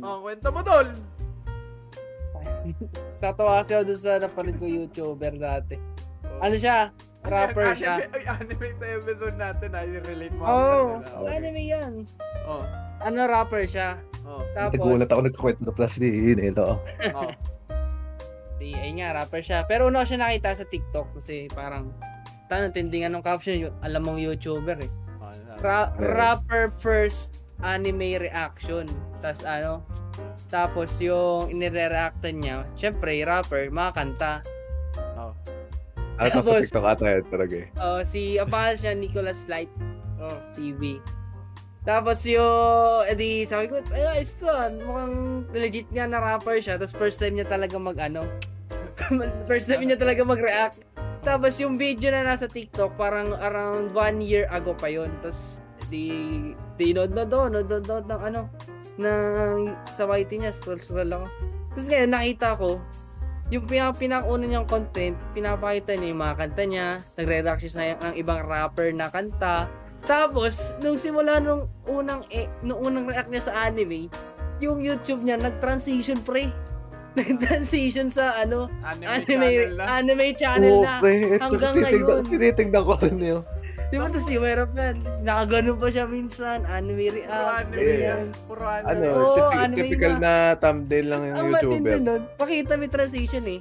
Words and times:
Oh, 0.00 0.20
kwento 0.20 0.48
mo, 0.50 0.60
tol. 0.60 0.88
Tatawa 3.22 3.60
kasi 3.60 3.72
ako 3.76 3.84
dun 3.84 4.00
sa 4.00 4.12
napanood 4.16 4.56
ko 4.56 4.64
YouTuber 4.64 5.34
dati. 5.36 5.76
Oh. 6.24 6.40
Ano 6.44 6.56
siya? 6.56 6.88
Rapper 7.20 7.76
Anime- 7.76 7.76
siya. 7.76 7.92
Ay, 8.08 8.24
anime 8.26 8.66
ito 8.70 8.84
episode 8.84 9.36
natin. 9.36 9.68
Ay, 9.76 9.92
relate 10.00 10.32
mo. 10.32 10.44
Oh, 10.44 10.86
ako. 11.04 11.28
anime 11.28 11.60
yan. 11.60 11.92
Oh, 12.48 12.64
Ano 13.00 13.28
rapper 13.28 13.64
siya? 13.64 14.00
oh, 14.24 14.40
Tapos, 14.52 14.76
Nagulat 14.76 15.08
ako 15.08 15.20
nagkwento 15.24 15.62
na 15.64 15.72
plus 15.72 15.96
ni 16.00 16.32
Nelo. 16.32 16.80
oh. 17.16 17.30
di, 18.60 18.72
ayun 18.72 19.00
nga, 19.00 19.16
rapper 19.16 19.40
siya. 19.40 19.64
Pero 19.64 19.88
una 19.88 20.04
ko 20.04 20.12
siya 20.12 20.20
nakita 20.20 20.52
sa 20.52 20.68
TikTok 20.68 21.16
kasi 21.16 21.48
parang, 21.52 21.92
tanong, 22.48 22.72
tindingan 22.72 23.12
ng 23.14 23.24
caption, 23.24 23.56
yun, 23.68 23.72
alam 23.80 24.04
mong 24.04 24.20
YouTuber 24.20 24.80
eh. 24.80 24.90
Oh, 25.20 25.32
sabi. 25.32 25.60
Ra- 25.60 25.92
rapper 25.96 26.68
first 26.76 27.39
anime 27.62 28.20
reaction. 28.20 28.88
Tapos 29.20 29.42
ano, 29.44 29.84
tapos 30.50 30.98
yung 30.98 31.54
inire-reactan 31.54 32.42
niya, 32.42 32.66
syempre, 32.74 33.22
rapper, 33.22 33.70
mga 33.70 33.90
kanta. 33.94 34.34
Oh, 35.14 35.32
to 36.18 36.26
sa 36.26 36.30
Tapos- 36.42 36.66
TikTok 36.66 36.86
ata 36.86 37.04
yun 37.06 37.24
talaga 37.30 37.54
eh. 37.54 37.68
Oh, 37.78 38.00
si, 38.02 38.36
pangalan 38.42 38.76
siya, 38.76 38.92
Nicholas 38.98 39.46
Light 39.46 39.70
oh. 40.18 40.36
TV. 40.58 40.98
Tapos 41.80 42.20
yung, 42.28 43.08
edi 43.08 43.48
sabi 43.48 43.72
ko, 43.72 43.80
ay, 43.94 44.20
ayos 44.20 44.36
to, 44.36 44.50
ah. 44.50 44.68
mukhang 44.68 45.48
legit 45.56 45.88
nga 45.94 46.04
na 46.04 46.20
rapper 46.20 46.60
siya. 46.60 46.76
Tapos 46.76 46.92
first 46.92 47.22
time 47.22 47.38
niya 47.38 47.48
talaga 47.48 47.78
mag, 47.80 47.96
ano, 47.96 48.26
first 49.48 49.70
time 49.70 49.86
niya 49.86 49.96
talaga 49.96 50.26
mag-react. 50.26 50.82
Tapos 51.20 51.56
yung 51.62 51.78
video 51.78 52.12
na 52.12 52.24
nasa 52.24 52.48
TikTok, 52.50 52.96
parang 52.98 53.32
around 53.38 53.92
one 53.96 54.20
year 54.20 54.48
ago 54.52 54.76
pa 54.76 54.88
yon 54.92 55.08
Tapos, 55.24 55.64
di, 55.90 56.06
tinod 56.78 57.10
na 57.12 57.26
doon, 57.26 57.60
nod 57.60 57.68
na 57.68 58.00
ng 58.00 58.22
ano, 58.22 58.40
ng 58.96 59.58
sa 59.90 60.06
YT 60.06 60.30
niya, 60.38 60.54
scroll 60.54 60.80
scroll 60.80 61.10
ako. 61.10 61.26
Tapos 61.74 61.86
ngayon, 61.90 62.10
nakita 62.10 62.48
ko, 62.56 62.78
yung 63.50 63.66
pina, 63.66 63.90
pinakauna 63.90 64.46
niyang 64.46 64.68
content, 64.70 65.18
pinapakita 65.34 65.98
niya 65.98 66.14
yung 66.14 66.22
mga 66.22 66.36
kanta 66.38 66.62
niya, 66.64 66.86
nagre-react 67.18 67.60
siya 67.66 67.72
sa 67.74 67.82
ng 68.10 68.14
ibang 68.14 68.46
rapper 68.46 68.94
na 68.94 69.10
kanta, 69.10 69.66
tapos, 70.08 70.72
nung 70.80 70.96
simula 70.96 71.36
nung 71.42 71.68
unang, 71.84 72.24
eh, 72.32 72.48
nung 72.64 72.80
unang 72.80 73.04
react 73.04 73.28
niya 73.28 73.44
sa 73.44 73.68
anime, 73.68 74.08
yung 74.60 74.80
YouTube 74.80 75.24
niya, 75.24 75.36
nag-transition 75.36 76.20
pre. 76.24 76.48
Nag-transition 77.18 78.06
sa 78.06 78.38
ano, 78.38 78.70
Anime, 78.86 79.26
anime, 79.26 79.26
channel 79.26 79.74
na. 79.74 79.84
anime 79.98 80.26
channel 80.38 80.76
na. 80.86 80.94
pre. 81.02 81.14
Ito, 81.18 81.42
hanggang 81.42 81.74
tinitignan- 81.74 82.06
ngayon. 82.06 82.22
Tinitignan 82.30 82.82
ko 82.86 82.94
rin 83.02 83.18
yun. 83.18 83.42
Di 83.90 83.98
ba 83.98 84.06
tapos 84.06 84.30
yung 84.30 84.44
meron 84.44 84.70
yan? 84.72 84.96
Nakaganon 85.20 85.76
pa 85.76 85.88
siya 85.90 86.06
minsan, 86.06 86.62
anime 86.64 87.04
Puro 87.04 87.16
react. 87.18 87.58
anime 87.60 87.74
Eh, 87.76 87.98
yan. 88.00 88.24
Puro 88.46 88.64
anime. 88.64 88.86
Ano, 88.88 89.04
Oo, 89.10 89.34
typi- 89.34 89.58
anime 89.58 89.78
typical 89.82 90.12
na. 90.12 90.22
na 90.22 90.32
thumbnail 90.56 91.06
lang 91.06 91.20
yung 91.24 91.36
Ang 91.36 91.48
YouTuber. 91.48 91.74
matindi 91.74 91.96
nun, 92.00 92.20
pakita 92.36 92.72
may 92.74 92.86
transition 92.88 93.44
eh. 93.44 93.60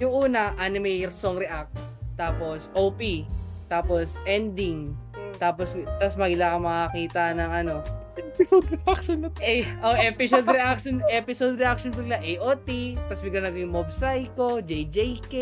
Yung 0.00 0.14
una, 0.26 0.56
anime 0.56 0.88
song 1.10 1.36
react. 1.36 1.70
Tapos, 2.14 2.72
OP. 2.72 3.28
Tapos, 3.66 4.16
ending. 4.24 4.96
Tapos, 5.36 5.76
tapos 6.00 6.16
magila 6.16 6.50
ka 6.50 6.58
makakita 6.58 7.22
ng 7.32 7.50
ano, 7.54 7.76
Episode 8.18 8.66
reaction 8.72 9.18
na 9.20 9.30
eh, 9.38 9.62
oh, 9.78 9.94
episode 9.94 10.42
reaction, 10.44 10.98
episode 11.08 11.54
reaction 11.54 11.90
bigla 11.90 12.18
AOT, 12.18 12.66
tapos 12.98 13.22
bigla 13.22 13.46
naging 13.46 13.70
Mob 13.70 13.86
Psycho, 13.88 14.58
JJK, 14.58 15.34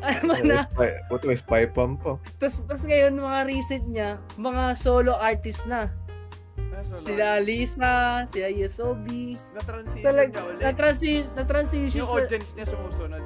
ano 0.00 0.32
na. 0.40 0.62
Spy, 0.64 0.90
what 1.06 1.22
may 1.22 1.34
spy 1.34 1.62
pump 1.64 2.00
po. 2.00 2.18
Tapos, 2.36 2.62
tapos 2.62 2.84
ngayon, 2.84 3.12
mga 3.14 3.40
recent 3.44 3.84
niya, 3.86 4.10
mga 4.36 4.64
solo 4.74 5.14
artist 5.14 5.64
na. 5.64 5.90
Nasa 6.68 6.94
Sila 7.00 7.38
Lisa, 7.38 7.94
sila 8.24 8.48
Yosobi. 8.48 9.34
Na-transition 9.52 10.04
Talag, 10.04 10.28
niya 10.28 10.42
ulit. 10.44 10.60
na-transition, 10.60 11.32
na-transition 11.34 11.98
Yung 11.98 12.06
sa, 12.08 12.16
audience 12.16 12.50
niya 12.52 12.66
sumusunod. 12.68 13.22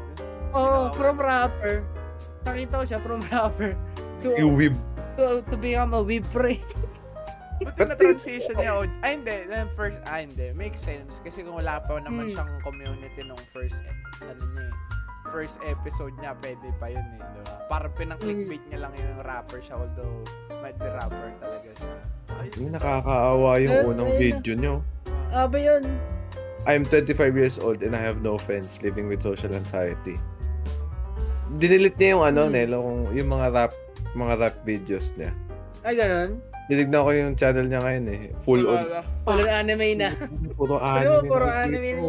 oh, 0.50 0.60
Ginawa 0.88 0.94
from 0.94 1.16
rapper. 1.18 1.76
Nakita 2.42 2.72
ko 2.74 2.84
siya 2.84 3.00
from 3.00 3.20
rapper 3.30 3.70
to, 4.20 4.28
Yung 4.34 4.54
whip. 4.54 4.72
to, 5.14 5.24
to 5.44 5.54
become 5.54 5.92
a 5.92 6.00
whip 6.00 6.24
pre. 6.30 6.64
Buti 7.58 7.78
na-transition 7.84 8.56
niya. 8.56 8.72
aud- 8.74 8.98
Ay, 9.00 9.14
hindi. 9.14 9.36
First, 9.72 10.00
ah, 10.04 10.18
hindi. 10.18 10.50
Makes 10.50 10.80
sense. 10.80 11.20
Kasi 11.20 11.44
kung 11.44 11.54
wala 11.54 11.78
pa 11.78 12.00
naman 12.00 12.26
Hmm. 12.26 12.34
siyang 12.34 12.52
community 12.60 13.20
nung 13.22 13.38
first, 13.48 13.78
e- 13.78 13.94
ano 14.20 14.42
niya 14.50 14.66
eh, 14.66 14.74
first 15.32 15.56
episode 15.64 16.12
niya, 16.20 16.36
pwede 16.38 16.68
pa 16.76 16.86
yun 16.86 17.02
eh. 17.16 17.24
Diba? 17.24 17.54
Parang 17.66 17.92
pinang-clickbait 17.96 18.62
niya 18.68 18.84
lang 18.84 18.92
yung 18.94 19.24
rapper 19.24 19.58
siya, 19.58 19.80
although 19.80 20.20
might 20.60 20.76
be 20.76 20.86
rapper 20.86 21.32
talaga 21.40 21.70
siya. 21.72 21.94
Ayun. 22.36 22.54
Yung 22.60 22.72
nakakaawa 22.76 23.50
yung 23.58 23.74
Eh, 23.74 23.88
unang 23.88 24.10
na. 24.12 24.18
video 24.20 24.52
nyo. 24.54 24.74
Ah, 25.32 25.48
ba 25.48 25.56
yun? 25.56 25.88
I'm 26.62 26.84
25 26.84 27.16
years 27.34 27.56
old 27.58 27.80
and 27.80 27.96
I 27.96 28.02
have 28.04 28.20
no 28.20 28.36
friends 28.36 28.78
living 28.84 29.08
with 29.08 29.24
social 29.24 29.50
anxiety. 29.50 30.20
Dinilit 31.52 31.96
niya 31.96 32.14
yung 32.14 32.24
ano, 32.24 32.42
Hmm. 32.46 32.54
Nelo, 32.54 32.76
kung 32.80 33.00
yung 33.10 33.28
mga 33.28 33.46
rap 33.50 33.72
mga 34.12 34.34
rap 34.38 34.56
videos 34.62 35.08
niya. 35.16 35.32
Ay, 35.82 35.96
ganun? 35.96 36.38
Tinignan 36.68 37.02
ko 37.02 37.10
yung 37.10 37.32
channel 37.34 37.66
niya 37.66 37.80
ngayon 37.80 38.04
eh. 38.08 38.22
Full 38.44 38.62
on. 38.64 38.84
Puro 39.24 39.42
anime 39.42 39.88
na. 39.98 40.08
Puro 40.54 40.76
anime. 40.78 41.26
puro 41.26 41.44
na 41.44 41.54
anime 41.66 41.90
na. 41.96 42.02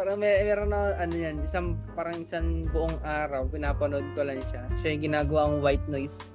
Parang 0.00 0.16
may, 0.16 0.32
meron 0.40 0.72
na 0.72 0.96
ano 0.96 1.12
yan, 1.12 1.44
isang 1.44 1.76
parang 1.92 2.16
isang 2.16 2.64
buong 2.66 2.96
araw, 3.04 3.44
pinapanood 3.44 4.08
ko 4.16 4.24
lang 4.24 4.40
siya. 4.48 4.64
Siya 4.80 4.96
yung 4.96 5.04
ginagawa 5.04 5.40
ang 5.44 5.60
white 5.60 5.84
noise. 5.86 6.32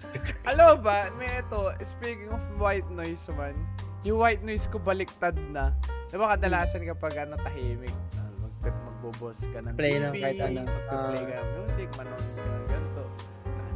Alam 0.48 0.80
ba, 0.80 1.12
may 1.14 1.28
ito, 1.36 1.60
speaking 1.84 2.32
of 2.32 2.40
white 2.56 2.88
noise 2.88 3.20
man, 3.30 3.52
yung 4.00 4.16
white 4.16 4.40
noise 4.40 4.64
ko 4.64 4.80
baliktad 4.80 5.36
na. 5.52 5.76
Diba 6.08 6.32
kadalasan 6.32 6.88
kapag 6.88 7.20
ano, 7.20 7.36
tahimik, 7.38 7.92
ah, 8.16 8.32
mag 8.40 8.52
magbo-boss 8.64 9.44
ka 9.46 9.60
ng 9.60 9.76
Play 9.76 9.94
TV, 9.94 10.02
ng 10.02 10.12
kahit 10.16 10.40
ano. 10.40 10.60
magpe-play 10.64 10.88
Ah. 11.20 11.28
ka 11.28 11.34
ng 11.36 11.50
music, 11.60 11.88
manonood 11.94 12.32
ka 12.32 12.42
ng 12.42 12.66
ganito. 12.66 13.02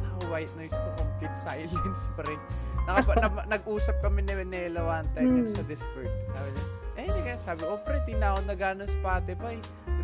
Ano 0.01 0.25
white 0.27 0.53
noise 0.57 0.73
ko, 0.73 0.87
complete 0.97 1.37
silence 1.37 2.01
pa 2.17 2.25
rin. 2.25 2.41
Nakapa, 2.83 3.11
na, 3.15 3.27
nag-usap 3.47 4.01
kami 4.01 4.25
ni 4.25 4.33
Manila 4.35 4.81
one 4.97 5.07
time 5.13 5.29
Hmm. 5.39 5.47
sa 5.47 5.61
Discord. 5.61 6.09
Sabi 6.27 6.49
niya, 6.51 6.65
eh, 7.05 7.13
hindi 7.13 7.21
kaya 7.21 7.37
sabi, 7.37 7.61
oh 7.69 7.77
pre, 7.77 8.01
di 8.09 8.17
na 8.17 8.33
ako 8.33 8.39
nag-ano 8.49 8.83
Spotify. 8.89 9.55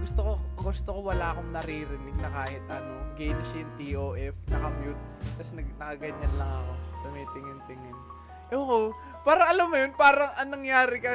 Gusto 0.02 0.20
ko, 0.22 0.34
gusto 0.62 0.90
ko 0.94 1.00
wala 1.10 1.34
akong 1.34 1.50
naririnig 1.50 2.18
na 2.22 2.30
kahit 2.30 2.62
ano, 2.70 2.94
Genshin, 3.18 3.66
TOF, 3.78 4.36
naka-mute. 4.54 5.02
Tapos 5.38 5.52
nag, 5.58 5.68
nakaganyan 5.82 6.34
lang 6.38 6.52
ako. 6.62 6.74
Tumitingin-tingin. 7.02 7.98
Ewan 8.52 8.68
ko, 8.68 8.78
parang 9.26 9.48
alam 9.50 9.66
mo 9.72 9.76
yun, 9.78 9.92
parang 9.98 10.32
anong 10.38 10.54
nangyari 10.62 10.98
ka. 11.02 11.12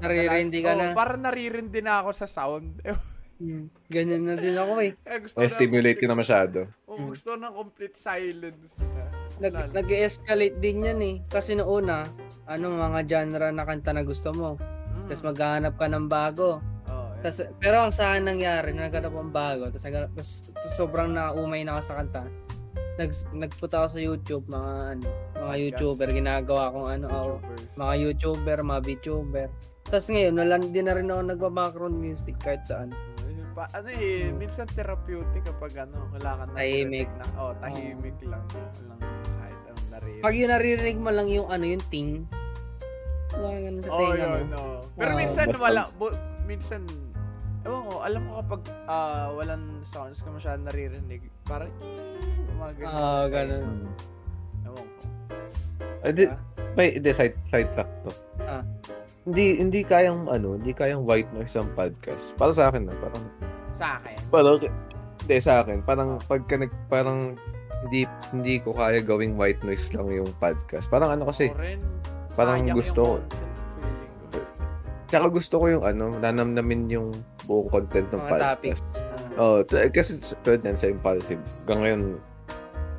Naririndi 0.00 0.58
ka 0.64 0.72
Oo, 0.72 0.80
na. 0.80 0.96
Parang 0.96 1.20
naririndi 1.20 1.80
na 1.84 2.00
ako 2.00 2.10
sa 2.16 2.26
sound. 2.26 2.80
Hmm. 3.38 3.70
Ganyan 3.86 4.26
na 4.26 4.34
din 4.34 4.58
ako 4.58 4.82
eh. 4.82 4.98
eh, 5.06 5.22
gusto 5.22 5.38
ko 5.38 5.46
Na-stimulate 5.46 5.94
ko 6.02 6.10
na 6.10 6.18
masyado. 6.18 6.66
Oo, 6.90 7.14
gusto 7.14 7.30
ko 7.30 7.36
ng 7.38 7.54
complete 7.54 7.94
silence. 7.94 8.82
na. 8.82 9.06
Nag, 9.38 9.78
nag-escalate 9.78 10.58
din 10.58 10.82
yan 10.82 10.98
eh. 10.98 11.16
Kasi 11.30 11.54
noong 11.54 11.70
una, 11.70 12.02
anong 12.50 12.74
mga 12.82 13.00
genre 13.06 13.46
na 13.54 13.62
kanta 13.62 13.94
na 13.94 14.02
gusto 14.02 14.34
mo? 14.34 14.58
Mm. 15.08 15.10
Tapos 15.10 15.24
maghahanap 15.24 15.74
ka 15.80 15.86
ng 15.88 16.06
bago. 16.06 16.60
Oo, 16.92 17.08
eh. 17.16 17.20
Tas, 17.24 17.40
pero 17.56 17.80
ang 17.80 17.92
saan 17.96 18.28
nangyari, 18.28 18.76
na 18.76 18.92
naghanap 18.92 19.16
ang 19.16 19.32
bago, 19.32 19.72
tapos, 19.72 19.84
naghanap- 19.88 20.12
tapos 20.12 20.44
sobrang 20.76 21.08
naumay 21.16 21.64
na 21.64 21.80
ako 21.80 21.82
sa 21.88 21.94
kanta. 22.04 22.22
Nag, 22.98 23.10
nagpunta 23.32 23.76
ako 23.80 23.88
sa 23.88 24.00
YouTube, 24.02 24.44
mga 24.50 24.72
ano, 24.92 25.06
mga 25.08 25.38
Podcast. 25.38 25.62
YouTuber, 25.64 26.08
ginagawa 26.12 26.64
kong 26.74 26.88
ano, 26.92 27.06
YouTubers. 27.08 27.72
mga 27.78 27.94
YouTuber, 28.04 28.58
mga 28.60 28.80
VTuber. 28.84 29.48
Tapos 29.88 30.06
ngayon, 30.12 30.34
wala 30.36 30.54
din 30.60 30.84
na 30.84 30.92
rin 30.92 31.08
ako 31.08 31.20
nagba-background 31.32 31.96
music 31.96 32.36
kahit 32.42 32.60
saan. 32.68 32.92
Pa, 33.58 33.66
ano 33.74 33.90
eh, 33.90 34.30
minsan 34.30 34.70
therapeutic 34.70 35.42
kapag 35.42 35.82
ano, 35.82 36.06
wala 36.14 36.30
ka 36.30 36.42
na 36.46 36.52
Tahimik. 36.62 37.10
Na, 37.18 37.24
oh, 37.42 37.52
tahimik 37.58 38.14
lang. 38.22 38.44
Walang 38.54 39.00
kahit 39.34 39.60
anong 39.66 39.88
naririnig. 39.90 40.22
Pag 40.22 40.34
yung 40.38 40.50
naririnig 40.54 40.98
mo 41.02 41.10
lang 41.10 41.26
yung 41.26 41.48
ano, 41.50 41.64
yung 41.66 41.84
ting, 41.90 42.22
ka 43.40 43.50
ganun 43.54 43.80
sa 43.80 43.90
Oh, 43.90 44.00
tenga 44.04 44.16
yun, 44.16 44.28
mo. 44.28 44.38
no. 44.50 44.62
Pero 44.94 45.10
Oo, 45.10 45.18
minsan 45.18 45.46
basta- 45.48 45.62
wala, 45.62 45.82
bu- 45.94 46.18
minsan, 46.44 46.80
ewan 47.62 47.82
ko, 47.84 47.94
alam 48.00 48.22
ko 48.24 48.32
kapag 48.38 48.62
ah, 48.86 49.26
walang 49.32 49.64
sounds 49.82 50.20
ka 50.20 50.28
masyadong 50.28 50.64
naririnig, 50.64 51.22
parang, 51.42 51.70
eh, 51.78 52.52
mga 52.52 52.72
ganun. 52.76 52.92
Ah, 52.92 53.24
ganun. 53.26 53.68
Ewan 54.62 54.84
ko. 54.86 55.02
Ay, 56.00 56.10
di, 56.12 56.24
may, 56.74 56.88
di, 56.96 57.10
side, 57.10 57.36
side 57.46 57.70
track 57.72 57.90
to. 58.02 58.10
Ah. 58.40 58.62
Hindi, 59.22 59.60
hindi 59.60 59.80
kayang, 59.82 60.24
ano, 60.24 60.56
hindi 60.56 60.72
kayang 60.72 61.04
white 61.04 61.28
noise 61.32 61.52
ang 61.52 61.68
podcast. 61.74 62.32
Para 62.34 62.48
sa 62.50 62.70
akin 62.70 62.88
na, 62.88 62.96
parang, 62.96 63.24
Sa 63.70 64.00
akin. 64.00 64.16
parang, 64.30 64.56
hindi 65.20 65.36
sa 65.38 65.60
akin, 65.60 65.84
parang, 65.84 66.16
pagka 66.24 66.56
nag, 66.56 66.72
parang, 66.88 67.36
hindi, 67.84 68.02
hindi 68.32 68.58
ko 68.58 68.72
kaya 68.72 68.98
gawing 68.98 69.36
white 69.36 69.60
noise 69.60 69.86
lang 69.92 70.08
yung 70.08 70.32
podcast. 70.38 70.88
Parang 70.88 71.12
ano 71.12 71.28
kasi, 71.28 71.52
parang 72.38 72.62
sayang 72.62 72.76
gusto 72.76 73.00
ko- 73.02 73.22
tsaka 75.08 75.26
gusto 75.28 75.54
ko 75.56 75.64
yung 75.68 75.84
ano, 75.84 76.14
nanamnamin 76.14 76.82
yung 76.88 77.08
buong 77.44 77.68
content 77.68 78.08
ng 78.08 78.20
Mga 78.20 78.30
topic. 78.30 78.44
podcast. 78.76 78.84
Ah, 78.94 79.16
Oh, 79.38 79.62
t- 79.62 79.88
kasi 79.88 80.10
tulad 80.42 80.60
yan 80.60 80.74
sa 80.74 80.86
Impulsive, 80.86 81.38
hanggang 81.62 81.80
ngayon, 81.80 82.02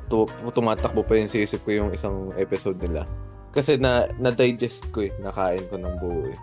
tu- 0.08 0.26
tumatakbo 0.50 1.00
pa 1.00 1.14
yun 1.14 1.28
sa 1.28 1.38
isip 1.38 1.60
ko 1.62 1.76
yung 1.76 1.90
isang 1.92 2.32
episode 2.34 2.80
nila. 2.80 3.04
Kasi 3.50 3.76
na, 3.76 4.08
na-digest 4.16 4.88
ko 4.90 5.04
eh, 5.04 5.12
nakain 5.18 5.62
ko 5.68 5.76
ng 5.76 5.94
buo 5.98 6.26
eh. 6.26 6.38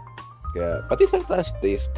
Kaya, 0.54 0.86
pati 0.86 1.04
sa 1.04 1.20
trash 1.20 1.52
taste, 1.60 1.90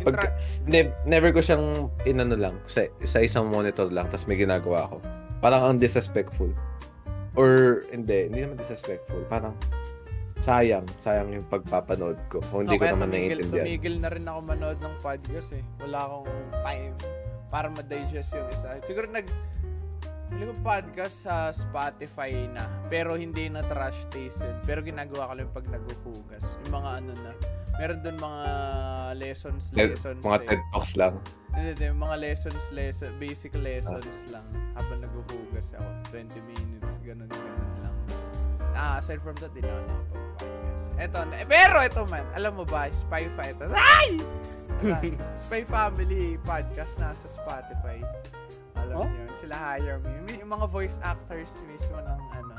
Yung 0.00 0.08
pag, 0.08 0.16
tra- 0.18 0.36
ne- 0.64 0.92
never 1.04 1.30
ko 1.30 1.38
siyang 1.38 1.86
inano 2.02 2.34
lang, 2.34 2.56
sa, 2.64 2.84
sa 3.00 3.20
isang 3.20 3.46
monitor 3.46 3.88
lang, 3.88 4.08
tapos 4.08 4.26
may 4.26 4.36
ginagawa 4.36 4.88
ko. 4.88 4.96
Parang 5.38 5.62
ang 5.62 5.76
disrespectful. 5.76 6.48
Or, 7.32 7.80
hindi, 7.90 8.26
hindi 8.26 8.42
naman 8.42 8.56
disrespectful. 8.56 9.20
Parang, 9.26 9.52
sayang, 10.40 10.86
sayang 11.00 11.32
yung 11.32 11.46
pagpapanood 11.48 12.18
ko. 12.28 12.38
Kung 12.52 12.68
hindi 12.68 12.76
Oh, 12.76 12.80
ko 12.80 12.86
naman 12.92 13.08
tumigil, 13.08 13.38
naiintindihan. 13.40 13.64
tumigil 13.64 13.94
na 14.00 14.08
rin 14.12 14.24
ako 14.28 14.38
manood 14.44 14.78
ng 14.80 14.94
podcast 15.00 15.50
eh. 15.56 15.64
Wala 15.80 15.98
akong 16.04 16.30
time 16.62 16.94
para 17.48 17.66
ma-digest 17.72 18.36
yung 18.36 18.48
isa. 18.52 18.76
Siguro 18.84 19.08
nag 19.08 19.26
ko 20.26 20.52
podcast 20.60 21.24
sa 21.24 21.54
Spotify 21.54 22.50
na, 22.50 22.66
pero 22.90 23.14
hindi 23.14 23.46
na 23.46 23.62
trash 23.62 23.96
taste 24.10 24.42
yun. 24.42 24.58
Pero 24.66 24.82
ginagawa 24.82 25.30
ko 25.30 25.34
lang 25.38 25.50
pag 25.54 25.66
naghuhugas. 25.70 26.58
Yung 26.66 26.82
mga 26.82 26.90
ano 27.00 27.12
na, 27.22 27.30
meron 27.78 27.98
doon 28.02 28.18
mga 28.18 28.42
lessons, 29.16 29.70
Le- 29.72 29.94
lessons. 29.94 30.20
Mga 30.20 30.38
eh. 30.42 30.46
TED 30.50 30.62
Talks 30.74 30.92
lang. 30.98 31.14
Hindi, 31.56 31.70
hindi, 31.72 31.86
mga 31.94 32.16
lessons, 32.20 32.64
lesson, 32.74 33.10
basic 33.16 33.52
lessons 33.56 34.28
lang 34.28 34.44
habang 34.76 35.00
naghuhugas 35.00 35.72
ako. 35.78 35.88
20 36.12 36.36
minutes, 36.44 37.00
ganun, 37.00 37.30
ganun 37.30 37.72
lang. 37.80 37.95
Ah, 38.76 39.00
aside 39.00 39.18
from 39.18 39.34
that, 39.36 39.50
di 39.50 39.60
na 39.60 39.72
ako 39.72 39.82
nakapag-podcast. 39.82 40.84
Eto, 40.96 41.18
na- 41.24 41.44
pero 41.44 41.76
ito 41.80 42.00
man, 42.06 42.24
alam 42.30 42.52
mo 42.54 42.64
ba, 42.64 42.86
Spy 42.88 43.26
Fighter. 43.32 43.68
Ay! 43.72 44.20
Spy 45.42 45.64
Family 45.64 46.36
podcast 46.42 46.96
nasa 46.96 47.26
Spotify. 47.26 48.04
Alam 48.76 48.94
Oh? 48.94 49.06
niyo, 49.06 49.24
yun, 49.24 49.32
sila 49.34 49.54
hire 49.56 49.96
me. 49.98 50.12
May- 50.22 50.38
Yung 50.38 50.52
mga 50.52 50.68
voice 50.68 51.00
actors 51.00 51.64
mismo 51.64 51.96
ng 51.96 52.20
ano, 52.30 52.54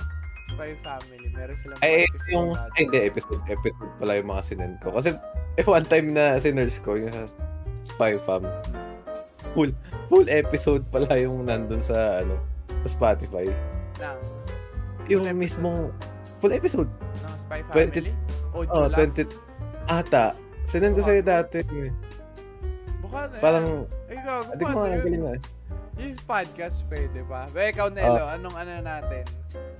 Spy 0.49 0.73
Family. 0.81 1.29
Meron 1.29 1.55
silang 1.55 1.77
Ay, 1.79 2.09
sa 2.09 2.27
yung, 2.31 2.47
ay, 2.51 2.81
hindi, 2.81 2.99
episode, 3.05 3.41
episode 3.47 3.91
pala 3.95 4.17
yung 4.17 4.27
mga 4.27 4.41
sinend 4.43 4.75
ko. 4.81 4.89
Kasi, 4.91 5.13
eh, 5.53 5.63
one 5.63 5.85
time 5.85 6.11
na 6.11 6.37
sinerge 6.37 6.81
ko, 6.81 6.97
yung 6.97 7.13
sa 7.13 7.29
Spy 7.85 8.17
Fam, 8.19 8.41
full, 9.53 9.69
full 10.07 10.25
episode 10.27 10.81
pala 10.89 11.07
yung 11.15 11.45
nandun 11.45 11.79
sa, 11.79 12.25
ano, 12.25 12.41
sa 12.81 12.89
Spotify. 12.89 13.45
Lang, 13.97 14.17
Yung 15.07 15.23
mismong, 15.33 15.91
full 16.39 16.51
episode. 16.51 16.89
ng 16.89 17.35
Spy 17.37 17.59
20 17.65 17.71
Family. 17.71 18.13
Audio 18.51 18.71
Oh, 18.73 18.87
lang. 18.87 19.11
20, 19.11 19.23
ata. 19.87 20.25
Sinend 20.63 20.93
ko 20.93 21.01
sa'yo 21.01 21.21
dati. 21.21 21.63
eh. 21.63 21.91
Baka 23.01 23.17
na 23.25 23.35
Parang, 23.39 23.65
yan. 23.65 24.09
Ay, 24.09 24.17
gago, 24.17 24.41
hindi 24.45 24.63
ko 24.63 24.67
paano 24.67 24.77
mga 24.77 24.89
yun? 24.89 25.01
galing 25.01 25.23
na. 25.23 25.31
eh. 25.31 25.41
Yung 25.97 26.13
podcast 26.21 26.77
pwede 26.87 27.19
ba? 27.23 27.41
Ba, 27.47 27.59
ikaw, 27.65 27.87
Nelo, 27.89 28.21
Ah. 28.21 28.35
anong 28.35 28.55
ano 28.55 28.71
natin? 28.81 29.23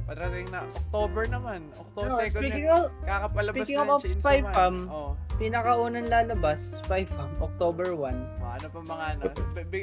Patrating 0.07 0.48
na, 0.48 0.63
October 0.65 1.24
naman. 1.27 1.59
October 1.75 2.07
No, 2.07 2.18
2nd 2.18 2.31
speaking 2.33 2.65
na. 2.65 2.74
of, 2.74 2.83
Kakapalabas 3.04 3.56
speaking 3.59 3.77
na 3.77 3.83
of 3.86 4.00
Chainsaw 4.00 4.24
Spy 4.24 4.38
Man. 4.39 4.54
Fam, 4.56 4.75
Oh. 4.88 5.12
pinakaunang 5.36 6.07
lalabas, 6.07 6.59
Spy 6.80 7.04
Fam, 7.06 7.30
October 7.38 7.88
1. 7.92 8.15
oh, 8.39 8.48
ano 8.48 8.65
pa 8.65 8.80
mga 8.81 9.06
ano? 9.09 9.24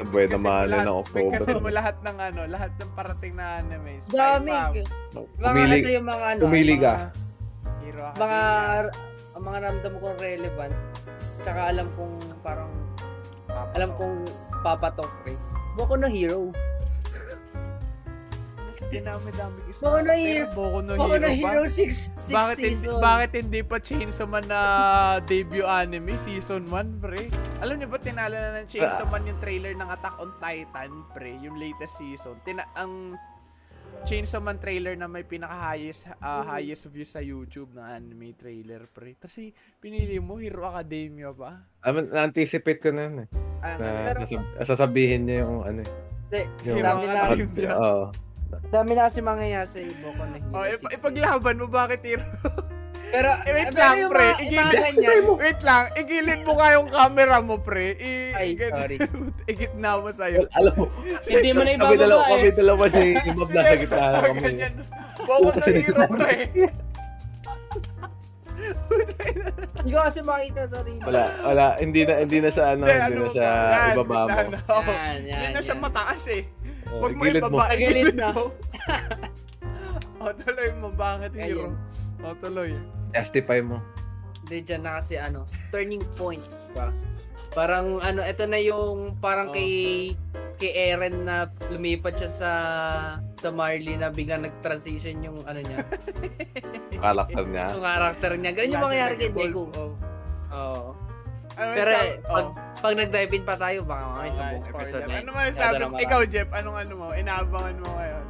Buwan 0.03 0.29
lahat- 0.67 0.89
ng 0.89 0.97
October. 0.97 1.21
bigkasin 1.29 1.57
mo 1.59 1.69
lahat 1.69 1.97
ng 2.01 2.17
ano, 2.19 2.41
lahat 2.47 2.73
ng 2.75 2.91
parating 2.97 3.35
na 3.35 3.61
anime. 3.61 3.93
Spy 4.01 4.17
Dami. 4.17 4.51
Fam, 4.51 4.73
Mga 5.13 5.45
Pumili, 5.45 5.77
ano 5.77 5.91
yung 5.93 6.09
mga 6.09 6.25
ano, 6.27 6.41
pumili 6.43 6.75
ka. 6.75 6.93
mga, 7.85 8.17
mga, 8.17 8.41
ang 9.31 9.43
mga 9.45 9.59
ramdam 9.61 9.93
kong 9.95 10.17
relevant. 10.19 10.75
Tsaka 11.39 11.61
alam 11.69 11.87
kong 11.93 12.15
parang, 12.41 12.73
Papa 13.45 13.71
alam 13.77 13.91
kong 13.93 14.17
papatok 14.65 15.13
rin. 15.23 15.39
Boku 15.77 15.95
no 15.95 16.09
Hero. 16.09 16.49
Mas 18.75 18.91
dinami-dami 18.91 19.59
gusto. 19.71 19.87
Boku 19.87 20.03
no. 20.03 20.13
Hero. 20.13 20.47
Boku 20.51 20.79
no 20.83 20.93
Boku 20.99 21.15
no 21.15 21.29
Hero 21.31 21.63
Hero 21.63 21.63
ba? 21.63 21.71
6 21.71 22.35
Bakit 22.35 22.57
hindi, 22.59 22.75
season. 22.75 22.99
bakit 22.99 23.31
hindi 23.39 23.61
pa 23.63 23.77
Chainsaw 23.79 24.27
Man 24.27 24.45
na 24.51 24.61
debut 25.23 25.63
anime 25.63 26.19
season 26.19 26.67
1, 26.67 26.99
pre? 26.99 27.31
Alam 27.63 27.79
niyo 27.79 27.87
ba 27.87 28.03
tinalo 28.03 28.35
na 28.35 28.59
ng 28.59 28.67
Chainsaw 28.67 29.07
Man 29.07 29.31
yung 29.31 29.39
trailer 29.39 29.79
ng 29.79 29.87
Attack 29.87 30.19
on 30.19 30.35
Titan, 30.37 30.91
pre, 31.15 31.39
yung 31.39 31.55
latest 31.55 32.03
season. 32.03 32.35
Tina 32.43 32.67
ang 32.75 33.15
Chainsaw 34.03 34.43
Man 34.43 34.59
trailer 34.59 34.99
na 34.99 35.07
may 35.07 35.23
pinaka-highest 35.23 36.19
ah, 36.19 36.43
highest 36.45 36.91
views 36.91 37.09
sa 37.09 37.23
YouTube 37.23 37.71
na 37.73 37.95
anime 37.95 38.35
trailer, 38.35 38.83
pre. 38.91 39.15
Kasi 39.15 39.49
pinili 39.79 40.19
mo 40.19 40.35
Hero 40.37 40.67
Academia 40.67 41.31
pa. 41.31 41.63
Alam, 41.79 42.11
na-anticipate 42.11 42.83
ko 42.83 42.91
na 42.91 43.07
yun 43.07 43.17
eh. 43.23 43.29
Ah, 43.63 43.79
Na, 43.79 43.87
Pero- 44.11 44.21
nasab- 44.27 44.51
sasabihin 44.67 45.31
niya 45.31 45.47
yung 45.47 45.63
ano 45.63 45.81
eh. 45.81 45.91
Hindi, 46.27 46.43
Yung, 46.67 46.77
Hero 46.83 46.91
Academia. 46.91 47.71
Oo. 47.79 48.07
Dami 48.65 48.91
na 48.93 49.07
kasi 49.07 49.19
mangyayari 49.21 49.67
sa 49.67 49.79
Boku 49.99 50.21
no 50.21 50.35
Hero 50.35 50.51
Oh, 50.51 50.65
6 50.65 50.75
ip- 50.77 50.93
ipaglaban 50.95 51.57
mo 51.57 51.67
bakit 51.67 52.01
Hero? 52.01 52.25
Pero, 53.07 53.31
Eh, 53.41 53.53
wait 53.53 53.69
pero 53.69 53.79
lang, 53.79 53.95
yung 53.97 54.11
pre. 54.11 54.19
mga- 54.19 54.35
yung 54.35 54.43
Igilid- 54.43 54.75
ganyan, 54.75 55.23
Wait 55.37 55.61
lang, 55.63 55.85
igilid 55.95 56.41
mo 56.43 56.53
nga 56.53 56.69
yung 56.73 56.89
camera 56.89 57.37
mo, 57.39 57.55
pre. 57.59 57.87
I, 57.95 58.11
Ay, 58.33 58.49
gan- 58.55 58.75
sorry. 58.75 58.97
Igit 59.53 59.75
na 59.77 59.91
mo 59.97 60.11
sa'yo. 60.11 60.51
Alam 60.51 60.73
mo, 60.75 60.85
Hindi 61.23 61.51
mo 61.53 61.63
na 61.63 61.71
kami 61.77 61.95
dalawa, 61.95 62.21
ibababa 62.21 62.33
kami 62.33 62.43
eh. 62.45 62.55
dalawa 62.55 62.85
ni 62.91 63.05
ni 63.15 63.31
Bob 63.33 63.49
nasa 63.49 63.75
gitna 63.77 64.03
na 64.05 64.19
kami. 64.21 64.41
Ganyan. 64.43 64.75
Na 65.47 65.61
sila- 65.63 65.79
hero, 65.79 66.03
pre. 66.11 66.35
Hindi 69.77 69.91
ko 69.91 70.01
kasi 70.01 70.21
makita, 70.21 70.61
sorry. 70.67 70.95
Wala, 70.99 71.23
wala, 71.45 71.67
hindi 71.77 72.01
na 72.03 72.13
hindi 72.19 72.39
na 72.41 72.49
siya 72.49 72.65
ano, 72.73 72.83
Hindi, 72.83 72.97
hindi 72.97 73.15
na 73.15 73.21
ba? 73.21 73.31
siya 73.31 73.51
Yan, 73.53 73.93
ibaba 73.93 74.17
mo. 74.17 74.29
na. 74.49 74.59
Oh. 74.67 74.83
Yan, 74.83 75.19
yan, 75.21 75.23
Hindi 75.29 75.47
na 75.53 75.61
siya 75.61 75.77
mataas 75.77 76.25
eh. 76.31 76.43
Oh, 76.95 77.01
Huwag 77.01 77.13
mo 77.13 77.23
gilid 77.25 77.43
mo. 77.43 77.49
ibaba. 77.51 77.65
Sa 77.65 77.75
gilid 77.75 78.15
na. 78.15 78.29
mo. 78.31 78.45
O, 80.17 80.33
tuloy 80.33 80.71
mo. 80.75 80.89
Bakit 80.89 81.33
hero? 81.35 81.77
O, 82.19 82.33
tuloy. 82.35 82.73
Justify 83.13 83.61
mo. 83.61 83.77
Hindi, 84.41 84.63
dyan 84.63 84.83
na 84.83 84.97
kasi 84.97 85.15
ano, 85.17 85.45
turning 85.69 86.01
point 86.15 86.41
ba? 86.73 86.89
Parang 87.53 88.01
ano, 88.01 88.23
ito 88.23 88.45
na 88.45 88.57
yung 88.57 89.19
parang 89.19 89.49
Oh. 89.49 89.55
kay 89.55 90.13
kay 90.55 90.71
Eren 90.73 91.25
na 91.25 91.45
lumipat 91.67 92.17
siya 92.17 92.31
sa 92.31 92.51
sa 93.35 93.49
Marley 93.51 93.95
na 93.95 94.09
biglang 94.09 94.41
nag-transition 94.43 95.21
yung 95.21 95.45
ano 95.45 95.61
niya, 95.61 95.77
Karakter 97.05 97.45
niya. 97.45 97.67
yung 97.69 97.85
character 97.85 98.33
niya. 98.35 98.53
Ganyan 98.55 98.73
yung 98.73 98.85
mangyayari 98.87 99.15
kay 99.19 99.31
Deku. 99.31 99.65
Oh. 99.73 99.93
Oo. 100.51 100.89
Ano 101.55 101.71
Pero 101.73 101.89
sabi? 101.89 102.03
eh, 102.05 102.15
pag, 102.21 102.45
Oh. 102.45 102.53
pag 102.77 102.93
nag-dive 102.97 103.33
in 103.33 103.45
pa 103.45 103.55
tayo, 103.55 103.79
baka 103.83 104.03
mamaya 104.05 104.27
Oh, 104.27 104.33
sa 104.33 104.43
guys, 104.43 104.51
buong 104.51 104.65
spoiler. 104.65 104.83
episode 104.85 105.05
na 105.05 105.15
Ano 105.15 105.31
man 105.31 105.45
Kaya 105.47 105.55
sabi 105.61 105.77
na 105.77 105.87
mo? 105.87 105.95
Ikaw, 105.97 106.21
Jeff, 106.27 106.49
anong 106.51 106.79
ano 106.79 106.93
mo? 106.97 107.07
Inaabangan 107.13 107.75
mo 107.77 107.89
ngayon? 107.93 108.25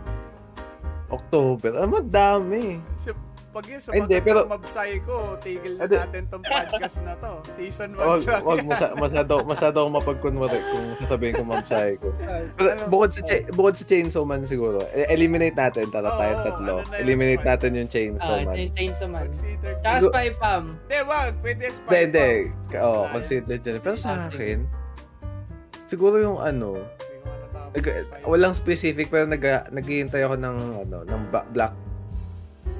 October. 1.06 1.70
Ah, 1.74 1.86
madami. 1.86 2.66
So, 2.96 3.10
pag 3.54 3.64
yun, 3.64 3.78
Ay, 3.78 3.86
hindi, 3.96 4.10
sumagot 4.12 4.26
pero- 4.26 4.42
mabsay 4.50 4.90
ko, 5.00 5.14
tigil 5.38 5.74
na 5.74 5.86
Hindi. 5.86 5.96
natin 5.96 6.22
tong 6.26 6.42
podcast 6.42 6.96
na 7.00 7.14
to. 7.14 7.32
Season 7.52 7.90
1 7.90 8.42
Wag, 8.42 8.66
masya, 8.66 8.88
masyado, 9.04 9.32
masyado 9.44 9.76
akong 9.78 9.94
mapagkunwari 9.94 10.58
kung 10.58 10.86
sasabihin 10.98 11.34
ko 11.34 11.44
mabsay 11.44 11.94
ko. 11.96 12.10
Pero 12.52 12.68
Ano? 12.68 12.82
bukod 12.88 13.10
sa, 13.10 13.22
cha- 13.22 13.46
bukod 13.48 13.72
sa 13.72 13.84
Chainsaw 13.84 14.22
Man 14.22 14.42
siguro, 14.42 14.82
e- 14.90 15.06
eliminate 15.06 15.54
natin, 15.54 15.86
tara 15.88 16.08
Oo, 16.08 16.18
tayo 16.18 16.34
oo, 16.34 16.44
tatlo. 16.44 16.74
ano 16.76 16.84
na 16.84 16.96
yun, 16.96 17.00
eliminate 17.00 17.38
spy? 17.38 17.48
natin 17.48 17.70
yung 17.72 17.88
Chainsaw 17.88 18.26
Ah, 18.28 18.42
Man. 18.42 18.52
Chain 18.52 18.70
Chainsaw 18.72 19.08
Man. 19.08 19.24
Consider. 19.30 19.72
Tsaka 19.78 19.98
Spy 20.02 20.26
Fam. 20.34 20.64
Hindi, 20.82 20.98
wag. 21.04 21.32
Pwede 21.38 21.64
spy 21.70 21.86
Hindi, 21.86 22.02
hindi. 22.02 22.30
pa. 22.66 22.78
Oo, 22.82 22.90
Ayun. 23.00 23.12
consider 23.12 23.56
dyan. 23.56 23.78
Pero 23.78 23.94
sa 23.94 24.10
akin, 24.20 24.58
siguro 25.84 26.18
yung 26.18 26.36
ano, 26.36 26.82
Hindi 27.70 27.90
nag, 27.90 28.22
walang 28.24 28.54
specific 28.54 29.06
pero 29.08 29.26
nag 29.26 29.42
naghihintay 29.68 30.22
ako 30.22 30.38
ng 30.38 30.56
ano, 30.86 30.96
ng 31.02 31.22
ba- 31.28 31.46
black 31.48 31.74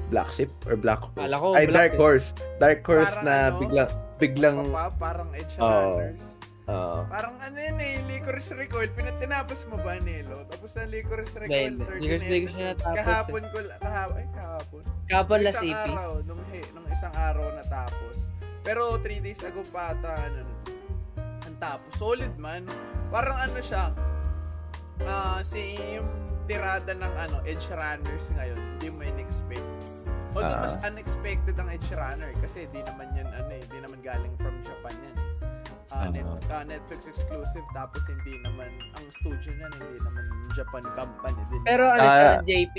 Black 0.07 0.29
Ship 0.29 0.51
or 0.63 0.75
Black 0.75 1.01
Horse. 1.01 1.17
Kala 1.17 1.35
ko, 1.35 1.47
Ay, 1.51 1.65
Black 1.65 1.73
Dark 1.73 1.93
eh. 1.93 1.99
Horse. 1.99 2.27
Dark 2.57 2.81
Horse 2.81 3.09
Parang 3.11 3.25
na 3.25 3.35
ano? 3.47 3.59
biglang 3.59 3.91
biglang 4.15 4.57
Pa, 4.69 4.85
parang 4.91 5.29
Edge. 5.31 5.55
Runners. 5.57 6.27
uh, 6.65 7.03
Parang 7.05 7.35
ano 7.37 7.57
yun 7.57 7.77
eh, 7.77 7.99
Licorice 8.07 8.53
Recoil. 8.53 8.87
Pinatinapos 8.89 9.67
mo 9.67 9.75
ba, 9.77 9.97
Nelo? 9.97 10.47
Tapos 10.47 10.71
ang 10.73 10.87
Licorice 10.87 11.35
Recoil, 11.37 11.75
Hindi, 11.75 11.83
13 11.83 11.99
Licorice- 11.99 12.23
ko 12.23 12.49
siya 12.49 12.69
episodes. 12.71 12.79
natapos 12.79 12.95
Kahapon 12.97 13.43
ko, 13.45 13.57
la- 13.61 13.77
kahapon, 13.77 14.15
ay 14.15 14.27
kahapon. 14.31 14.83
Kapon 15.05 15.39
la 15.39 15.51
isang 15.51 15.63
CP. 15.63 15.75
araw, 15.85 16.11
nung, 16.23 16.43
he- 16.49 16.69
nung 16.71 16.87
isang 16.87 17.13
araw 17.13 17.47
natapos. 17.53 18.17
Pero 18.61 18.81
3 18.97 19.19
days 19.19 19.41
ago 19.41 19.61
pa 19.65 19.91
ata, 19.91 20.11
ano, 20.15 20.41
ang 21.43 21.55
tapos. 21.59 21.91
Solid 21.93 22.33
man. 22.35 22.65
Parang 23.09 23.37
ano 23.37 23.59
siya, 23.59 23.93
ah 25.03 25.43
si 25.43 25.59
yung 25.91 26.07
tirada 26.45 26.93
ng 26.93 27.13
ano, 27.19 27.37
Edge 27.43 27.67
Runners 27.67 28.31
ngayon, 28.31 28.57
hindi 28.71 28.87
mo 28.87 29.01
in-expect. 29.03 29.65
Although 30.35 30.51
Ah. 30.51 30.61
mas 30.61 30.75
unexpected 30.83 31.55
ang 31.55 31.71
Edge 31.71 31.89
Runner 31.89 32.31
kasi 32.37 32.67
di 32.69 32.83
naman 32.83 33.07
yan 33.15 33.31
ano 33.31 33.49
eh, 33.49 33.63
di 33.63 33.79
naman 33.79 33.99
galing 34.03 34.35
from 34.35 34.55
Japan 34.61 34.93
yan 34.93 35.15
eh. 35.15 35.23
Ah. 35.89 36.11
Net- 36.11 36.27
ah, 36.51 36.61
Netflix 36.61 37.07
exclusive 37.07 37.63
tapos 37.71 38.03
hindi 38.05 38.35
naman 38.43 38.67
ang 38.93 39.05
studio 39.09 39.49
niyan 39.49 39.71
hindi 39.73 39.97
naman 39.97 40.23
Japan 40.51 40.83
company 40.91 41.39
din. 41.47 41.61
Pero 41.63 41.87
ano 41.87 42.03
Ah. 42.03 42.13
siya, 42.13 42.31
JP? 42.43 42.75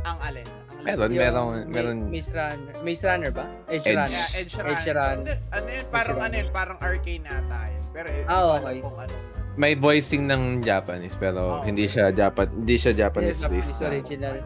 ang 0.00 0.16
alin? 0.20 0.44
Ang 0.44 0.76
alin? 0.80 0.84
Meron, 0.84 1.10
meron, 1.12 1.44
meron. 1.68 1.96
Maze 2.08 2.32
Runner. 2.32 2.74
Maze 2.80 3.02
Runner 3.04 3.30
ba? 3.30 3.44
Edge, 3.66 3.84
Edge. 3.84 3.96
Runner. 3.96 4.12
Yeah, 4.12 4.38
Edge 4.40 4.52
Runners. 4.54 4.72
Edge 4.78 4.88
Runner. 4.90 5.34
Ano 5.50 5.68
yun, 5.68 5.86
parang 5.88 6.16
Edge 6.16 6.24
ano 6.24 6.34
yun, 6.36 6.48
parang 6.50 6.78
arcane 6.80 7.26
ata 7.26 7.58
yun. 7.68 7.84
Pero 7.90 8.08
eh, 8.08 8.22
alam 8.24 8.60
okay. 8.60 8.78
kung 8.80 8.96
ano. 8.98 9.14
May 9.58 9.74
voicing 9.74 10.24
ng 10.24 10.42
Japanese 10.62 11.18
pero 11.18 11.60
Oo. 11.60 11.64
hindi 11.66 11.84
siya 11.84 12.08
Japan 12.10 12.48
hindi 12.54 12.80
siya 12.80 12.92
Japanese 12.96 13.42
Yes, 13.42 13.50
based. 13.50 13.74
Japanese 13.76 13.82
na. 13.82 13.88
original. 13.92 14.36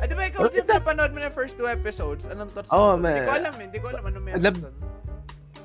Ah, 0.00 0.08
di 0.08 0.14
ba 0.14 0.24
ikaw, 0.24 0.40
Oh, 0.40 0.48
is 0.48 0.64
that- 0.64 0.80
napanood 0.80 1.12
mo 1.12 1.20
na 1.20 1.28
yung 1.28 1.36
first 1.36 1.54
two 1.54 1.68
episodes? 1.68 2.24
Anong 2.24 2.48
thoughts 2.48 2.72
Oo, 2.72 2.96
mo? 2.96 3.04
Hindi 3.04 3.20
ko 3.22 3.34
alam 3.36 3.52
eh. 3.52 3.64
Hindi 3.68 3.78
ko 3.78 3.86
alam 3.86 4.02
ano 4.02 4.18
meron 4.18 4.40
doon. 4.40 4.74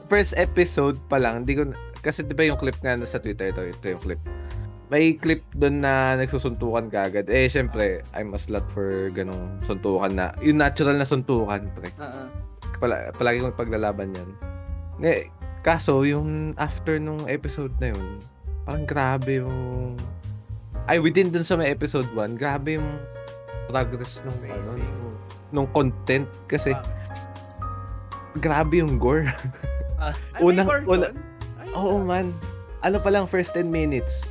first 0.05 0.35
episode 0.35 0.99
pa 1.07 1.17
lang, 1.17 1.41
hindi 1.41 1.55
ko, 1.55 1.71
kasi 1.99 2.21
di 2.21 2.35
ba 2.35 2.43
yung 2.43 2.59
clip 2.59 2.77
nga 2.77 2.93
na 2.93 3.07
sa 3.07 3.17
Twitter, 3.17 3.49
ito, 3.49 3.63
ito 3.63 3.85
yung 3.87 3.97
clip. 3.97 4.21
May 4.85 5.17
clip 5.17 5.41
doon 5.51 5.81
na 5.81 6.13
nagsusuntukan 6.13 6.93
kagad. 6.93 7.25
Eh, 7.25 7.49
syempre, 7.49 8.05
I'm 8.13 8.29
a 8.29 8.37
slut 8.37 8.69
for 8.69 9.09
ganong 9.09 9.57
suntukan 9.63 10.13
na, 10.13 10.25
yung 10.39 10.61
natural 10.61 10.93
na 10.93 11.07
suntukan, 11.07 11.65
pre. 11.73 11.89
Oo. 11.97 12.23
Pala, 12.77 13.09
palagi 13.09 13.41
kong 13.41 13.57
paglalaban 13.57 14.13
yan. 14.13 14.29
Eh, 15.01 15.25
kaso, 15.61 16.05
yung 16.05 16.53
after 16.55 17.01
nung 17.01 17.25
episode 17.25 17.73
na 17.79 17.89
yun, 17.89 18.21
parang 18.61 18.85
grabe 18.85 19.41
yung, 19.41 19.97
ay, 20.85 21.01
within 21.01 21.33
dun 21.33 21.41
sa 21.41 21.57
may 21.57 21.73
episode 21.73 22.05
1, 22.13 22.37
grabe 22.37 22.77
yung 22.77 22.89
progress 23.65 24.21
nung, 24.21 24.39
ano, 24.41 24.69
nung, 25.51 25.67
content 25.69 26.25
kasi, 26.45 26.71
Ah. 26.71 26.81
grabe 28.35 28.79
yung 28.79 28.95
gore. 28.95 29.29
Ay, 29.97 30.13
Unang- 30.39 30.69
una- 30.85 31.11
Oo 31.73 31.97
ah. 31.97 32.03
man. 32.03 32.31
Ano 32.79 32.99
pa 32.99 33.09
lang 33.09 33.25
first 33.25 33.51
10 33.51 33.65
minutes. 33.65 34.27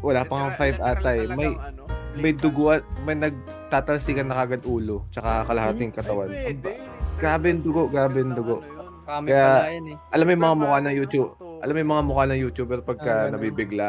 Wala 0.00 0.22
pa 0.22 0.34
nga 0.36 0.48
Literal- 0.50 0.58
5 0.58 0.74
literal 0.74 0.92
ata 0.92 1.10
eh. 1.10 1.26
May, 1.30 1.50
ano, 1.54 1.82
may 2.14 2.32
duguan, 2.32 2.80
may 3.02 3.16
nagtatalsikan 3.16 4.26
na 4.26 4.36
kagad 4.36 4.62
ulo, 4.64 5.06
tsaka 5.08 5.46
kalahating 5.46 5.90
katawan. 5.90 6.28
Ay, 6.28 6.52
pwede. 6.54 6.70
grabe 7.16 7.44
yung 7.48 7.62
dugo, 7.62 7.82
grabe 7.86 8.18
yung 8.18 8.34
dugo. 8.34 8.60
Kami 9.02 9.26
Kaya- 9.28 9.62
pala 9.62 9.70
yan 9.70 9.86
eh. 9.88 9.96
Alam 10.10 10.24
mo 10.24 10.30
yung 10.30 10.44
mga 10.44 10.56
mukha 10.58 10.78
ng 10.80 10.94
YouTube. 10.94 11.28
Alam 11.62 11.72
mo 11.72 11.78
yung 11.78 11.92
mga 11.92 12.04
mukha 12.04 12.24
ng 12.26 12.40
YouTuber 12.40 12.78
pagka 12.82 13.12
Ah, 13.14 13.30
nabibigla. 13.30 13.88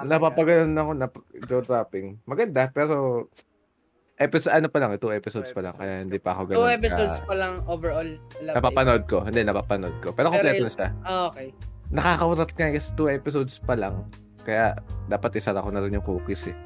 Napapaganon 0.00 0.74
ako 0.74 0.90
na 0.92 1.06
jaw 1.44 1.60
dropping. 1.60 2.18
Maganda, 2.24 2.66
pero 2.68 3.26
episode 4.16 4.52
ano 4.52 4.66
pa 4.66 4.78
lang, 4.78 4.90
ito 4.92 5.10
episodes 5.10 5.50
Two 5.50 5.56
pa 5.56 5.62
lang, 5.62 5.74
kaya 5.74 5.90
episodes 5.92 6.04
hindi 6.04 6.18
pa 6.18 6.30
ako 6.32 6.40
ganun. 6.44 6.56
Two 6.56 6.64
ka- 6.64 6.76
episodes 6.76 7.16
pa 7.20 7.34
lang 7.34 7.52
overall. 7.66 8.10
Napapanood 8.40 9.02
ko. 9.04 9.18
Hindi, 9.20 9.40
napapanood 9.42 9.96
ko. 9.98 10.08
Pero 10.10 10.28
Pero 10.28 10.38
kompleto 10.38 10.62
na 10.62 10.70
siya. 10.70 10.88
Ah, 11.02 11.22
okay. 11.28 11.48
Nakakaurat 11.90 12.50
nga 12.50 12.68
kasi 12.70 12.88
two 12.94 13.08
episodes 13.08 13.58
pa 13.58 13.74
lang. 13.74 14.06
Kaya 14.42 14.76
dapat 15.06 15.34
isara 15.34 15.58
ko 15.58 15.70
na 15.70 15.80
rin 15.80 15.94
yung 15.94 16.04
cookies 16.04 16.46
eh. 16.46 16.56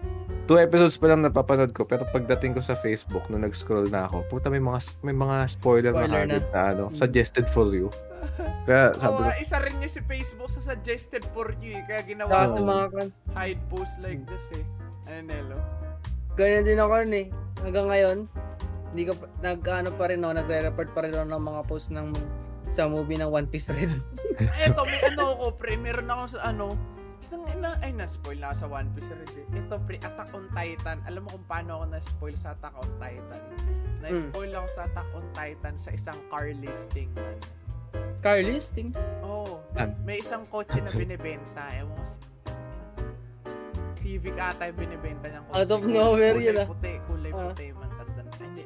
Two 0.45 0.57
episodes 0.57 0.97
pa 0.97 1.07
lang 1.07 1.21
napapanood 1.21 1.71
ko 1.71 1.85
pero 1.85 2.05
pagdating 2.07 2.52
ko 2.52 2.61
sa 2.61 2.73
Facebook 2.75 3.28
nung 3.28 3.45
nag-scroll 3.45 3.85
na 3.87 4.09
ako, 4.09 4.25
puta 4.28 4.49
may 4.49 4.59
mga 4.59 4.81
may 5.02 5.12
mga 5.12 5.37
spoiler, 5.47 5.93
Spoiler 5.93 6.25
na, 6.25 6.37
na. 6.37 6.40
na 6.43 6.61
ano, 6.73 6.85
Hmm. 6.88 6.97
suggested 6.97 7.45
for 7.47 7.69
you. 7.69 7.93
Kaya 8.64 8.93
sabi 8.99 9.12
ko, 9.14 9.21
nga, 9.23 9.37
isa 9.37 9.57
rin 9.61 9.76
niya 9.76 9.90
si 9.90 10.00
Facebook 10.02 10.49
sa 10.49 10.61
suggested 10.64 11.21
for 11.31 11.52
you 11.59 11.76
eh. 11.76 11.85
Kaya 11.85 12.00
ginawa 12.02 12.49
sa 12.49 12.57
ko 12.57 12.64
mga 12.64 12.85
hide 13.35 13.62
post 13.69 14.00
like 14.00 14.25
this 14.25 14.49
eh. 14.50 14.64
Ano 15.07 15.21
Nelo? 15.28 15.59
Ganyan 16.38 16.62
din 16.62 16.78
ako 16.78 16.92
rin 17.02 17.12
eh. 17.12 17.26
Hanggang 17.66 17.87
ngayon, 17.90 18.18
hindi 18.95 19.02
ko 19.11 19.18
pa- 19.18 19.30
nag-ano 19.42 19.90
pa 19.90 20.07
rin 20.07 20.23
ako, 20.23 20.33
nagre-report 20.38 20.88
pa 20.95 21.00
rin 21.02 21.12
ako 21.12 21.26
ng 21.26 21.45
mga 21.45 21.61
post 21.66 21.90
ng 21.90 22.14
sa 22.71 22.87
movie 22.87 23.18
ng 23.18 23.26
One 23.26 23.50
Piece 23.50 23.75
Red. 23.75 23.90
Eto, 24.64 24.87
may 24.87 25.02
ano 25.02 25.35
ako 25.35 25.59
pre, 25.59 25.75
meron 25.75 26.07
ako 26.07 26.38
sa 26.38 26.54
ano, 26.54 26.78
nang 27.28 27.45
ina, 27.50 27.76
ay 27.83 27.92
na-spoil 27.92 28.38
na 28.38 28.54
sa 28.54 28.71
One 28.71 28.87
Piece 28.95 29.11
rin. 29.11 29.26
eh. 29.26 29.59
Ito 29.59 29.83
pre, 29.83 29.99
Attack 29.99 30.30
on 30.30 30.47
Titan. 30.54 31.02
Alam 31.04 31.26
mo 31.26 31.35
kung 31.35 31.47
paano 31.50 31.83
ako 31.83 31.85
na-spoil 31.90 32.37
sa 32.38 32.54
Attack 32.54 32.76
on 32.78 32.92
Titan? 32.97 33.42
Na-spoil 33.99 34.52
ako 34.54 34.68
sa 34.71 34.80
Attack 34.87 35.09
on 35.12 35.26
Titan 35.35 35.75
sa 35.75 35.90
isang 35.90 36.18
car 36.30 36.54
listing 36.54 37.11
man. 37.18 37.37
Car 38.23 38.40
listing. 38.40 38.95
Oo. 39.26 39.59
Ano? 39.75 39.92
may 40.07 40.23
isang 40.23 40.47
kotse 40.47 40.78
na 40.78 40.92
binibenta. 40.95 41.66
Ewan 41.75 41.99
ko 41.99 42.04
Civic 43.99 44.37
ata 44.38 44.71
yung 44.71 44.78
binibenta 44.78 45.26
kotse. 45.26 45.59
Out 45.59 45.71
of 45.75 45.83
nowhere 45.83 46.35
kulay 46.38 46.47
yun, 46.47 46.62
ah. 46.62 46.67
puti, 46.71 46.93
kulay 47.11 47.31
Ah. 47.35 47.50
puti 47.50 47.67
man. 47.75 47.90
Tandan, 47.99 48.26
ay, 48.31 48.38
hindi. 48.47 48.64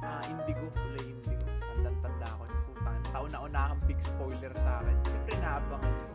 Ah, 0.00 0.22
indigo. 0.30 0.66
Kulay 0.70 1.04
indigo. 1.04 1.46
Tandan-tanda 1.74 2.26
ko 2.38 2.42
yung 2.46 2.64
putang. 2.70 2.98
Kauna-unahang 3.10 3.82
big 3.90 3.98
spoiler 3.98 4.52
sa 4.54 4.78
akin. 4.80 4.96
Siyempre, 5.02 5.34
naabangan 5.42 5.92
ko. 5.98 6.06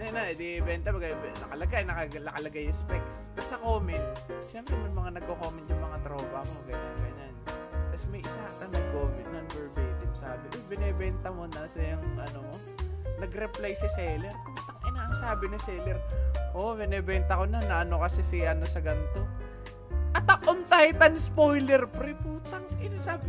Na, 0.00 0.04
na, 0.16 0.22
di 0.32 0.48
benta, 0.64 0.88
bagay, 0.96 1.12
nakalagay, 1.44 1.82
nakalagay 1.84 2.62
yung 2.64 2.78
specs. 2.80 3.28
Tapos 3.36 3.48
sa 3.52 3.60
comment, 3.60 4.06
siyempre 4.48 4.72
may 4.80 4.92
mga 4.96 5.20
nagko-comment 5.20 5.66
yung 5.68 5.82
mga 5.84 5.98
tropa 6.00 6.40
mo, 6.40 6.56
ganyan, 6.64 6.94
ganyan. 7.04 7.34
Tapos 7.92 8.04
may 8.08 8.24
isa 8.24 8.40
ata 8.40 8.64
nag-comment, 8.72 9.28
non-verbatim, 9.28 10.10
sabi, 10.16 10.48
binibenta 10.72 11.28
mo 11.28 11.44
na 11.52 11.68
sa 11.68 11.84
yung, 11.84 12.00
ano 12.16 12.38
mo, 12.40 12.56
nag-reply 13.20 13.76
si 13.76 13.92
seller. 13.92 14.32
Ang 15.10 15.18
sabi 15.18 15.50
ni 15.50 15.58
seller, 15.58 15.98
oh, 16.54 16.78
binibenta 16.78 17.34
ko 17.34 17.44
na, 17.50 17.58
naano 17.58 17.98
kasi 17.98 18.22
si 18.22 18.46
ano 18.46 18.62
sa 18.62 18.78
ganto. 18.78 19.26
Attack 20.14 20.46
on 20.46 20.62
Titan 20.70 21.18
spoiler, 21.18 21.82
pre, 21.90 22.14
putang 22.14 22.62
ina, 22.78 22.94
sabi, 22.94 23.26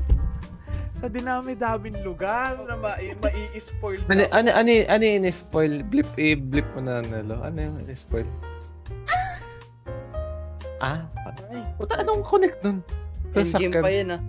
sa 0.93 1.09
dinami-daming 1.09 2.05
lugar 2.05 2.61
na 2.61 2.77
ma- 2.77 3.01
mai-spoil 3.17 4.05
ano, 4.05 4.29
ano, 4.29 4.49
ano, 4.53 4.69
ano 4.85 5.03
yung 5.03 5.25
spoil? 5.33 5.81
Blip, 5.81 6.05
eh, 6.21 6.37
blip 6.37 6.69
mo 6.77 6.85
na 6.85 7.01
nalo. 7.01 7.41
Ano 7.41 7.57
yung 7.57 7.81
spoil? 7.97 8.29
ah? 10.81 11.01
Ay, 11.49 11.65
Puta, 11.81 12.01
anong 12.01 12.21
connect 12.21 12.61
nun? 12.61 12.85
endgame 13.33 13.73
pa 13.81 13.89
yun 13.89 14.13
ah. 14.13 14.21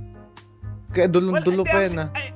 Kaya 0.93 1.07
dulong-dulo 1.09 1.65
Well, 1.65 1.73
pa 1.73 1.79
yan 1.85 1.97
ah. 2.01 2.09
Ay, 2.17 2.27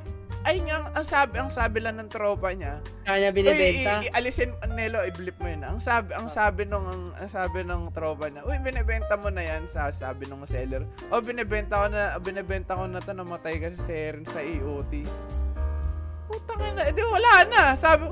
ay 0.45 0.57
nga, 0.65 0.76
ang 0.97 1.05
sabi, 1.05 1.37
ang 1.37 1.53
sabi 1.53 1.85
lang 1.85 2.01
ng 2.01 2.09
tropa 2.09 2.57
niya, 2.57 2.81
Kanya 3.05 3.29
Uy, 3.29 3.37
binibenta. 3.37 4.01
i- 4.01 4.09
i- 4.09 4.13
alisin 4.17 4.57
Nelo, 4.73 5.05
i-blip 5.05 5.37
mo 5.37 5.53
yun. 5.53 5.61
Ang 5.61 5.77
sabi, 5.77 6.17
ang 6.17 6.33
sabi 6.33 6.65
nung 6.65 6.89
ang, 6.89 7.13
ang 7.21 7.29
sabi 7.29 7.61
nung 7.69 7.93
tropa 7.93 8.33
niya, 8.33 8.49
"Uy, 8.49 8.57
binebenta 8.65 9.13
mo 9.21 9.29
na 9.29 9.45
'yan." 9.45 9.69
Sa 9.69 9.93
sabi 9.93 10.25
nung 10.25 10.41
seller. 10.49 10.89
"Oh, 11.13 11.21
binebenta 11.21 11.85
ko 11.85 11.87
na, 11.93 12.17
binebenta 12.17 12.73
ko 12.73 12.89
na 12.89 13.05
'to 13.05 13.13
namatay 13.13 13.61
kasi 13.61 13.77
si 13.77 13.93
Eren 13.93 14.25
sa 14.25 14.41
EOT." 14.41 15.05
Putang 16.27 16.65
ina, 16.65 16.83
edi 16.89 17.05
wala 17.05 17.45
na. 17.45 17.63
Sabi 17.77 18.09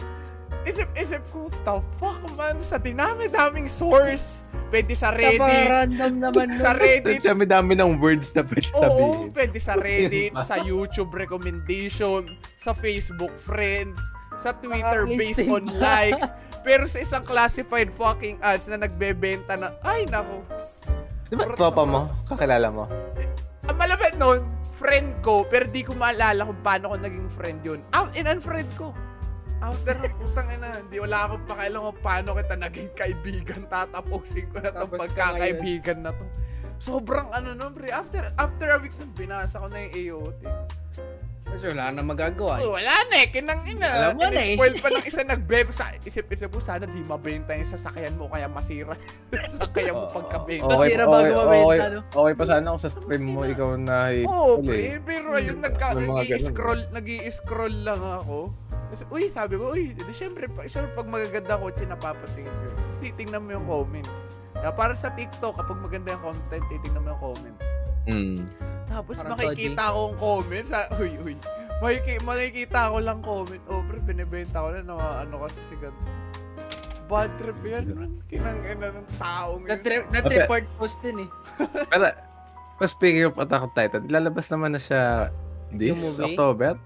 isip-isip 0.65 1.23
ko, 1.31 1.49
the 1.65 1.77
fuck 1.97 2.21
man, 2.35 2.61
sa 2.61 2.77
dinami-daming 2.77 3.69
source. 3.69 4.45
Pwede 4.73 4.97
sa 4.99 5.15
Reddit. 5.15 5.39
Reddit, 5.39 5.71
random 5.71 6.13
naman 6.19 6.49
sa. 6.59 6.75
Reddit, 6.75 7.23
Dami 7.23 7.47
dami 7.47 7.73
ng 7.79 8.03
words 8.03 8.35
na 8.35 8.43
pwede 8.43 8.69
Oo, 8.75 8.83
sabihin. 8.83 9.29
pwede 9.31 9.59
sa 9.63 9.75
Reddit, 9.79 10.33
sa 10.43 10.59
YouTube 10.59 11.15
recommendation, 11.15 12.27
sa 12.59 12.75
Facebook 12.75 13.31
friends, 13.39 14.03
sa 14.35 14.51
Twitter 14.59 15.07
based 15.15 15.47
on 15.47 15.71
likes. 15.79 16.35
Pero 16.65 16.89
sa 16.89 16.99
isang 17.05 17.23
classified 17.23 17.93
fucking 17.93 18.41
ads 18.41 18.67
na 18.73 18.81
nagbebenta 18.81 19.55
na, 19.55 19.77
ay 19.85 20.09
nako. 20.09 20.43
Di 21.29 21.37
ba 21.37 21.45
tropa 21.53 21.85
mo? 21.85 22.09
Kakilala 22.25 22.69
mo? 22.73 22.89
Ang 23.69 23.77
malapit 23.77 24.17
nun, 24.17 24.43
friend 24.75 25.23
ko, 25.23 25.45
pero 25.47 25.69
di 25.69 25.85
ko 25.87 25.93
maalala 25.95 26.43
kung 26.43 26.61
paano 26.65 26.91
ko 26.91 26.97
naging 26.99 27.29
friend 27.31 27.61
yun. 27.63 27.81
Out 27.93 28.17
in 28.17 28.27
unfriend 28.27 28.69
ko. 28.75 28.91
After 29.65 29.97
ng 29.97 30.15
putang 30.21 30.49
ina, 30.53 30.69
hindi 30.77 30.97
wala 31.01 31.19
akong 31.25 31.45
pakialam 31.49 31.81
kung 31.89 32.01
paano 32.05 32.37
kita 32.37 32.55
naging 32.61 32.91
kaibigan. 32.93 33.61
Tatapusin 33.65 34.45
ko 34.53 34.61
na 34.61 34.69
tong 34.69 34.93
Tapos 34.93 34.99
ka 35.01 35.33
pagkakaibigan 35.33 35.99
na 36.05 36.13
to. 36.13 36.25
Sobrang 36.77 37.33
ano 37.33 37.57
nun, 37.57 37.73
pre. 37.73 37.89
After, 37.89 38.29
after 38.37 38.77
a 38.77 38.77
week 38.77 38.93
nung 39.01 39.17
binasa 39.17 39.57
ko 39.57 39.73
na 39.73 39.89
yung 39.89 39.95
AOT. 39.97 40.41
Kasi 41.55 41.71
wala 41.71 41.95
na 41.95 42.03
magagawa. 42.03 42.59
Oh, 42.67 42.75
wala 42.75 42.93
na 43.09 43.15
eh, 43.23 43.29
kinang 43.31 43.63
ina. 43.69 43.87
Alam 43.87 44.19
mo 44.19 44.27
na 44.27 44.43
eh. 44.43 44.59
Spoil 44.59 44.75
pa 44.83 44.89
ng 44.91 45.07
isa 45.07 45.23
nagbeb 45.23 45.71
sa 45.71 45.95
isip-isip 46.03 46.51
mo 46.51 46.59
sana 46.59 46.83
di 46.83 46.99
mabenta 47.07 47.55
yung 47.55 47.69
sasakyan 47.69 48.19
mo 48.19 48.27
kaya 48.27 48.51
masira 48.51 48.99
sasakyan 49.55 49.95
mo 49.95 50.11
pagkabenta. 50.11 50.67
Okay. 50.67 50.99
Nasira 50.99 51.05
bago 51.07 51.33
mabenta, 51.47 51.65
okay, 51.71 51.95
no? 51.95 52.01
okay 52.11 52.35
pa 52.35 52.45
sana 52.51 52.75
kung 52.75 52.83
sa 52.83 52.91
stream 52.91 53.25
mo 53.31 53.41
ikaw 53.47 53.71
na 53.79 54.11
Oo, 54.27 54.59
huli. 54.59 54.67
pre, 54.67 54.83
pero 55.07 55.27
ayun, 55.39 55.59
mga 55.63 55.95
nag-i-scroll, 55.95 56.83
nag-i-scroll 56.91 57.77
lang 57.87 58.03
ako. 58.03 58.51
Uy, 59.11 59.27
sabi 59.33 59.59
ko, 59.59 59.75
uy, 59.75 59.97
di 59.97 60.03
syempre, 60.15 60.47
pa, 60.47 60.69
syempre 60.69 60.93
pag 60.95 61.09
magaganda 61.09 61.59
ko, 61.59 61.73
napapatingin 61.73 62.53
ko. 62.53 62.65
Tapos 62.71 62.99
titingnan 63.03 63.43
mo 63.43 63.51
yung 63.57 63.67
comments. 63.67 64.35
Kaya 64.55 64.71
para 64.71 64.95
sa 64.95 65.11
TikTok, 65.13 65.59
kapag 65.59 65.79
maganda 65.83 66.15
yung 66.15 66.25
content, 66.33 66.65
titingnan 66.71 67.03
mo 67.03 67.09
yung 67.13 67.23
comments. 67.23 67.67
Mm. 68.05 68.39
Tapos 68.87 69.17
Parang 69.19 69.35
makikita 69.35 69.83
ko 69.91 70.01
ang 70.13 70.17
comments, 70.21 70.71
sa, 70.71 70.81
uy, 71.01 71.13
uy, 71.25 71.35
makiki, 71.83 72.15
makikita 72.23 72.93
ko 72.93 72.97
lang 73.03 73.19
comment, 73.25 73.65
oh, 73.73 73.83
pre, 73.83 73.99
binibenta 74.05 74.63
ko 74.63 74.69
na, 74.71 74.81
na 74.85 74.95
ano 75.27 75.35
kasi 75.43 75.59
si 75.67 75.75
ganito. 75.81 76.13
Bad 77.05 77.31
trip 77.37 77.61
yan. 77.69 78.17
Kinangina 78.33 78.89
ng 78.97 79.09
taong 79.21 79.69
yun. 79.69 79.69
That, 79.69 79.85
re- 79.85 80.09
that 80.09 80.25
Okay. 80.25 80.41
report 80.41 80.65
post 80.81 80.97
din 81.05 81.29
eh. 81.29 81.29
Pero, 81.93 82.17
pero 82.81 82.89
speaking 82.89 83.29
of 83.29 83.37
Attack 83.37 83.61
on 83.61 83.73
Titan, 83.77 84.03
lalabas 84.09 84.49
naman 84.49 84.73
na 84.73 84.81
siya 84.81 85.29
this? 85.69 86.17
October? 86.17 86.81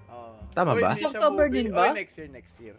Tama 0.52 0.76
ba? 0.76 0.94
siya 0.94 1.10
October 1.10 1.46
din 1.48 1.68
ba? 1.70 1.92
Uy, 1.92 1.98
next 1.98 2.14
year, 2.18 2.30
next 2.30 2.56
year. 2.58 2.76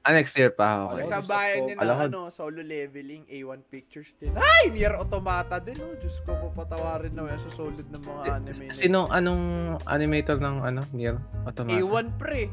Ah, 0.00 0.16
next 0.16 0.32
year 0.32 0.48
pa. 0.48 0.96
Okay. 0.96 1.04
Sa 1.04 1.20
bayan 1.20 1.68
ng 1.68 1.76
ko- 1.76 2.04
ano, 2.08 2.20
solo 2.32 2.64
leveling, 2.64 3.28
A1 3.28 3.60
Pictures 3.68 4.16
din. 4.16 4.32
Ay, 4.32 4.72
Nier 4.72 4.96
Automata 4.96 5.60
din. 5.60 5.76
Oh, 5.76 5.92
Diyos 5.92 6.24
ko, 6.24 6.32
papatawarin 6.40 7.12
na 7.12 7.28
yan 7.28 7.36
sa 7.36 7.52
solid 7.52 7.84
ng 7.84 8.00
mga 8.00 8.22
anime. 8.32 8.72
next 8.72 8.80
Sino, 8.80 9.12
anong 9.12 9.76
animator 9.84 10.40
ng 10.40 10.64
ano, 10.64 10.80
Nier 10.96 11.20
Automata? 11.44 11.76
A1 11.76 12.06
pre. 12.16 12.48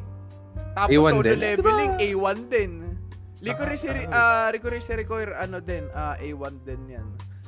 Tapos 0.76 0.92
A1 0.92 1.12
solo 1.16 1.24
din? 1.24 1.40
leveling, 1.40 1.92
Diba? 1.96 2.28
A1 2.28 2.40
din. 2.52 2.72
Licorice, 3.40 3.88
ah, 4.12 4.52
Licorice 4.52 4.92
Recoil, 5.00 5.32
ano 5.32 5.64
din, 5.64 5.88
ah, 5.96 6.20
A1 6.20 6.54
din 6.68 6.82
yan. 6.90 7.08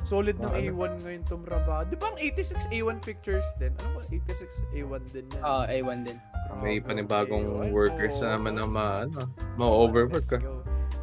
Solid 0.10 0.42
ng 0.42 0.50
Ah, 0.50 0.58
ano? 0.58 0.74
A1 0.74 0.92
ngayon 1.06 1.24
Raider. 1.46 1.82
Di 1.86 1.96
ba 2.01 2.06
ang 2.10 2.18
86 2.18 2.66
A1 2.74 2.98
Pictures 3.06 3.46
din? 3.62 3.70
Ano 3.78 4.01
ba? 4.01 4.01
86 4.10 4.66
A1 4.74 5.01
din 5.13 5.25
yan. 5.30 5.42
Oo, 5.46 5.63
A1 5.70 6.00
din. 6.01 6.18
May 6.66 6.82
Grabe, 6.82 6.88
panibagong 6.89 7.46
okay. 7.46 7.70
Ay, 7.70 7.72
workers 7.78 8.18
oo. 8.18 8.25
na 8.25 8.30
naman 8.34 8.54
na 8.58 8.66
ma, 8.66 8.86
ano, 9.06 9.22
ma-overwork 9.54 10.25
ka. 10.25 10.42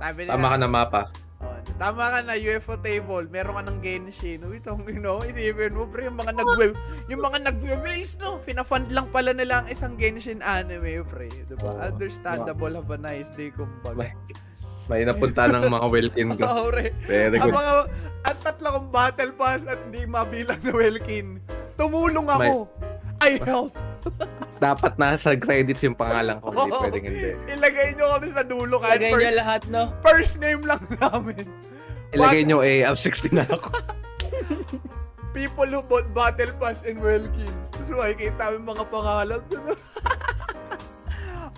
Sabi 0.03 0.27
nila, 0.27 0.35
Tama 0.35 0.47
ka 0.51 0.59
na 0.59 0.69
mapa. 0.69 1.03
Oh, 1.37 1.53
tama 1.77 2.05
ka 2.09 2.19
na 2.25 2.35
UFO 2.35 2.81
table, 2.81 3.29
meron 3.29 3.61
ka 3.61 3.63
ng 3.69 3.79
Genshin. 3.85 4.41
Uy, 4.43 4.59
tong 4.59 4.83
you 4.89 4.99
know, 4.99 5.21
isipin 5.23 5.77
mo 5.77 5.85
pre, 5.87 6.09
yung 6.09 6.17
mga 6.17 6.33
nag 6.33 6.49
yung 7.13 7.23
mga 7.23 7.39
nag 7.45 7.59
wheels 7.85 8.17
no, 8.19 8.41
fina-fund 8.41 8.89
lang 8.89 9.07
pala 9.13 9.37
nila 9.37 9.63
ang 9.63 9.69
isang 9.69 9.95
Genshin 10.01 10.41
anime, 10.41 11.05
pre. 11.05 11.29
'Di 11.29 11.55
ba? 11.61 11.77
Oo. 11.77 11.81
Understandable, 11.93 12.73
have 12.81 12.89
a 12.89 12.99
nice 12.99 13.29
day 13.37 13.53
kumbaga. 13.53 14.17
May- 14.87 15.03
May 15.03 15.03
napunta 15.05 15.47
ng 15.47 15.67
mga 15.67 15.87
Welkin 15.89 16.29
ko. 16.35 16.45
Oo, 16.47 16.65
pre. 16.71 16.95
Very 17.05 17.37
Ang 17.37 17.51
good. 17.51 17.57
mga 17.57 17.75
at 18.23 18.37
tatlo 18.41 18.69
kong 18.73 18.89
battle 18.91 19.33
pass 19.33 19.63
at 19.65 19.79
hindi 19.85 20.03
mabilang 20.05 20.59
na 20.61 20.73
Welkin. 20.73 21.39
Tumulong 21.75 22.27
ako. 22.27 22.71
I 23.19 23.39
help. 23.43 23.75
Dapat 24.57 24.97
nasa 24.97 25.35
credits 25.35 25.83
yung 25.83 25.93
pangalan 25.93 26.39
ko, 26.39 26.49
hindi 26.49 26.73
pwedeng 26.73 27.05
hindi. 27.05 27.31
Ilagay 27.51 27.89
nyo 27.93 28.07
kami 28.15 28.27
sa 28.31 28.43
dulo 28.43 28.75
kahit 28.79 28.97
Lagay 28.97 29.11
niya 29.11 29.19
first, 29.19 29.37
lahat, 29.37 29.63
no? 29.69 29.83
first 30.01 30.35
name 30.39 30.63
lang 30.63 30.81
namin. 31.03 31.45
Ilagay 32.11 32.43
nyo 32.45 32.63
AR-16 32.63 33.35
na 33.35 33.45
ako. 33.45 33.69
people 35.33 35.69
who 35.69 35.83
bought 35.83 36.09
Battle 36.11 36.55
Pass 36.57 36.81
and 36.83 36.97
Welkins. 36.97 37.53
So, 37.85 37.93
makikita 37.95 38.57
mga 38.57 38.85
pangalan. 38.89 39.43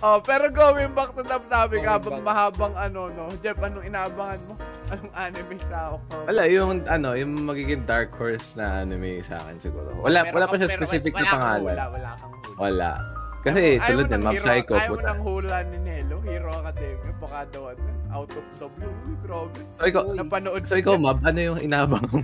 Oh, 0.01 0.17
pero 0.21 0.49
going 0.49 0.91
back 0.95 1.13
to 1.13 1.23
the 1.23 1.39
topic 1.47 1.83
Going 1.83 1.87
habang 1.87 2.15
back. 2.21 2.27
mahabang 2.27 2.73
ano, 2.75 3.01
no? 3.11 3.25
Jeff, 3.39 3.59
anong 3.59 3.85
inaabangan 3.85 4.39
mo? 4.47 4.53
Anong 4.89 5.13
anime 5.13 5.55
sa 5.61 5.95
October? 5.95 6.25
Wala, 6.25 6.43
yung 6.49 6.69
ano, 6.87 7.09
yung 7.13 7.31
magiging 7.45 7.83
dark 7.85 8.09
horse 8.15 8.57
na 8.57 8.81
anime 8.81 9.21
sa 9.21 9.37
akin 9.43 9.55
siguro. 9.61 9.93
Wala, 9.99 10.25
Meron 10.25 10.35
wala 10.35 10.45
pa 10.47 10.55
siya 10.57 10.69
pero 10.69 10.77
specific 10.81 11.13
wala 11.13 11.21
na 11.21 11.31
pangalan. 11.31 11.75
Hula, 11.75 11.87
wala 11.93 12.09
kang 12.17 12.33
hula. 12.33 12.57
Wala. 12.57 12.91
Kasi 13.39 13.79
Ayaw 13.79 13.87
tulad 13.87 14.07
ng 14.11 14.23
Mob 14.27 14.39
Psycho, 14.43 14.73
Ayaw 14.75 14.91
mo 14.91 14.99
ng 14.99 15.21
hula 15.23 15.57
ni 15.63 15.77
Nelo, 15.79 16.17
Hero 16.27 16.51
Academia, 16.59 17.11
baka 17.23 17.39
daw 17.55 17.71
ano, 17.71 17.81
out 18.11 18.31
of 18.35 18.45
the 18.59 18.67
blue. 18.75 18.95
Grabe. 19.23 19.59
So 19.79 19.83
ikaw. 19.87 20.03
Napanood 20.11 20.63
so 20.67 20.75
ikaw, 20.75 20.99
Mob, 20.99 21.23
ano 21.23 21.39
yung 21.39 21.59
inabang? 21.63 22.03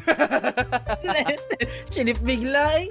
Sinip 1.94 2.20
bigla 2.20 2.84
eh. 2.84 2.88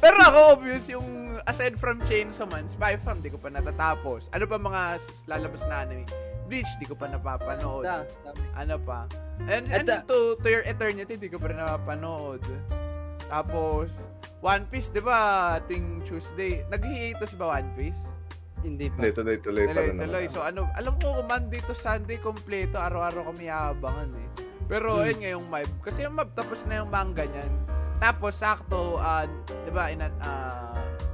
Pero 0.00 0.16
ako, 0.18 0.38
obvious, 0.58 0.90
yung 0.90 1.06
aside 1.44 1.74
from 1.74 2.00
Chainsaw 2.02 2.44
Man, 2.46 2.66
Spy 2.66 2.96
Fam, 2.96 3.18
di 3.18 3.28
ko 3.28 3.36
pa 3.36 3.48
natatapos. 3.48 4.28
Ano 4.30 4.44
pa 4.44 4.56
mga 4.56 4.82
lalabas 5.26 5.64
na 5.66 5.82
anime? 5.82 6.04
Bleach, 6.44 6.68
di 6.76 6.84
ko 6.84 6.92
pa 6.92 7.06
napapanood. 7.06 7.84
Da. 7.84 8.02
Ano 8.54 8.74
pa? 8.76 9.06
And, 9.42 9.64
At 9.66 9.80
and 9.80 9.86
the- 9.86 10.02
to, 10.04 10.18
to 10.36 10.48
Your 10.48 10.64
Eternity, 10.64 11.14
di 11.14 11.28
ko 11.28 11.38
pa 11.38 11.46
rin 11.46 11.56
napapanood. 11.56 12.42
Tapos, 13.24 14.10
One 14.40 14.64
Piece, 14.66 14.88
di 14.88 14.98
ba, 14.98 15.18
tuwing 15.62 16.02
Tuesday, 16.02 16.64
nag-hiatus 16.66 17.36
ba 17.36 17.54
One 17.54 17.70
Piece? 17.74 18.16
Hindi 18.60 18.88
pa. 18.88 18.98
Hindi, 18.98 19.10
tuloy-tuloy 19.14 19.64
pa 19.66 19.72
rin 19.78 19.96
Tuloy-tuloy. 19.96 20.24
naman. 20.24 20.32
So, 20.32 20.40
ano, 20.42 20.66
alam 20.74 20.94
ko, 20.96 21.22
Monday 21.22 21.60
to 21.62 21.72
Sunday, 21.72 22.18
kompleto, 22.18 22.76
araw-araw 22.76 23.30
kami 23.30 23.46
aabangan 23.46 24.10
eh. 24.12 24.28
Pero, 24.66 24.96
Hmm. 24.96 25.04
ayun 25.04 25.18
nga 25.18 25.30
yung 25.30 25.46
Mab. 25.46 25.70
Kasi 25.80 25.98
yung 26.02 26.14
Mab, 26.14 26.30
tapos 26.32 26.64
na 26.64 26.78
yung 26.78 26.88
manga 26.88 27.22
niyan. 27.22 27.52
Tapos, 27.96 28.32
sakto, 28.34 28.96
ah, 28.96 29.28
di 29.44 29.70
ba, 29.70 29.88
inan, 29.88 30.12
ah, 30.18 30.69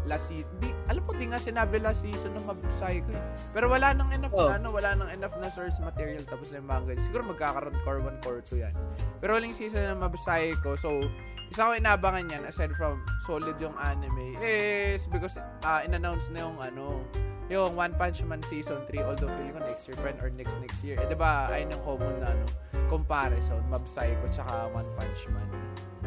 last 0.07 0.31
season, 0.31 0.47
di, 0.59 0.71
alam 0.87 1.03
ko, 1.03 1.13
di 1.13 1.27
nga 1.27 1.37
sinabi 1.37 1.83
last 1.83 2.07
season 2.07 2.31
ng 2.33 2.47
Mob 2.47 2.63
Psycho 2.71 3.11
eh. 3.11 3.23
Pero 3.51 3.67
wala 3.67 3.91
nang 3.91 4.09
enough 4.15 4.33
Oh. 4.33 4.49
na, 4.49 4.57
ano, 4.57 4.71
wala 4.71 4.95
nang 4.95 5.11
enough 5.11 5.35
na 5.37 5.51
source 5.51 5.83
material 5.83 6.23
tapos 6.23 6.55
na 6.55 6.63
yung 6.63 6.69
manga. 6.71 6.95
Siguro 6.97 7.27
magkakaroon 7.27 7.75
core 7.83 8.01
1, 8.01 8.23
core 8.23 8.41
2 8.41 8.63
yan. 8.63 8.75
Pero 9.19 9.35
huling 9.35 9.51
season 9.53 9.85
ng 9.91 9.99
Mob 9.99 10.15
Psycho, 10.15 10.79
so, 10.79 11.03
isa 11.47 11.63
ko 11.63 11.79
inabangan 11.79 12.27
yan 12.27 12.43
aside 12.43 12.75
from 12.75 12.99
solid 13.23 13.55
yung 13.63 13.75
anime 13.79 14.35
is 14.43 15.07
because 15.07 15.39
ah 15.63 15.79
in-announce 15.87 16.27
na 16.35 16.43
yung 16.43 16.59
ano 16.59 17.07
yung 17.47 17.79
One 17.79 17.95
Punch 17.95 18.19
Man 18.27 18.43
Season 18.43 18.83
3 18.91 19.07
although 19.07 19.31
feeling 19.31 19.55
ko 19.55 19.63
next 19.63 19.87
year 19.87 19.95
pa 19.95 20.11
or 20.19 20.27
next 20.35 20.59
next 20.59 20.83
year 20.83 20.99
eh 20.99 21.07
diba 21.07 21.47
ayun 21.47 21.71
yung 21.71 21.85
common 21.87 22.19
na 22.19 22.35
ano 22.35 22.47
comparison 22.91 23.63
Mob 23.71 23.87
Psycho 23.87 24.27
tsaka 24.27 24.67
One 24.75 24.91
Punch 24.99 25.31
Man 25.31 25.47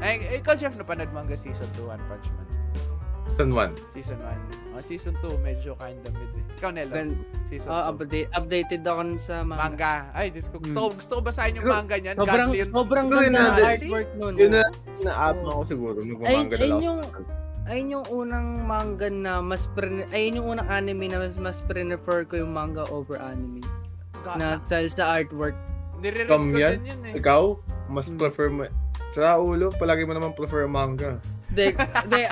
eh 0.04 0.44
ikaw 0.44 0.60
Jeff 0.60 0.76
napanood 0.76 1.08
mo 1.16 1.24
hanggang 1.24 1.40
Season 1.40 1.72
2 1.80 1.88
One 1.88 2.04
Punch 2.12 2.28
Man 2.36 2.48
Season 3.30 3.50
1. 3.54 3.94
Season 3.94 4.20
1 4.20 4.74
oh, 4.74 4.82
Season 4.82 5.14
2 5.16 5.40
medyo 5.40 5.72
kinda 5.76 6.10
mid 6.10 6.32
eh 6.32 6.44
ikaw 6.52 6.70
Nelo 6.70 6.92
Gan- 6.92 7.20
Season 7.46 7.70
Oh, 7.70 7.82
2 7.86 7.92
update, 7.96 8.30
updated 8.32 8.82
ako 8.84 9.02
sa 9.16 9.36
manga. 9.42 9.62
manga 9.66 9.94
ay 10.12 10.28
Diyos 10.30 10.48
ko 10.48 10.58
gusto, 10.58 10.80
ko 10.82 10.90
gusto 10.94 11.12
ko 11.14 11.22
basahin 11.22 11.56
yung 11.56 11.68
manga 11.68 11.96
niyan 11.96 12.16
Sobrang, 12.16 12.50
Godly- 12.50 12.68
sobrang 12.68 13.06
ganda 13.08 13.28
ng 13.28 13.34
na- 13.34 13.70
artwork 13.70 14.10
nun. 14.16 14.34
Yun 14.36 14.52
na, 14.52 14.64
na-up 15.00 15.38
ako 15.42 15.62
siguro. 15.66 15.98
Ay, 15.98 16.06
Nagmamanga 16.06 16.52
na 16.52 16.66
lang 16.66 16.82
yung, 16.82 17.00
ayun 17.66 17.88
yung 17.90 18.06
unang 18.10 18.48
manga 18.62 19.08
na 19.08 19.34
mas 19.40 19.64
pre, 19.70 19.88
ayun 20.10 20.34
yung 20.36 20.48
unang 20.52 20.68
anime 20.68 21.06
na 21.08 21.18
mas, 21.22 21.36
mas 21.38 21.58
prefer 21.62 22.26
ko 22.26 22.36
yung 22.36 22.52
manga 22.52 22.84
over 22.88 23.16
anime. 23.18 23.64
Ga- 24.20 24.36
Na 24.36 24.48
sa, 24.64 24.84
sa 24.84 25.16
artwork. 25.16 25.56
nire-read 25.98 26.28
ko 26.28 26.44
yan? 26.54 26.76
din 26.78 26.88
yun 26.90 27.02
eh 27.06 27.14
Ikaw, 27.16 27.44
mas 27.88 28.06
Hmm. 28.06 28.18
prefer 28.18 28.48
mo, 28.48 28.68
sa 29.10 29.36
ulo, 29.36 29.72
palagi 29.72 30.04
mo 30.04 30.12
naman 30.12 30.32
prefer 30.32 30.64
manga. 30.66 31.18
De, 31.50 31.72
de, 32.06 32.28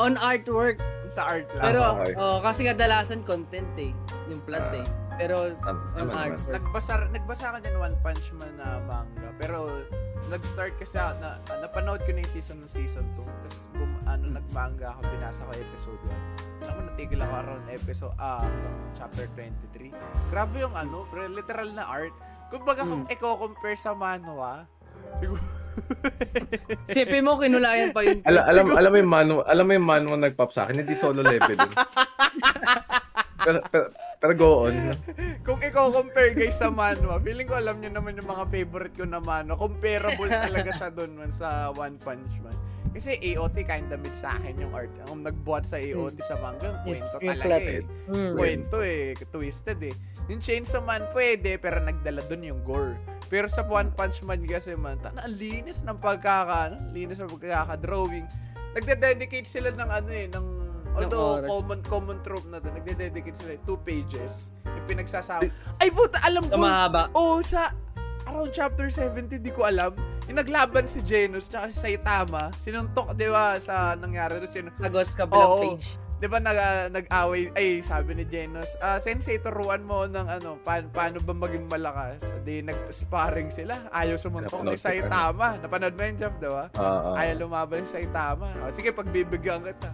on 0.00 0.16
artwork. 0.16 0.80
sa 1.10 1.26
art 1.28 1.50
lang 1.52 1.62
Pero, 1.64 1.80
Ah, 1.82 1.92
okay. 1.96 2.14
oh, 2.14 2.38
kasi 2.38 2.60
kadalasan 2.64 3.20
content 3.22 3.66
eh. 3.76 3.90
Yung 4.26 4.38
plot 4.40 4.62
Ah. 4.64 4.78
eh. 4.78 4.86
Pero, 5.16 5.50
Tama, 5.58 5.74
on 5.92 6.06
naman. 6.06 6.14
artwork. 6.32 6.54
nagbasa 6.54 6.92
nagbasa 7.08 7.46
ka 7.50 7.58
din 7.58 7.74
One 7.76 7.98
Punch 8.00 8.30
Man 8.32 8.54
na 8.54 8.78
manga 8.80 9.28
pero 9.34 9.82
nag-start 10.28 10.78
kasi 10.78 10.96
ako 10.96 11.18
na 11.18 11.42
ah, 11.42 11.58
napanood 11.58 12.00
ko 12.00 12.10
na 12.10 12.22
yung 12.22 12.30
season 12.30 12.56
ng 12.58 12.70
season 12.70 13.02
2 13.12 13.26
tapos 13.26 13.56
bum, 13.74 13.90
ano 14.06 14.24
Hmm. 14.24 14.36
nagmanga 14.38 14.94
ako 14.94 15.00
binasa 15.10 15.40
ko 15.42 15.52
episode 15.52 16.00
1 16.00 16.14
alam 16.62 16.72
ko 16.72 16.82
natigil 16.86 17.20
ako 17.20 17.34
around 17.36 17.64
episode 17.68 18.14
ah 18.16 18.38
hanggang 18.38 18.76
chapter 18.94 19.24
23 19.34 19.90
grabe 20.30 20.56
yung 20.56 20.72
ano 20.72 20.98
literal 21.28 21.68
na 21.70 21.84
art 21.84 22.14
kumbaga 22.48 22.80
kung 22.82 23.02
Hmm. 23.02 23.10
i-compare 23.10 23.74
sa 23.74 23.90
manhwa 23.92 24.64
siguro 25.18 25.42
Sipin 26.94 27.24
mo, 27.24 27.38
kinulayan 27.38 27.94
pa 27.94 28.02
yun. 28.04 28.22
Alam, 28.26 28.42
alam, 28.46 28.66
alam 28.76 28.90
mo 28.90 28.98
yung 28.98 29.12
manu, 29.12 29.34
alam 29.44 29.64
mo 29.66 29.72
yung 29.74 29.86
manu 29.86 30.08
nag-pop 30.16 30.50
sa 30.50 30.66
akin, 30.66 30.82
hindi 30.82 30.94
solo 30.96 31.22
level 31.22 31.56
pero, 33.40 33.58
pero, 33.72 33.84
pero 34.20 34.32
go 34.36 34.50
on. 34.68 34.74
kung 35.48 35.60
i-compare 35.64 36.36
guys 36.36 36.60
sa 36.60 36.68
manhwa 36.68 37.16
feeling 37.24 37.48
ko 37.48 37.56
alam 37.56 37.80
niyo 37.80 37.90
naman 37.96 38.12
yung 38.20 38.28
mga 38.28 38.44
favorite 38.52 38.94
ko 38.94 39.08
na 39.08 39.16
manhwa 39.16 39.56
comparable 39.56 40.28
talaga 40.28 40.70
siya 40.76 40.88
doon 40.92 41.16
man 41.16 41.32
sa 41.32 41.72
One 41.72 41.96
Punch 41.96 42.36
Man 42.44 42.52
kasi 42.90 43.16
AOT 43.22 43.64
kinda 43.64 43.96
mid 43.96 44.12
sa 44.12 44.34
akin 44.36 44.60
yung 44.60 44.74
art 44.74 44.90
ang 45.06 45.24
nagbuhat 45.24 45.64
sa 45.64 45.78
AOT 45.80 46.20
sa 46.20 46.36
manga 46.42 46.84
kwento 46.84 47.16
talaga 47.16 47.56
eh 47.64 47.82
Hmm. 48.10 48.34
kwento 48.34 48.82
eh, 48.82 49.14
twisted 49.30 49.78
eh. 49.86 49.94
Yung 50.30 50.38
Chainsaw 50.38 50.78
Man 50.78 51.10
pwede, 51.10 51.58
pero 51.58 51.82
nagdala 51.82 52.22
dun 52.30 52.46
yung 52.46 52.62
gore. 52.62 52.94
Pero 53.26 53.50
sa 53.50 53.66
One 53.66 53.90
Punch 53.90 54.22
Man 54.22 54.46
kasi 54.46 54.78
man, 54.78 55.02
tana, 55.02 55.26
ang 55.26 55.34
linis 55.34 55.82
ng 55.82 55.98
pagkaka, 55.98 56.70
ano, 56.70 56.78
linis 56.94 57.18
ng 57.18 57.26
pagkaka-drawing. 57.34 58.30
Nagde-dedicate 58.78 59.50
sila 59.50 59.74
ng 59.74 59.90
ano 59.90 60.10
eh, 60.14 60.30
ng, 60.30 60.46
although 60.94 61.42
common 61.42 61.82
common 61.82 62.18
trope 62.22 62.46
na 62.46 62.62
to, 62.62 62.70
nagde-dedicate 62.70 63.34
sila 63.34 63.58
two 63.66 63.74
pages, 63.82 64.54
yung 64.62 64.86
pinagsasama. 64.86 65.50
Ay 65.82 65.90
puta, 65.90 66.22
alam 66.22 66.46
ko. 66.46 66.62
mahaba. 66.62 67.10
Oh, 67.10 67.42
sa 67.42 67.74
around 68.30 68.54
chapter 68.54 68.86
70, 68.86 69.42
di 69.42 69.50
ko 69.50 69.66
alam. 69.66 69.98
Yung 70.30 70.38
naglaban 70.38 70.86
si 70.86 71.02
Genos 71.02 71.50
tsaka 71.50 71.74
si 71.74 71.98
Saitama, 71.98 72.54
sinuntok, 72.54 73.18
di 73.18 73.26
ba, 73.26 73.58
sa 73.58 73.98
nangyari 73.98 74.38
doon, 74.38 74.46
sino, 74.46 74.70
Sa 74.78 74.86
Ghost 74.86 75.18
Kabilang 75.18 75.50
Oo. 75.50 75.62
page. 75.74 75.98
'Di 76.20 76.28
ba 76.28 76.36
nag, 76.38 76.52
ah, 76.54 76.86
nag-away 76.86 77.48
ay 77.56 77.80
sabi 77.80 78.12
ni 78.12 78.24
Genos, 78.24 78.76
ah 78.78 78.96
sensei 78.96 79.40
turuan 79.40 79.80
mo 79.80 80.04
ng 80.04 80.26
ano 80.30 80.60
pa- 80.60 80.84
paano 80.86 81.16
ba 81.18 81.32
maging 81.34 81.64
malakas. 81.66 82.20
Di 82.44 82.60
nag-sparring 82.60 83.48
sila. 83.48 83.88
Ayaw 83.90 84.20
sumuntok 84.20 84.60
ni 84.62 84.76
Saitama. 84.76 85.56
Napanood 85.56 85.96
mo 85.96 86.02
yun, 86.02 86.16
Jeff, 86.16 86.36
'di 86.36 86.46
ba? 86.46 86.64
Ah, 86.74 86.84
ah. 87.10 87.14
Ayaw 87.16 87.34
lumaban 87.40 87.82
si 87.82 87.96
Saitama. 87.96 88.52
O, 88.60 88.68
sige, 88.68 88.92
pagbibigyan 88.92 89.64
kita. 89.64 89.90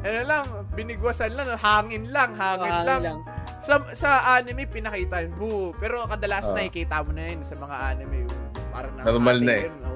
Ano 0.00 0.20
lang, 0.22 0.44
binigwasan 0.72 1.32
lang, 1.32 1.48
hangin 1.56 2.08
lang, 2.08 2.32
hangin 2.32 2.68
Hangin 2.70 2.86
lang. 2.86 3.00
lang. 3.02 3.18
Sa, 3.60 3.76
sa 3.92 4.10
anime, 4.34 4.64
pinakita 4.64 5.20
yun, 5.20 5.32
boo. 5.34 5.76
Pero 5.76 6.04
kadalasan 6.04 6.52
Ah. 6.52 6.58
nakikita 6.58 7.04
mo 7.04 7.12
na 7.12 7.24
yun 7.26 7.40
sa 7.40 7.52
mga 7.54 7.76
anime. 7.90 8.24
yung 8.24 8.36
Parang 8.70 8.92
Normal 8.96 9.36
na 9.36 9.44
nakakati 9.44 9.64
yun, 9.66 9.74
no? 9.76 9.89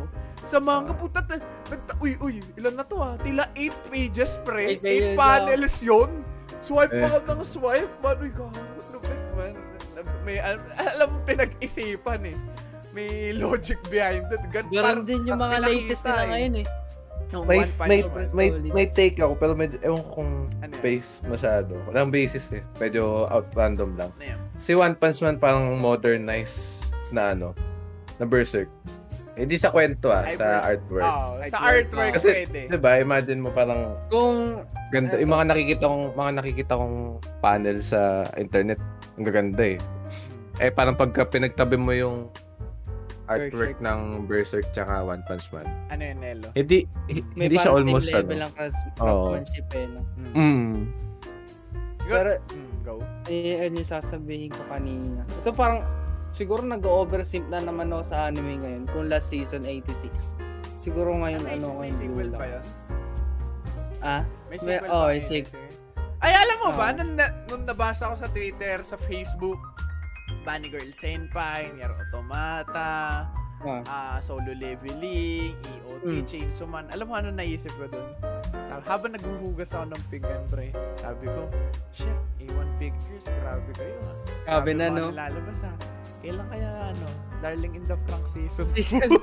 Sa 0.44 0.60
manga, 0.60 0.92
puta, 0.92 1.20
ta- 1.20 1.40
nagta- 1.66 1.96
uy, 1.98 2.20
uy, 2.20 2.44
ilan 2.54 2.76
na 2.76 2.84
to 2.84 3.00
ah? 3.00 3.16
Tila 3.16 3.48
8 3.56 3.72
pages, 3.88 4.36
pre. 4.44 4.76
8 4.76 4.84
Eight 4.84 4.84
pages, 4.84 5.16
panels 5.16 5.76
yun. 5.80 6.10
Swipe 6.60 6.92
Eh. 6.92 7.00
pa 7.00 7.18
ka 7.18 7.32
ng 7.32 7.44
swipe, 7.44 7.92
man. 7.98 8.16
Uy, 8.18 8.30
lupit, 8.92 9.20
man. 9.34 9.54
May, 10.20 10.36
al- 10.36 10.60
alam 10.76 11.08
mo, 11.10 11.18
pinag-isipan 11.24 12.28
eh. 12.28 12.36
May 12.92 13.32
logic 13.34 13.80
behind 13.88 14.28
it. 14.28 14.40
Gan, 14.48 14.68
parang- 14.70 15.04
din 15.04 15.24
yung 15.24 15.36
mga 15.36 15.58
latest 15.60 16.04
nila 16.04 16.22
eh. 16.22 16.28
ngayon 16.28 16.54
eh. 16.60 16.66
Yung 17.32 17.44
May, 17.48 17.64
may, 17.82 18.00
Man. 18.04 18.28
may, 18.30 18.48
may 18.70 18.86
take 18.86 19.18
ako, 19.18 19.34
pero 19.34 19.52
medyo, 19.56 19.80
ewan 19.82 20.04
ko 20.04 20.10
kung 20.14 20.32
Ano 20.62 20.74
base 20.78 21.18
masyado. 21.24 21.72
Walang 21.84 22.08
basis 22.08 22.52
eh. 22.52 22.62
Medyo 22.78 23.26
out 23.26 23.48
random 23.52 23.96
lang. 23.96 24.12
Ano? 24.14 24.38
Si 24.54 24.70
One 24.72 24.94
Punch 24.94 25.18
Man 25.18 25.36
parang 25.36 25.74
modernized 25.74 26.92
na 27.10 27.32
ano, 27.32 27.56
na 28.16 28.24
Berserk. 28.24 28.68
Hindi 29.34 29.56
sa 29.56 29.68
kwento 29.68 30.08
ah, 30.08 30.22
sa 30.30 30.62
artwork. 30.64 31.02
Oo, 31.02 31.42
sa 31.50 31.58
Artwork. 31.60 32.12
Kasi, 32.14 32.46
pwede. 32.46 32.70
di 32.70 32.78
ba, 32.78 32.96
imagine 32.96 33.42
mo 33.42 33.50
parang 33.50 33.98
Kung 34.06 34.62
ganda, 34.88 35.18
yung 35.18 35.32
mga 35.32 35.46
nakikita 35.50 35.84
kong 35.84 36.04
mga 36.14 36.30
nakikita 36.34 36.72
kong 36.72 36.96
panel 37.40 37.78
sa 37.80 38.00
internet, 38.34 38.78
ang 39.12 39.24
gaganda 39.24 39.64
eh. 39.66 39.78
Eh 40.56 40.70
parang 40.70 40.94
pagka 40.94 41.26
pinagtabi 41.26 41.74
mo 41.74 41.90
yung 41.90 42.30
artwork 43.26 43.74
Berserk. 43.74 43.82
ng 43.82 44.00
Berserk 44.24 44.66
tsaka 44.70 45.02
One 45.02 45.24
Punch 45.26 45.50
Man. 45.50 45.66
Ano 45.88 46.02
yun, 46.04 46.18
Nelo? 46.20 46.48
Hindi 46.52 46.86
hi- 47.08 47.26
may 47.34 47.48
hindi 47.48 47.56
siya 47.56 47.72
parang 47.72 47.78
almost 47.82 48.06
same 48.06 48.16
level 48.20 48.30
ano. 48.30 48.42
lang 48.44 48.52
kas 48.54 48.74
Oo. 48.94 49.10
craftsmanship 49.32 49.66
eh, 49.72 49.86
no? 49.88 50.00
Mm. 50.14 50.34
Mm. 50.36 50.74
Pero, 52.04 52.30
Mm, 52.52 52.72
go. 52.82 52.94
eh, 53.26 53.64
ano 53.64 53.74
yung 53.74 53.90
sasabihin 53.90 54.52
ko 54.52 54.62
kanina. 54.68 55.24
Ito 55.34 55.50
parang, 55.50 55.80
siguro 56.34 56.60
nag-oversimp 56.60 57.46
na 57.46 57.62
naman 57.62 57.88
ako 57.88 58.02
sa 58.04 58.26
anime 58.26 58.58
ngayon 58.58 58.84
kung 58.90 59.06
last 59.06 59.30
season 59.30 59.62
86. 59.62 60.34
Siguro 60.76 61.14
ngayon 61.14 61.40
may, 61.40 61.56
ano 61.56 61.72
may 61.72 61.88
ngayon 61.88 61.96
sequel 61.96 62.28
pa 62.30 62.44
yun? 62.44 62.64
Ah? 64.00 64.22
May 64.50 64.58
May- 64.58 64.60
sequel 64.60 64.90
oh, 64.90 65.00
pa 65.00 65.08
may 65.08 65.16
yun 65.16 65.24
sequel. 65.24 65.62
kasi. 65.62 65.82
Ay, 66.18 66.32
alam 66.34 66.56
mo 66.58 66.70
ba, 66.72 66.86
Oo. 66.86 66.96
nung, 66.98 67.12
na, 67.14 67.26
nung 67.46 67.64
nabasa 67.64 68.08
ko 68.08 68.16
sa 68.16 68.28
Twitter, 68.28 68.80
sa 68.82 68.96
Facebook, 68.96 69.60
Bunny 70.42 70.68
Girl 70.68 70.88
Senpai, 70.90 71.68
Nier 71.70 71.92
Automata, 71.92 73.28
Ah. 73.60 73.80
ah, 73.86 74.16
Solo 74.20 74.52
Leveling, 74.52 75.56
EOT, 75.56 76.04
Mm. 76.04 76.24
Chainsaw 76.26 76.66
Man. 76.66 76.84
Alam 76.90 77.06
mo 77.06 77.14
ano 77.14 77.28
naisip 77.30 77.72
ko 77.72 77.86
dun? 77.86 78.08
Sabi, 78.66 78.84
habang 78.84 79.12
naghuhugas 79.12 79.72
ako 79.72 79.84
ng 79.88 80.02
pinggan, 80.10 80.42
pre, 80.46 80.68
sabi 80.96 81.24
ko, 81.26 81.48
shit, 81.90 82.12
A1 82.38 82.68
figures, 82.74 83.24
grabe 83.24 83.70
kayo. 83.72 83.96
ah. 84.02 84.16
Grabe 84.46 84.70
na, 84.74 84.84
no? 84.90 85.08
Nalalabas 85.08 85.60
ha. 85.62 85.72
Kailan 86.24 86.48
kaya, 86.48 86.70
ano, 86.88 87.06
Darling 87.44 87.76
in 87.76 87.84
the 87.84 88.00
Frank 88.08 88.24
season 88.24 88.64
Season 88.72 89.12
2? 89.12 89.20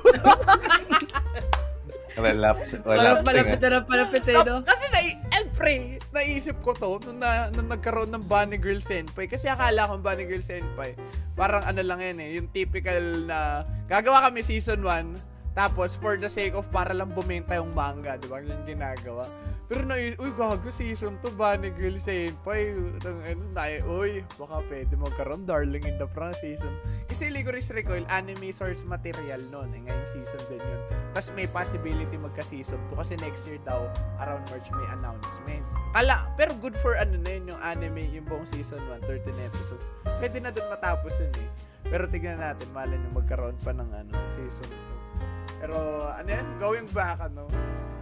Relapse. 2.22 2.78
Relapse. 2.86 3.26
palapit 3.26 3.58
na 3.58 3.68
ng 3.82 3.86
palapit 3.90 4.22
eh, 4.30 4.38
no? 4.46 4.62
Kasi 4.62 4.86
na, 4.94 5.00
eh, 5.02 5.18
pre, 5.50 5.98
naisip 6.14 6.62
ko 6.62 6.78
to 6.78 7.02
nung, 7.02 7.18
na, 7.18 7.50
nung 7.50 7.66
nagkaroon 7.66 8.14
ng 8.14 8.22
Bunny 8.30 8.54
Girl 8.54 8.78
Senpai. 8.78 9.26
Kasi 9.26 9.50
akala 9.50 9.90
ko 9.90 9.98
Bunny 9.98 10.30
Girl 10.30 10.44
Senpai, 10.44 10.94
parang 11.34 11.66
ano 11.66 11.82
lang 11.82 11.98
yan 11.98 12.18
eh, 12.22 12.38
yung 12.38 12.46
typical 12.54 13.02
na, 13.26 13.66
gagawa 13.90 14.30
kami 14.30 14.46
season 14.46 14.84
1, 14.86 15.58
tapos 15.58 15.98
for 15.98 16.16
the 16.16 16.30
sake 16.30 16.54
of 16.54 16.68
para 16.70 16.94
lang 16.94 17.10
bumenta 17.10 17.58
yung 17.58 17.74
manga, 17.74 18.14
di 18.16 18.28
ba? 18.30 18.40
Yung 18.40 18.64
ginagawa. 18.64 19.26
Pero 19.72 19.88
na, 19.88 19.96
uy, 19.96 20.32
gago, 20.36 20.68
season 20.68 21.16
2, 21.24 21.32
Bunny 21.32 21.72
Girl 21.72 21.96
Senpai. 21.96 22.76
Nang, 23.00 23.24
ano, 23.24 23.42
na, 23.56 23.80
uy, 23.88 24.20
baka 24.36 24.60
pwede 24.68 24.92
magkaroon, 25.00 25.48
Darling 25.48 25.88
in 25.88 25.96
the 25.96 26.04
Franxx 26.12 26.44
season. 26.44 26.76
Kasi 27.08 27.32
Ligoris 27.32 27.72
Recoil, 27.72 28.04
anime 28.12 28.52
source 28.52 28.84
material 28.84 29.40
nun. 29.48 29.72
Eh, 29.72 29.80
ngayong 29.88 30.04
season 30.04 30.44
din 30.52 30.60
yun. 30.60 30.82
Tapos 31.16 31.32
may 31.32 31.48
possibility 31.48 32.20
magka-season 32.20 32.76
2 32.92 33.00
kasi 33.00 33.16
next 33.24 33.48
year 33.48 33.56
daw, 33.64 33.88
around 34.20 34.44
March, 34.52 34.68
may 34.76 34.84
announcement. 34.92 35.64
Kala, 35.96 36.28
pero 36.36 36.52
good 36.60 36.76
for 36.76 37.00
ano 37.00 37.16
na 37.16 37.32
yun, 37.32 37.56
yung 37.56 37.60
anime, 37.64 38.04
yung 38.12 38.28
buong 38.28 38.44
season 38.44 38.84
1, 38.92 39.08
13 39.08 39.24
episodes. 39.40 39.96
Pwede 40.20 40.36
na 40.44 40.52
dun 40.52 40.68
matapos 40.68 41.16
yun 41.16 41.32
eh. 41.40 41.48
Pero 41.88 42.04
tignan 42.12 42.44
natin, 42.44 42.68
malan 42.76 43.00
yung 43.08 43.16
magkaroon 43.16 43.56
pa 43.64 43.72
ng 43.72 43.88
ano, 43.88 44.12
season 44.36 44.68
2. 44.68 45.64
Pero, 45.64 45.76
ano 46.12 46.28
yan, 46.28 46.44
going 46.60 46.88
back, 46.92 47.24
ano, 47.24 47.48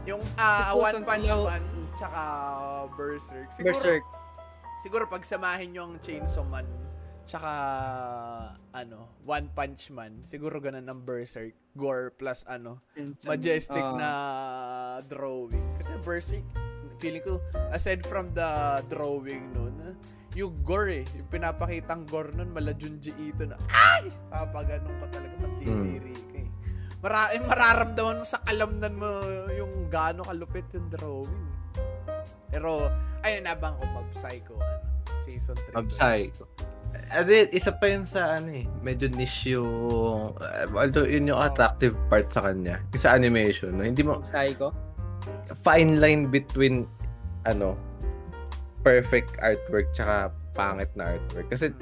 yung 0.06 0.22
ah, 0.36 0.72
One 0.72 1.04
Punch. 1.04 1.28
Man, 1.28 1.64
tsaka 1.96 2.20
Berserk. 2.96 3.48
Siguro, 3.52 3.66
Berserk. 3.72 4.04
siguro 4.80 5.04
pag 5.06 5.22
samahin 5.22 5.76
yung 5.76 6.00
Chainsaw 6.00 6.44
Man, 6.44 6.64
tsaka, 7.24 7.50
ano, 8.72 9.20
One 9.22 9.48
Punch 9.52 9.92
Man, 9.92 10.24
siguro 10.24 10.58
ganun 10.58 10.86
ang 10.86 11.00
Berserk. 11.00 11.52
Gore 11.76 12.10
plus, 12.10 12.42
ano, 12.44 12.82
majestic 13.22 13.78
Ah. 13.78 13.94
na 13.94 14.10
drawing. 15.06 15.78
Kasi 15.78 15.94
Berserk, 16.00 16.46
feeling 16.98 17.22
ko, 17.22 17.38
aside 17.70 18.02
from 18.02 18.32
the 18.32 18.48
drawing 18.88 19.52
nun, 19.54 19.94
yung 20.30 20.62
gore 20.62 21.02
eh, 21.02 21.04
yung 21.14 21.26
pinapakitang 21.26 22.06
gore 22.06 22.30
nun, 22.30 22.50
mala 22.50 22.70
Junji 22.70 23.10
Ito 23.12 23.50
na, 23.50 23.58
ay! 23.66 24.14
Papaganon 24.30 24.94
ka 24.98 25.06
talaga, 25.10 25.34
mandidiri 25.42 26.14
ka 26.14 26.22
eh. 26.22 26.30
Mara 27.00 27.32
eh, 27.32 27.40
mararamdaman 27.40 28.20
mo 28.20 28.26
sa 28.28 28.44
kalamnan 28.44 28.92
mo 28.92 29.08
yung 29.56 29.88
gaano 29.88 30.20
kalupit 30.20 30.68
yung 30.76 30.88
drawing. 30.92 31.46
Pero, 32.52 32.92
ayun, 33.24 33.48
nabang 33.48 33.80
ko 33.80 33.84
Mob 33.88 34.10
Psycho, 34.12 34.60
ano, 34.60 34.84
season 35.24 35.56
3. 35.72 35.80
Absay. 35.80 36.28
Adi, 37.08 37.48
isa 37.56 37.72
pa 37.72 37.86
yun 37.88 38.04
sa 38.04 38.36
ano 38.36 38.50
eh, 38.52 38.66
medyo 38.84 39.08
niche 39.08 39.56
yung, 39.56 40.34
uh, 40.36 40.66
although 40.76 41.06
yun 41.06 41.30
yung 41.30 41.40
attractive 41.40 41.94
part 42.10 42.28
sa 42.28 42.50
kanya, 42.50 42.82
yung 42.92 43.02
sa 43.02 43.14
animation, 43.16 43.72
no? 43.78 43.86
hindi 43.86 44.02
mo, 44.02 44.20
Psycho. 44.20 44.74
fine 45.64 46.02
line 46.02 46.28
between, 46.28 46.84
ano, 47.48 47.80
perfect 48.84 49.40
artwork 49.40 49.88
tsaka 49.96 50.34
pangit 50.52 50.90
na 50.98 51.16
artwork. 51.16 51.48
Kasi, 51.48 51.72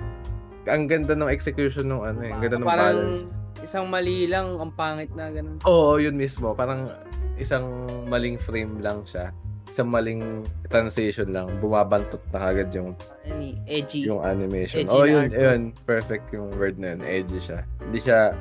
ang 0.68 0.86
ganda 0.86 1.16
ng 1.16 1.26
execution 1.32 1.88
ng 1.88 2.02
ano 2.04 2.20
eh, 2.22 2.30
ang 2.30 2.40
ganda 2.44 2.56
ng 2.60 2.68
Parang 2.68 2.86
balance. 2.86 3.47
Isang 3.68 3.92
mali 3.92 4.24
lang, 4.24 4.56
ang 4.56 4.72
pangit 4.72 5.12
na 5.12 5.28
ganun. 5.28 5.60
Oo, 5.68 6.00
yun 6.00 6.16
mismo. 6.16 6.56
Parang 6.56 6.88
isang 7.36 7.84
maling 8.08 8.40
frame 8.40 8.80
lang 8.80 9.04
siya. 9.04 9.28
Isang 9.68 9.92
maling 9.92 10.48
transition 10.72 11.28
lang. 11.36 11.52
Bumabantot 11.60 12.24
na 12.32 12.48
kagad 12.48 12.72
yung 12.72 12.96
eh, 13.28 13.60
edgy. 13.68 14.08
yung 14.08 14.24
animation. 14.24 14.88
Edgy 14.88 14.96
Oh, 14.96 15.04
yun, 15.04 15.28
yun. 15.28 15.60
Perfect 15.84 16.32
yung 16.32 16.48
word 16.56 16.80
na 16.80 16.96
yun. 16.96 17.04
Edgy 17.04 17.36
siya. 17.36 17.60
Hindi 17.84 18.00
siya, 18.00 18.32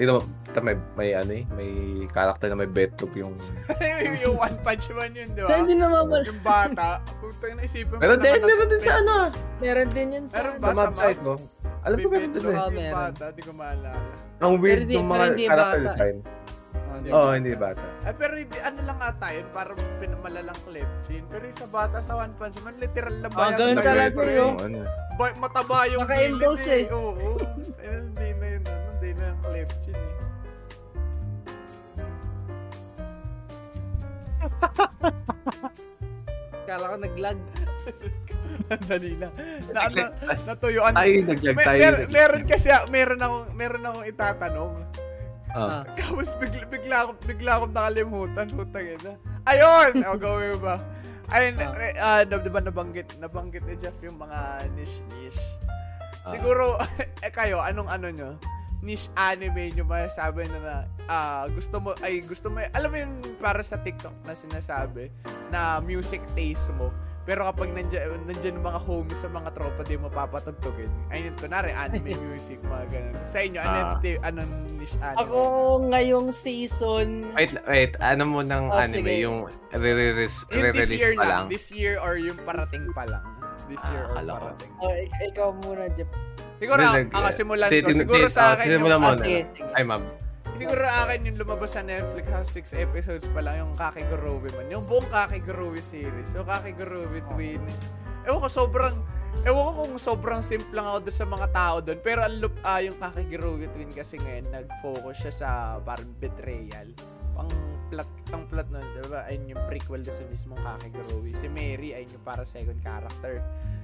tignan 0.00 0.16
mo, 0.16 0.20
tignan, 0.48 0.64
may, 0.64 0.76
may 0.96 1.08
ano 1.12 1.32
eh, 1.36 1.44
may 1.52 1.70
character 2.08 2.48
na 2.48 2.56
may 2.56 2.70
betroop 2.72 3.12
yung... 3.12 3.36
yung 4.24 4.40
One 4.40 4.56
Punch 4.64 4.88
Man 4.96 5.12
yun, 5.12 5.28
di 5.36 5.44
ba? 5.44 5.60
Hindi 5.60 5.76
na 5.76 5.92
mawala. 5.92 6.24
Yung 6.24 6.40
bata. 6.40 7.04
Putang 7.20 7.60
na 7.60 7.68
isipin 7.68 7.92
mo. 7.92 8.00
Pero 8.00 8.16
din, 8.16 8.40
meron 8.40 8.68
din 8.72 8.80
sa 8.80 8.92
ano. 8.96 9.16
Meron 9.60 9.88
din 9.92 10.08
yun 10.16 10.24
sa... 10.24 10.40
Meron 10.40 10.56
Sa 10.56 10.72
ba? 10.72 10.72
mob 10.72 10.96
site 10.96 11.20
mo. 11.20 11.36
Alam 11.84 11.96
ko 12.00 12.08
meron 12.08 12.32
din 12.32 12.42
eh. 12.48 12.56
Yung 12.56 12.72
meron. 12.72 12.96
bata, 12.96 13.24
di 13.36 13.42
ko 13.44 13.52
maalala. 13.52 14.29
Ang 14.40 14.52
weird 14.58 14.82
Pero 14.82 14.88
di- 14.88 14.96
ng 14.96 15.02
pero 15.02 15.12
mga 15.12 15.24
hindi 15.26 15.44
character 15.44 15.78
bata. 15.78 15.86
design. 15.86 16.16
Ah, 16.90 16.98
ganun. 16.98 17.12
Oo, 17.12 17.22
oh, 17.22 17.32
hindi 17.32 17.52
bata. 17.54 17.84
Ay, 18.00 18.14
pero 18.14 18.34
hindi, 18.34 18.58
ano 18.58 18.80
lang 18.82 18.98
ata 18.98 19.26
yun, 19.30 19.46
parang 19.50 19.78
pinamalalang 20.00 20.60
clip 20.64 20.88
scene. 21.02 21.26
Pero 21.28 21.42
yung 21.44 21.54
sa 21.54 21.68
bata 21.68 21.96
sa 22.00 22.12
One 22.16 22.34
Punch 22.34 22.58
Man, 22.60 22.74
literal 22.76 23.14
na 23.14 23.28
Ah, 23.28 23.36
bayang 23.38 23.58
ganun 23.58 23.76
talaga 23.78 24.20
yun. 24.26 24.52
Ano. 24.58 24.78
Ba- 25.14 25.36
mataba 25.38 25.84
yung 25.86 26.02
Naka-emboss 26.02 26.62
gilid 26.62 26.80
eh. 26.82 26.84
Oo. 26.90 27.14
Ayun, 27.78 28.04
hindi 28.10 28.28
na 28.32 28.46
yun, 28.48 28.62
ano, 28.64 28.88
hindi 28.90 29.10
na 29.12 29.24
yung 29.26 29.40
clip 29.44 29.70
scene 29.78 30.00
eh. 30.00 30.18
Kala 36.70 36.94
ko 36.94 36.96
nag-lag. 37.02 37.38
Dali 38.86 39.18
lang. 39.18 39.34
Na, 39.74 39.90
na, 39.90 40.04
natuyuan. 40.46 40.94
Tayo 40.94 41.14
naglag, 41.26 41.56
tayo 41.58 41.80
mer, 41.82 41.94
meron 42.14 42.42
kasi, 42.46 42.70
meron 42.94 43.18
akong, 43.18 43.46
meron 43.58 43.82
akong 43.82 44.06
itatanong. 44.06 44.72
Ah. 45.50 45.82
Ah. 45.82 45.84
Tapos 45.98 46.30
bigla, 46.38 46.62
bigla, 46.70 46.96
akong, 47.02 47.20
bigla 47.26 47.50
akong 47.58 47.74
nakalimutan. 47.74 48.46
Putang 48.54 48.86
ina. 48.86 49.12
Ayun! 49.50 49.92
O, 50.06 50.14
gawin 50.14 50.54
mo 50.54 50.58
ba? 50.62 50.76
Ayun, 51.34 51.58
Ah. 51.58 51.74
ah, 51.98 52.20
na, 52.22 52.38
diba 52.38 52.62
nabanggit, 52.62 53.18
nabanggit 53.18 53.66
ni 53.66 53.74
Jeff 53.74 53.98
yung 54.06 54.18
mga 54.22 54.70
niche-niche. 54.78 55.42
Ah. 56.22 56.30
Siguro, 56.38 56.78
eh 57.26 57.32
kayo, 57.34 57.58
anong 57.58 57.90
ano 57.90 58.06
nyo? 58.14 58.30
Niche 58.80 59.12
anime 59.12 59.70
nyo 59.70 59.84
masasabi 59.84 60.48
na 60.48 60.58
na 60.58 60.74
ah, 61.04 61.44
gusto 61.46 61.76
mo, 61.78 61.92
ay 62.00 62.20
gusto 62.20 62.48
mo, 62.48 62.64
alam 62.66 62.88
mo 62.88 62.96
yun 62.96 63.12
para 63.36 63.60
sa 63.60 63.76
TikTok 63.76 64.14
na 64.24 64.32
sinasabi 64.32 65.12
na 65.48 65.78
music 65.78 66.24
taste 66.32 66.72
mo. 66.72 66.88
Pero 67.20 67.44
kapag 67.44 67.68
nandiyan, 67.70 68.24
nandiyan 68.24 68.56
yung 68.56 68.64
mga 68.64 68.80
homies 68.80 69.20
sa 69.20 69.28
mga 69.28 69.52
tropa, 69.52 69.84
di 69.84 69.94
mo 69.94 70.08
papatugtugin. 70.08 70.88
Ayun, 71.12 71.36
kunwari, 71.36 71.68
anime 71.70 72.16
music, 72.26 72.56
mga 72.64 72.84
ganun. 72.88 73.14
Sa 73.22 73.38
inyo, 73.38 73.60
ano, 73.60 73.78
Ah. 73.78 73.96
ti- 74.00 74.18
anong 74.18 74.50
niche 74.72 74.96
anime? 74.98 75.20
Ako 75.20 75.38
ngayong 75.92 76.28
season... 76.32 77.28
Wait, 77.36 77.52
wait. 77.68 77.92
Ano 78.00 78.24
mo 78.24 78.40
ng 78.40 78.64
Oh, 78.66 78.80
anime? 78.80 79.04
sige. 79.04 79.12
Yung 79.20 79.38
re-release, 79.70 80.40
pa 81.14 81.22
lang. 81.22 81.28
lang? 81.28 81.44
This 81.52 81.68
year 81.70 82.00
or 82.00 82.16
yung 82.16 82.40
parating 82.40 82.88
pa 82.90 83.04
lang. 83.04 83.22
This 83.68 83.78
Ah, 83.78 83.92
year 83.92 84.02
or 84.02 84.10
akala 84.10 84.30
ko. 84.32 84.38
parating. 84.40 84.70
Oh, 84.80 84.92
ik- 84.96 85.20
ikaw 85.28 85.48
muna, 85.60 85.84
Jeff. 85.92 86.10
Siguro, 86.60 86.80
ako, 86.84 86.96
ako 87.16 87.28
simulan 87.32 87.68
ko. 87.72 87.90
Siguro 87.96 88.26
sa 88.28 88.42
akin, 88.52 88.66
simulan 88.68 88.98
yung, 89.00 89.02
mo 89.02 89.10
na. 89.16 89.24
sige, 89.24 89.38
sige. 89.48 89.72
Ay, 89.72 89.84
ma'am. 89.88 90.04
siguro 90.60 90.84
akin 90.84 91.18
yung 91.24 91.36
lumabas 91.40 91.72
sa 91.72 91.80
Netflix 91.80 92.26
has 92.28 92.48
6 92.52 92.84
episodes 92.84 93.26
pa 93.32 93.40
lang 93.40 93.64
yung 93.64 93.72
Kakigurowi 93.80 94.52
man. 94.52 94.68
Yung 94.68 94.84
buong 94.84 95.08
Kakigurowi 95.08 95.80
series. 95.80 96.28
So, 96.28 96.44
Kakigurowi 96.44 97.24
Twin. 97.32 97.64
Ewan 98.28 98.44
ko, 98.44 98.48
sobrang, 98.52 98.92
ewan 99.48 99.62
ko 99.64 99.72
kung 99.88 99.96
sobrang 99.96 100.40
simple 100.44 100.76
lang 100.76 100.84
ako 100.84 101.08
doon 101.08 101.16
sa 101.16 101.26
mga 101.32 101.46
tao 101.56 101.76
doon. 101.80 101.98
Pero 102.04 102.20
ang 102.28 102.36
lup, 102.44 102.52
ah, 102.60 102.84
yung 102.84 103.00
Kakigurowi 103.00 103.72
Twin 103.72 103.88
kasi 103.96 104.20
ngayon, 104.20 104.52
nag-focus 104.52 105.16
siya 105.16 105.32
sa 105.32 105.48
parang 105.80 106.12
betrayal. 106.20 106.92
Pang 107.32 107.48
plot, 107.88 108.10
ang 108.36 108.44
plot 108.52 108.68
nun, 108.68 108.84
di 109.00 109.02
ba? 109.08 109.24
Ayun 109.32 109.56
yung 109.56 109.62
prequel 109.64 110.04
sa 110.04 110.20
mismong 110.28 110.60
Kakigurowi. 110.60 111.32
Si 111.32 111.48
Mary, 111.48 111.96
ayun 111.96 112.20
yung 112.20 112.24
para 112.28 112.44
second 112.44 112.76
character. 112.84 113.40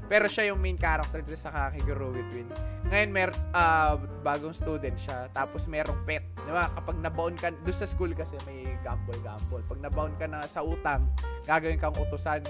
Pero 0.07 0.31
siya 0.31 0.55
yung 0.55 0.63
main 0.63 0.79
character 0.79 1.19
dito 1.19 1.35
sa 1.35 1.51
Kakegurui 1.51 2.23
Twin. 2.31 2.47
Ngayon, 2.87 3.11
mer 3.11 3.31
ah, 3.51 3.99
bagong 4.23 4.55
student 4.55 4.95
siya. 4.95 5.27
Tapos 5.35 5.67
merong 5.67 6.07
pet. 6.07 6.23
Di 6.47 6.53
ba? 6.55 6.71
Kapag 6.71 7.03
nabaon 7.03 7.35
ka, 7.35 7.51
doon 7.51 7.77
sa 7.77 7.91
school 7.91 8.15
kasi 8.15 8.39
may 8.47 8.79
gamble-gamble. 8.87 9.67
Pag 9.67 9.81
nabaon 9.83 10.15
ka 10.15 10.31
na 10.31 10.47
sa 10.47 10.63
utang, 10.63 11.11
gagawin 11.43 11.79
kang 11.79 11.95
utusan. 11.99 12.47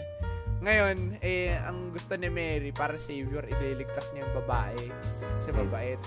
Ngayon, 0.60 1.20
eh, 1.24 1.56
ang 1.56 1.92
gusto 1.92 2.16
ni 2.16 2.28
Mary 2.28 2.72
para 2.72 2.96
savior, 3.00 3.44
ililigtas 3.44 4.12
niya 4.12 4.28
yung 4.28 4.34
babae. 4.44 4.92
Kasi 5.40 5.50
mabait. 5.56 6.00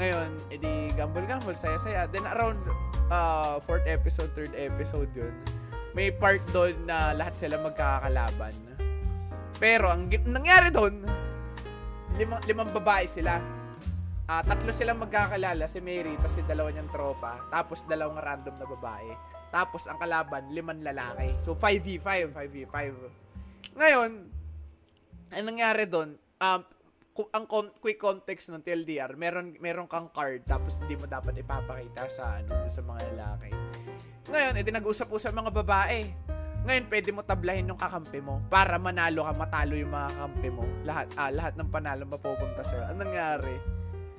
Ngayon, 0.00 0.30
edi 0.48 0.92
gamble-gamble, 0.96 1.56
saya-saya. 1.56 2.08
Then 2.08 2.24
around 2.24 2.64
uh, 3.12 3.60
fourth 3.64 3.84
episode, 3.84 4.32
third 4.32 4.54
episode 4.56 5.10
yun, 5.12 5.34
may 5.92 6.12
part 6.12 6.40
doon 6.54 6.76
na 6.84 7.12
lahat 7.16 7.34
sila 7.34 7.58
magkakalaban. 7.60 8.67
Pero 9.58 9.90
ang 9.90 10.06
nangyari 10.26 10.70
doon, 10.70 11.02
lima, 12.14 12.38
limang 12.46 12.70
babae 12.70 13.10
sila. 13.10 13.42
Ah, 14.28 14.44
tatlo 14.44 14.70
silang 14.70 15.00
magkakalala, 15.02 15.66
si 15.66 15.80
Mary, 15.82 16.14
tapos 16.20 16.36
si 16.36 16.42
dalawa 16.44 16.68
niyang 16.70 16.92
tropa, 16.92 17.42
tapos 17.48 17.82
dalawang 17.88 18.20
random 18.20 18.54
na 18.60 18.66
babae. 18.68 19.10
Tapos 19.48 19.88
ang 19.88 19.96
kalaban, 19.96 20.52
liman 20.52 20.84
lalaki. 20.84 21.32
So 21.40 21.56
5v5, 21.56 22.36
5v5. 22.36 22.76
Ngayon, 23.80 24.10
ang 25.32 25.44
nangyari 25.48 25.88
doon, 25.88 26.20
um, 26.44 26.60
ang 27.34 27.44
con- 27.50 27.74
quick 27.82 27.98
context 27.98 28.52
ng 28.54 28.62
TLDR, 28.62 29.18
meron 29.18 29.58
meron 29.58 29.90
kang 29.90 30.06
card 30.14 30.46
tapos 30.46 30.78
hindi 30.78 30.94
mo 30.94 31.10
dapat 31.10 31.34
ipapakita 31.34 32.06
sa 32.06 32.38
ano 32.38 32.62
sa 32.70 32.78
mga 32.78 33.00
lalaki. 33.10 33.50
Ngayon, 34.30 34.54
edi 34.60 34.70
nag-usap-usap 34.70 35.34
mga 35.34 35.50
babae. 35.50 35.98
Ngayon, 36.66 36.84
pwede 36.90 37.10
mo 37.14 37.20
tablahin 37.22 37.70
yung 37.70 37.80
kakampi 37.80 38.18
mo 38.18 38.42
para 38.50 38.76
manalo 38.76 39.24
ka, 39.24 39.32
matalo 39.32 39.74
yung 39.78 39.92
mga 39.94 40.08
kakampi 40.14 40.48
mo. 40.50 40.64
Lahat, 40.82 41.06
ah, 41.14 41.30
lahat 41.30 41.54
ng 41.54 41.68
panalo 41.70 42.02
mapupunta 42.04 42.62
sa'yo. 42.66 42.82
Anong 42.90 43.08
nangyari? 43.08 43.54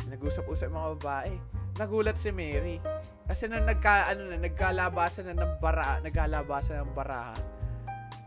Nag-usap-usap 0.08 0.72
yung 0.72 0.78
mga 0.80 0.90
babae. 0.98 1.34
Nagulat 1.78 2.18
si 2.18 2.30
Mary. 2.32 2.80
Kasi 3.30 3.46
nung 3.46 3.68
nagka, 3.68 4.10
ano 4.10 4.34
na, 4.34 4.38
nagkalabasan 4.42 5.30
na 5.30 5.36
ng 5.38 5.54
bara, 5.62 6.02
nagkalabasan 6.02 6.82
ng 6.82 6.94
baraha, 6.98 7.38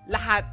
lahat 0.07 0.46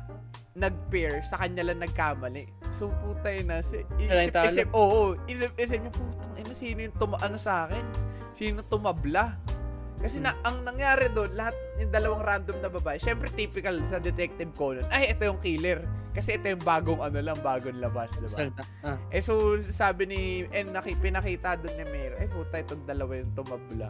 nag-pair, 0.58 1.22
sa 1.22 1.38
kanya 1.38 1.64
lang 1.72 1.80
nagkamali. 1.80 2.50
So, 2.74 2.90
putay 3.06 3.46
na. 3.46 3.62
Si, 3.62 3.86
isip, 4.02 4.34
isip, 4.34 4.68
oo, 4.74 5.16
isip, 5.30 5.54
isip 5.56 5.80
niya, 5.80 5.94
putang 5.94 6.34
ina, 6.36 6.54
sino 6.54 6.80
yung 6.90 6.96
tuma, 6.98 7.18
ano 7.22 7.38
sa 7.38 7.70
akin? 7.70 7.86
Sino 8.34 8.66
tumabla? 8.66 9.38
Kasi 10.02 10.20
na, 10.20 10.36
ang 10.44 10.66
nangyari 10.66 11.12
doon, 11.14 11.32
lahat 11.38 11.56
yung 11.80 11.92
dalawang 11.96 12.22
random 12.22 12.60
na 12.60 12.70
babae, 12.70 13.00
syempre 13.00 13.32
typical 13.32 13.80
sa 13.88 13.98
Detective 14.04 14.52
Conan, 14.54 14.86
ay, 14.92 15.16
ito 15.16 15.24
yung 15.24 15.40
killer. 15.40 15.80
Kasi 16.12 16.36
ito 16.36 16.52
yung 16.52 16.60
bagong 16.60 17.00
ano 17.00 17.22
lang, 17.22 17.38
bagong 17.40 17.80
labas, 17.80 18.12
di 18.20 18.28
ba? 18.28 18.52
Ah. 18.84 18.98
Eh 19.14 19.24
so, 19.24 19.56
sabi 19.72 20.10
ni, 20.10 20.20
and 20.52 20.76
naki, 20.76 20.98
pinakita 21.00 21.56
doon 21.56 21.74
ni 21.80 21.86
Mary, 21.88 22.16
ay 22.20 22.28
puta, 22.28 22.60
itong 22.60 22.84
dalawa 22.84 23.16
yung 23.16 23.32
tumabla. 23.32 23.90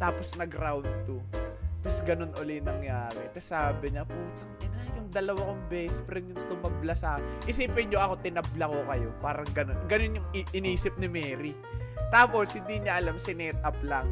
Tapos 0.00 0.32
nag-round 0.38 0.88
2. 1.04 1.84
Tapos 1.84 1.98
ganun 2.02 2.32
uli 2.40 2.58
nangyari. 2.58 3.28
Tapos 3.30 3.46
sabi 3.46 3.92
niya, 3.92 4.08
putang 4.08 4.52
ina, 4.62 4.78
yung 4.96 5.08
dalawa 5.12 5.52
kong 5.52 5.62
best 5.68 6.02
friend 6.02 6.34
yung 6.34 6.44
tumabla 6.50 6.94
sa 6.96 7.20
Isipin 7.44 7.92
nyo 7.92 7.98
ako, 8.02 8.14
tinabla 8.24 8.64
ko 8.66 8.78
kayo. 8.90 9.08
Parang 9.20 9.50
ganun. 9.52 9.78
Ganun 9.86 10.18
yung 10.22 10.28
i- 10.32 10.50
inisip 10.56 10.94
ni 10.96 11.06
Mary. 11.06 11.52
Tapos, 12.10 12.54
hindi 12.54 12.82
niya 12.82 13.02
alam, 13.02 13.18
sinet 13.18 13.58
up 13.66 13.76
lang. 13.82 14.06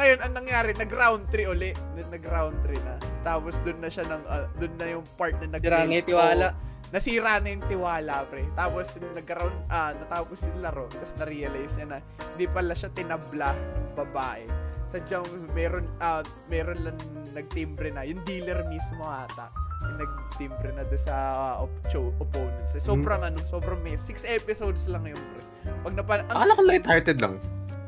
Ngayon, 0.00 0.18
ang 0.24 0.32
nangyari, 0.32 0.72
nag-round 0.72 1.28
3 1.28 1.52
uli. 1.52 1.70
Nag-round 2.08 2.56
3 2.64 2.88
na. 2.88 2.96
Tapos, 3.20 3.60
doon 3.60 3.84
na 3.84 3.92
siya 3.92 4.08
ng, 4.08 4.22
ah, 4.24 4.48
doon 4.56 4.74
na 4.80 4.86
yung 4.96 5.04
part 5.12 5.36
na 5.44 5.52
nag 5.52 5.60
Sira 5.60 5.84
na 5.84 5.92
yung 5.92 6.08
tiwala. 6.08 6.46
nasira 6.88 7.36
na 7.36 7.48
yung 7.52 7.64
tiwala, 7.68 8.24
pre. 8.24 8.48
Tapos, 8.56 8.96
nagkaroon, 8.96 9.52
ah, 9.68 9.92
natapos 9.92 10.48
yung 10.48 10.64
laro. 10.64 10.88
Tapos, 10.88 11.12
na-realize 11.20 11.76
niya 11.76 11.86
na, 11.86 11.98
hindi 12.32 12.48
pala 12.48 12.72
siya 12.72 12.88
tinabla 12.88 13.52
ng 13.52 13.86
babae. 13.92 14.48
Sadyang, 14.88 15.28
meron, 15.52 15.84
ah, 16.00 16.24
meron 16.48 16.80
lang 16.80 16.96
nagtimbre 17.36 17.92
na. 17.92 18.00
Yung 18.02 18.24
dealer 18.24 18.64
mismo 18.72 19.04
ata. 19.04 19.52
Yung 19.84 20.00
nagtimbre 20.00 20.72
na 20.72 20.88
doon 20.88 20.96
sa 20.98 21.14
ah, 21.14 21.54
op- 21.60 21.76
cho- 21.92 22.16
opponents. 22.16 22.72
Eh, 22.72 22.80
Sobrang 22.80 23.20
ano, 23.20 23.36
sobrang 23.44 23.84
may, 23.84 24.00
six 24.00 24.24
episodes 24.24 24.88
lang 24.88 25.04
yun, 25.04 25.20
pre. 25.20 25.44
Pag 25.84 25.92
napa, 25.92 26.24
ang, 26.24 26.40
Akala 26.40 26.56
ko 26.56 26.62
lighthearted 26.64 27.20
lang. 27.20 27.36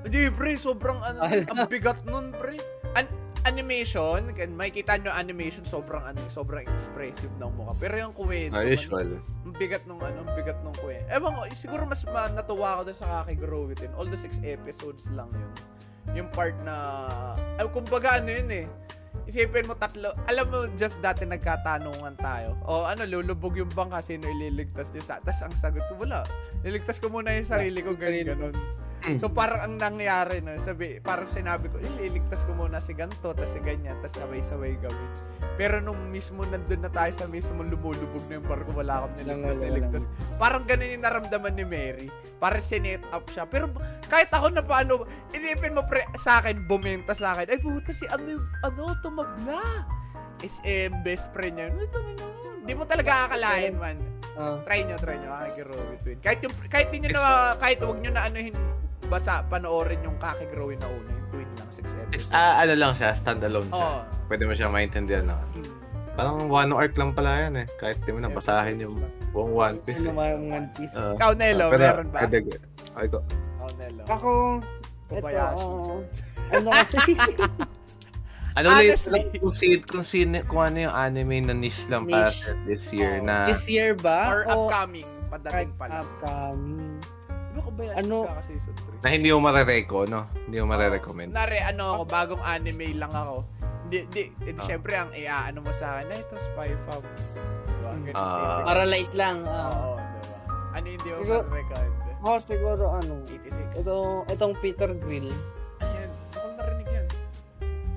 Hindi, 0.02 0.30
pre, 0.30 0.54
sobrang 0.54 0.98
ano, 0.98 1.20
ang 1.24 1.58
bigat 1.66 2.02
nun, 2.04 2.30
pre. 2.32 2.58
An 2.92 3.06
animation, 3.42 4.30
kan 4.30 4.54
makikita 4.54 5.02
nyo 5.02 5.10
animation, 5.10 5.66
sobrang 5.66 5.98
ano, 6.00 6.18
sobrang 6.28 6.62
expressive 6.64 7.32
ng 7.36 7.50
mukha. 7.52 7.74
Pero 7.76 7.94
yung 8.00 8.14
kwento, 8.14 8.54
Ah, 8.54 8.62
usual. 8.62 9.18
ang 9.18 9.52
bigat 9.52 9.82
nung 9.84 9.98
ano, 9.98 10.22
ang 10.22 10.32
bigat 10.32 10.62
nung 10.62 10.74
kwento. 10.74 11.02
Ewan 11.10 11.34
ko, 11.34 11.42
siguro 11.50 11.82
mas 11.82 12.06
ma- 12.06 12.30
natuwa 12.30 12.78
ako 12.78 12.82
dun 12.86 12.96
sa 12.96 13.22
Kakigrow 13.22 13.66
It 13.68 13.82
In. 13.82 13.90
All 13.94 14.06
the 14.06 14.14
six 14.14 14.38
episodes 14.40 15.10
lang 15.10 15.26
yun. 15.34 15.50
Yung 16.14 16.28
part 16.30 16.54
na, 16.62 16.74
ay, 17.58 17.66
kumbaga 17.68 18.22
ano 18.22 18.30
yun 18.30 18.50
eh. 18.52 18.66
Isipin 19.22 19.66
mo 19.66 19.74
tatlo, 19.74 20.14
alam 20.24 20.46
mo 20.46 20.66
Jeff 20.74 20.94
dati 20.98 21.22
nagkatanungan 21.22 22.18
tayo. 22.18 22.58
O 22.62 22.82
ano, 22.82 23.02
lulubog 23.02 23.54
yung 23.54 23.70
bangka, 23.70 24.02
sino 24.02 24.26
ililigtas 24.26 24.90
niyo 24.90 25.02
sa, 25.02 25.18
tas 25.18 25.42
ang 25.42 25.54
sagot 25.54 25.82
ko, 25.86 25.98
wala. 25.98 26.22
Liligtas 26.62 26.98
ko 26.98 27.06
muna 27.06 27.34
yung 27.34 27.46
sarili 27.46 27.82
ko, 27.82 27.94
ganun, 27.94 28.54
ganun. 29.02 29.18
So 29.18 29.28
parang 29.28 29.60
ang 29.60 29.74
nangyari 29.76 30.38
no, 30.38 30.54
sabi, 30.62 31.02
parang 31.02 31.26
sinabi 31.26 31.66
ko, 31.68 31.82
ililigtas 31.82 32.46
ko 32.46 32.54
muna 32.54 32.78
si 32.78 32.94
ganto, 32.94 33.34
tas 33.34 33.50
si 33.50 33.58
ganyan, 33.58 33.98
tas 33.98 34.14
sabay-sabay 34.14 34.78
kami. 34.78 35.06
Pero 35.58 35.82
nung 35.82 35.98
mismo 36.08 36.46
nandun 36.46 36.86
na 36.86 36.90
tayo 36.90 37.10
sa 37.10 37.26
mismo 37.26 37.60
lumulubog 37.66 38.22
na 38.30 38.38
yung 38.38 38.46
barko, 38.46 38.70
wala 38.72 39.04
akong 39.04 39.14
niligtas, 39.18 39.58
wala, 39.58 39.66
niligtas. 39.68 40.04
Parang 40.38 40.64
ganun 40.64 40.94
yung 40.94 41.04
naramdaman 41.04 41.52
ni 41.58 41.64
Mary. 41.66 42.08
Parang 42.38 42.62
sinet 42.62 43.02
up 43.10 43.26
siya. 43.28 43.44
Pero 43.44 43.68
kahit 44.06 44.30
ako 44.30 44.54
na 44.54 44.62
paano, 44.62 45.04
isipin 45.34 45.74
mo 45.74 45.82
pre, 45.84 46.06
sa 46.16 46.40
akin, 46.40 46.64
bumenta 46.64 47.12
sa 47.12 47.36
akin, 47.36 47.50
ay 47.50 47.58
puta 47.58 47.92
si 47.92 48.06
ano, 48.08 48.38
yung- 48.38 48.50
ano, 48.64 48.94
tumabla. 49.02 49.60
Is 50.42 50.58
eh, 50.66 50.90
best 51.06 51.30
friend 51.30 51.54
niya. 51.54 51.70
Ito 51.70 51.98
na 52.02 52.26
Hindi 52.62 52.72
mo 52.78 52.82
talaga 52.86 53.30
akalain, 53.30 53.74
man. 53.78 53.98
Ah. 54.32 54.56
Try 54.64 54.88
nyo, 54.88 54.96
try 54.96 55.20
nyo, 55.20 55.28
Kakigro 55.28 55.76
Between. 55.92 56.18
Kahit, 56.24 56.40
yung, 56.40 56.54
kahit 56.72 56.88
di 56.88 56.98
nyo 57.04 57.10
na, 57.12 57.52
kahit 57.60 57.78
wag 57.84 57.98
nyo 58.00 58.10
na 58.16 58.22
anuhin, 58.26 58.54
basa, 59.12 59.44
panoorin 59.44 60.00
yung 60.00 60.16
Kakigro 60.16 60.72
na 60.72 60.88
una, 60.88 61.08
yung 61.10 61.26
twin 61.28 61.48
lang, 61.54 61.68
six 61.68 61.92
episodes. 61.94 62.32
Ah, 62.32 62.60
ano 62.60 62.72
lang 62.72 62.92
siya, 62.92 63.12
standalone 63.12 63.68
siya. 63.68 63.76
Oo. 63.76 64.00
Pwede 64.26 64.42
mo 64.42 64.52
siya 64.52 64.68
maintindihan 64.68 65.28
na. 65.28 65.36
Hmm. 65.52 65.68
Parang 66.12 66.36
one 66.46 66.72
arc 66.72 66.92
lang 66.94 67.12
pala 67.12 67.36
yan 67.38 67.54
eh. 67.58 67.66
Kahit 67.74 68.00
di 68.00 68.10
mo 68.10 68.20
nabasahin 68.20 68.76
episodes 68.76 68.80
yung 68.80 69.00
buong 69.30 69.52
One 69.54 69.76
Piece 69.80 69.96
Ano 69.98 70.04
eh. 70.04 70.08
naman 70.10 70.26
ang 70.30 70.44
One 70.50 70.68
Piece? 70.72 70.94
Ah, 70.94 71.12
Ikaw, 71.12 71.30
Nelo, 71.34 71.66
pero, 71.68 71.82
meron 71.82 72.08
ba? 72.08 72.18
pwede, 72.20 72.36
ay 72.94 73.06
ko. 73.06 73.18
Ikaw, 73.24 73.68
Nelo. 73.76 74.02
Ako, 74.06 74.30
ito, 74.60 75.12
Kobayashi. 75.12 75.64
ah, 75.64 76.00
ano, 76.52 76.68
Ano 78.52 78.68
ulit, 78.70 78.92
Honestly. 78.92 79.20
kung, 79.40 79.56
si, 79.56 79.80
kung, 79.80 80.04
sino, 80.04 80.44
kung 80.44 80.60
ano 80.60 80.84
yung 80.84 80.92
anime 80.92 81.40
na 81.40 81.56
niche 81.56 81.88
lang 81.88 82.04
para 82.04 82.28
Niche. 82.28 82.44
sa 82.44 82.52
this 82.68 82.84
year 82.92 83.16
Oo. 83.16 83.24
na 83.24 83.48
this 83.48 83.64
year 83.64 83.96
ba? 83.96 84.28
Or 84.28 84.40
upcoming, 84.44 85.08
padating 85.32 85.48
kahit 85.48 85.70
pa 85.72 85.84
lang. 85.88 86.04
upcoming? 86.04 87.00
Di 87.52 87.60
ba 87.60 87.62
Kobayashi 87.62 87.98
Ano? 88.00 88.16
ka 88.24 88.40
season 88.40 88.72
3? 88.72 89.04
na 89.04 89.08
hindi 89.10 89.28
mo 89.28 89.38
marereko, 89.40 90.08
no? 90.08 90.24
Hindi 90.42 90.56
mo 90.56 90.66
marerecommend. 90.66 91.30
Nare, 91.30 91.60
ano 91.60 91.84
ako, 91.94 92.02
bagong 92.06 92.42
anime 92.42 92.96
lang 92.96 93.12
ako. 93.12 93.44
Di, 93.86 94.08
di, 94.08 94.32
di, 94.34 94.50
Ah. 94.50 94.64
syempre, 94.64 94.96
ang 94.96 95.12
iya, 95.12 95.44
ano 95.46 95.60
mo 95.60 95.68
sa 95.68 96.00
akin, 96.00 96.08
na 96.08 96.16
ito, 96.16 96.32
Spy 96.40 96.72
Fam. 96.82 97.04
Diba? 97.04 97.90
Ganun 97.92 98.14
Ah. 98.14 98.24
din. 98.24 98.64
Para 98.64 98.82
light 98.82 99.12
lang. 99.12 99.44
ah. 99.44 99.68
Oo, 99.68 100.00
diba? 100.00 100.36
Ano 100.72 100.86
hindi 100.86 100.96
mo 101.04 101.16
Siguro- 101.18 101.44
ma-recommend? 101.44 101.92
Ako 102.22 102.36
siguro 102.38 102.84
ano, 102.88 103.12
86. 103.26 103.74
ito, 103.76 103.96
itong 104.30 104.54
Peter 104.56 104.90
Grill. 104.94 105.28
Ayan, 105.78 106.08
akong 106.30 106.54
narinig 106.56 106.88
yan. 106.88 107.06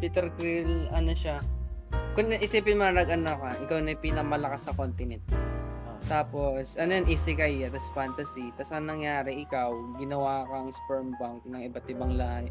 Peter 0.01 0.25
Grill, 0.31 0.89
ano 0.89 1.13
siya, 1.13 1.37
kung 2.11 2.27
isipin 2.33 2.75
mo 2.75 2.83
na 2.83 2.99
nag-ano 2.99 3.37
ka, 3.37 3.49
ikaw 3.61 3.77
na 3.79 3.93
yung 3.93 4.03
pinamalakas 4.03 4.65
sa 4.65 4.73
continent. 4.73 5.21
Ah. 6.05 6.21
Tapos, 6.21 6.77
ano 6.77 6.91
yun, 6.93 7.05
isekai, 7.09 7.65
tapos 7.65 7.89
fantasy. 7.91 8.53
Tapos, 8.53 8.69
anong 8.69 9.01
nangyari, 9.01 9.41
ikaw, 9.41 9.73
ginawa 9.97 10.45
kang 10.45 10.69
sperm 10.69 11.17
bank 11.17 11.41
ng 11.45 11.61
iba't 11.65 11.85
ibang 11.89 12.13
lahi. 12.13 12.49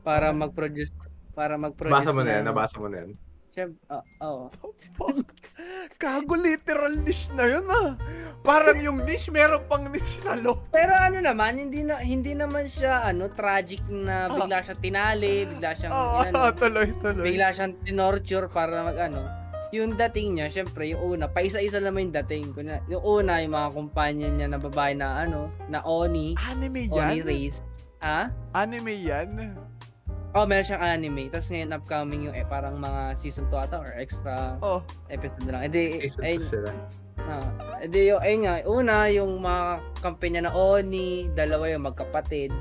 Para 0.00 0.32
mag-produce, 0.32 0.88
para 1.36 1.60
mag-produce 1.60 1.92
Nabasa 1.92 2.16
mo 2.16 2.22
na 2.24 2.32
yan, 2.32 2.44
nabasa 2.48 2.76
mo 2.80 2.88
na 2.88 2.96
yan. 3.04 3.10
Siyem- 3.52 3.80
ah, 3.90 4.04
oo. 4.22 4.48
Fuck. 4.94 5.28
Kago 5.98 6.36
literal 6.38 6.94
niche 7.02 7.32
na 7.34 7.44
yun 7.44 7.66
ah. 7.66 7.98
Parang 8.40 8.78
yung 8.78 9.02
niche, 9.02 9.28
meron 9.34 9.66
pang 9.66 9.88
niche 9.90 10.22
na 10.22 10.38
lo. 10.38 10.62
Pero 10.70 10.94
ano 10.94 11.18
naman, 11.18 11.58
hindi 11.58 11.82
na 11.82 11.98
hindi 11.98 12.38
naman 12.38 12.70
siya 12.70 13.02
ano 13.02 13.26
tragic 13.28 13.82
na 13.90 14.30
bigla 14.30 14.62
siya 14.62 14.76
tinali, 14.78 15.48
bigla 15.48 15.74
siyang 15.74 15.90
Oo, 15.90 16.16
ano, 16.22 16.38
tuloy, 16.60 16.88
tuloy. 17.02 17.24
bigla 17.24 17.50
siyang 17.50 17.74
tinorture 17.82 18.46
para 18.46 18.84
mag 18.84 18.98
ano. 19.00 19.26
Yung 19.68 19.94
dating 19.94 20.40
niya, 20.40 20.48
syempre, 20.48 20.88
yung 20.88 21.02
una, 21.04 21.28
paisa-isa 21.28 21.76
naman 21.76 22.08
yung 22.08 22.16
dating. 22.24 22.46
Kuna, 22.52 22.80
yung 22.88 23.04
una, 23.04 23.44
yung 23.44 23.52
mga 23.52 23.68
kumpanya 23.70 24.28
niya 24.32 24.48
na 24.48 24.56
babae 24.56 24.96
na 24.96 25.28
ano, 25.28 25.52
na 25.68 25.84
Oni, 25.84 26.32
Anime 26.40 26.88
Oni 26.88 27.20
yan? 27.20 27.26
race. 27.26 27.60
Ha? 28.00 28.32
Anime 28.56 28.96
yan? 28.96 29.28
Oh, 30.32 30.44
meron 30.44 30.64
siyang 30.64 30.80
anime. 30.80 31.28
Tapos 31.28 31.48
ngayon 31.48 31.72
upcoming 31.72 32.20
yung 32.24 32.36
eh, 32.36 32.44
parang 32.44 32.76
mga 32.76 33.16
season 33.16 33.44
2 33.48 33.58
ata 33.58 33.76
or 33.76 33.92
extra 33.96 34.56
Oh, 34.60 34.80
episode 35.08 35.44
na 35.44 35.56
lang. 35.56 35.62
Eh 35.66 35.70
di, 35.70 35.82
Season 36.00 36.22
ay, 36.22 36.34
two 36.36 36.48
sila. 36.48 36.70
ah, 37.26 37.48
edi 37.80 38.08
yung, 38.08 38.20
ayun 38.20 38.40
nga, 38.44 38.54
una, 38.64 38.94
yung 39.08 39.32
mga 39.36 39.64
kampi 40.00 40.26
niya 40.28 40.48
na 40.48 40.52
Oni, 40.52 41.28
dalawa 41.32 41.68
yung 41.68 41.84
magkapatid. 41.84 42.52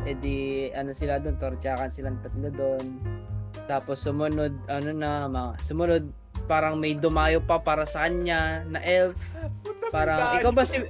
Edi, 0.00 0.72
ano 0.72 0.92
sila 0.92 1.20
doon, 1.20 1.36
tortyakan 1.36 1.92
silang 1.92 2.16
tatlo 2.20 2.48
doon. 2.48 2.84
Tapos 3.64 4.00
sumunod, 4.00 4.56
ano 4.68 4.90
na, 4.92 5.24
mga, 5.26 5.50
sumunod, 5.60 6.04
parang 6.50 6.74
may 6.74 6.98
dumayo 6.98 7.38
pa 7.38 7.62
para 7.62 7.86
sa 7.86 8.10
kanya 8.10 8.66
na 8.66 8.82
elf. 8.82 9.14
Parang, 9.94 10.18
ikaw 10.34 10.50
ba 10.50 10.66
si, 10.66 10.82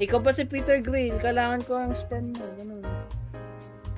ikaw 0.00 0.24
ba 0.24 0.32
si 0.32 0.48
Peter 0.48 0.80
Grill? 0.80 1.20
Kailangan 1.20 1.60
ko 1.68 1.76
ang 1.76 1.92
sperm 1.92 2.32
mo. 2.32 2.40
Ganun. 2.56 2.80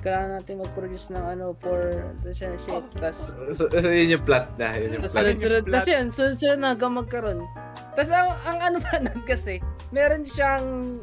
Kailangan 0.03 0.29
natin 0.37 0.59
mag-produce 0.59 1.07
ng 1.09 1.23
ano 1.23 1.55
for 1.63 2.03
the 2.21 2.35
shit. 2.35 2.51
Oh. 2.67 2.83
Tapos, 2.99 3.31
So, 3.55 3.71
so, 3.71 3.87
yun 3.87 4.19
yung 4.19 4.25
plot 4.27 4.59
na. 4.59 4.75
Yun 4.75 4.99
yung 4.99 5.03
plot. 5.07 5.15
sunod-sunod. 5.15 5.63
Tapos 5.65 5.87
yun, 5.87 6.05
sunod-sunod 6.11 6.59
na 6.59 6.67
hanggang 6.75 6.93
magkaroon. 6.93 7.39
Tapos 7.95 8.11
ang, 8.11 8.29
ang 8.43 8.57
ano 8.59 8.77
pa 8.83 8.99
nun 8.99 9.23
kasi, 9.23 9.63
meron 9.95 10.27
siyang 10.27 10.99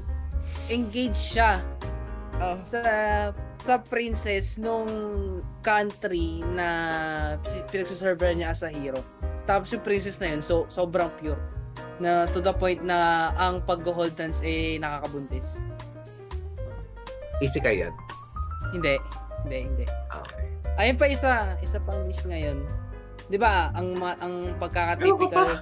engaged 0.68 1.16
siya 1.16 1.56
Oh, 2.42 2.58
sa 2.66 2.80
sa 3.62 3.78
princess 3.78 4.58
nung 4.58 4.88
country 5.62 6.42
na 6.42 6.66
pinagsaserver 7.70 8.34
niya 8.34 8.50
as 8.50 8.66
a 8.66 8.70
hero. 8.72 8.98
Tapos 9.42 9.70
yung 9.70 9.82
princess 9.82 10.18
na 10.18 10.30
yun, 10.30 10.40
so, 10.40 10.64
sobrang 10.68 11.10
pure. 11.18 11.38
Na 11.98 12.26
to 12.30 12.38
the 12.38 12.52
point 12.52 12.80
na 12.80 13.30
ang 13.34 13.62
pag-hold 13.62 14.14
hands 14.14 14.38
eh 14.40 14.78
nakakabuntis. 14.78 15.62
Isekai 17.40 17.82
yan. 17.82 17.94
Hindi. 18.70 18.96
Hindi, 19.42 19.58
hindi. 19.66 19.84
Ah, 20.08 20.22
Okay. 20.22 20.46
Ayun 20.72 20.96
pa 20.96 21.04
isa, 21.04 21.30
isa 21.60 21.76
pang 21.84 22.08
dish 22.08 22.22
ngayon. 22.24 22.64
'Di 23.28 23.36
ba? 23.36 23.70
Ang 23.72 23.92
ma- 23.92 24.16
ang 24.18 24.56
pagkaka-typical 24.56 25.60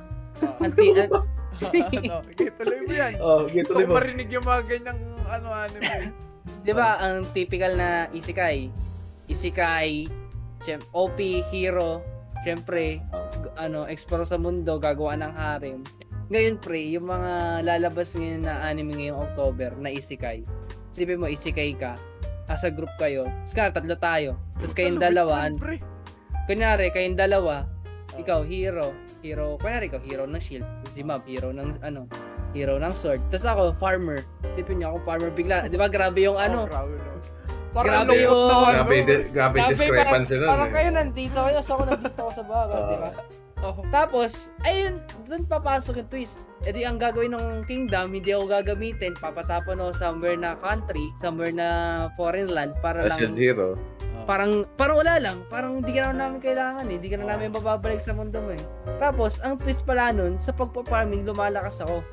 ang 0.62 0.72
ti- 0.72 0.94
an- 1.00 1.10
ano, 1.60 2.14
okay, 2.22 2.48
tuloy 2.56 2.78
mo 2.86 2.92
yan. 2.94 3.12
Oh, 3.18 3.44
gito 3.44 3.74
Gusto 3.74 3.84
ko 3.84 3.92
marinig 3.92 4.28
yung 4.30 4.46
mga 4.46 4.62
ganyang 4.70 5.00
ano 5.26 5.46
anime. 5.50 6.14
'di 6.64 6.72
ba 6.72 6.96
ang 6.98 7.26
typical 7.30 7.74
na 7.74 8.06
isekai? 8.10 8.70
Isekai, 9.26 10.06
OP 10.90 11.18
hero, 11.50 12.02
syempre 12.42 13.00
g- 13.00 13.53
ano, 13.57 13.85
explore 13.87 14.24
sa 14.24 14.40
mundo, 14.40 14.81
gagawa 14.81 15.16
ng 15.18 15.33
harem. 15.35 15.81
Ngayon 16.31 16.62
pre, 16.62 16.81
yung 16.94 17.11
mga 17.11 17.62
lalabas 17.66 18.14
ngayon 18.14 18.46
na 18.46 18.62
anime 18.62 18.94
ngayong 18.94 19.18
October 19.18 19.74
na 19.76 19.90
isekai. 19.90 20.46
Isipin 20.94 21.18
mo 21.18 21.26
isekai 21.26 21.74
ka, 21.74 21.98
as 22.46 22.62
a 22.66 22.70
group 22.70 22.90
kayo. 22.98 23.26
Tapos 23.46 23.74
tatlo 23.74 23.94
tayo. 23.98 24.31
Tapos 24.59 24.74
kayong 24.74 25.03
dalawa, 25.03 25.50
pre. 25.59 25.83
kunyari, 26.46 26.90
kayong 26.94 27.18
dalawa, 27.18 27.66
ikaw, 28.18 28.42
hero. 28.42 28.94
Hero, 29.20 29.59
kunyari 29.61 29.87
ikaw, 29.90 30.03
hero 30.03 30.24
ng 30.26 30.42
shield. 30.42 30.66
Si 30.90 31.03
Mab, 31.05 31.22
hero 31.26 31.55
ng, 31.55 31.79
ano, 31.83 32.11
hero 32.57 32.79
ng 32.79 32.94
sword. 32.94 33.22
Tapos 33.31 33.46
ako, 33.46 33.62
farmer. 33.79 34.26
Isipin 34.50 34.83
niyo 34.83 34.96
ako, 34.96 34.98
farmer 35.07 35.31
bigla. 35.31 35.66
Di 35.70 35.79
ba, 35.79 35.87
grabe 35.87 36.26
yung 36.26 36.38
ano. 36.38 36.66
Oh, 36.66 36.70
grabe 36.70 36.94
no. 36.98 37.14
Parang 37.70 38.02
Grabe 38.02 38.14
yung- 38.18 38.35
na 38.35 38.54
ano. 38.54 38.74
Grabe, 38.74 38.96
di- 39.00 39.26
grabe 39.30 39.56
discrepancy 39.70 40.35
parang, 40.35 40.42
nun. 40.42 40.50
parang 40.50 40.68
eh. 40.68 40.74
kayo 40.74 40.88
nandito 40.90 41.38
kayo, 41.38 41.59
so 41.61 41.70
ako 41.72 41.83
nandito 41.87 42.18
ako 42.18 42.33
sa 42.33 42.44
baba, 42.44 42.74
Oo. 42.74 42.88
di 42.90 42.96
ba? 42.98 43.11
Oh. 43.61 43.76
Tapos, 43.92 44.33
ayun, 44.64 44.96
doon 45.28 45.44
papasok 45.44 46.00
yung 46.00 46.09
twist. 46.09 46.40
E 46.62 46.72
di, 46.72 46.80
ang 46.80 46.96
gagawin 46.96 47.37
ng 47.37 47.68
kingdom, 47.68 48.09
hindi 48.09 48.33
ako 48.33 48.48
gagamitin. 48.48 49.12
Papatapon 49.14 49.76
ako 49.78 49.92
somewhere 49.92 50.33
na 50.35 50.56
country, 50.56 51.12
somewhere 51.14 51.52
na 51.52 51.68
foreign 52.16 52.48
land 52.48 52.72
para 52.80 53.04
As 53.04 53.14
lang 53.14 53.30
yung 53.30 53.37
hero. 53.37 53.68
parang 54.20 54.62
parang 54.76 55.00
wala 55.00 55.16
lang 55.18 55.42
parang 55.48 55.80
hindi 55.80 55.90
ka 55.90 56.12
na 56.12 56.28
namin 56.28 56.38
kailangan 56.38 56.87
eh 56.87 56.94
hindi 56.94 57.09
ka 57.09 57.18
na 57.18 57.35
namin 57.35 57.50
mababalik 57.50 57.98
sa 57.98 58.12
mundo 58.12 58.38
mo 58.38 58.52
eh 58.52 58.62
tapos 59.00 59.40
ang 59.40 59.56
twist 59.56 59.83
pala 59.83 60.12
nun 60.12 60.37
sa 60.37 60.52
pagpa-farming 60.52 61.24
lumalakas 61.24 61.80
ako 61.80 62.04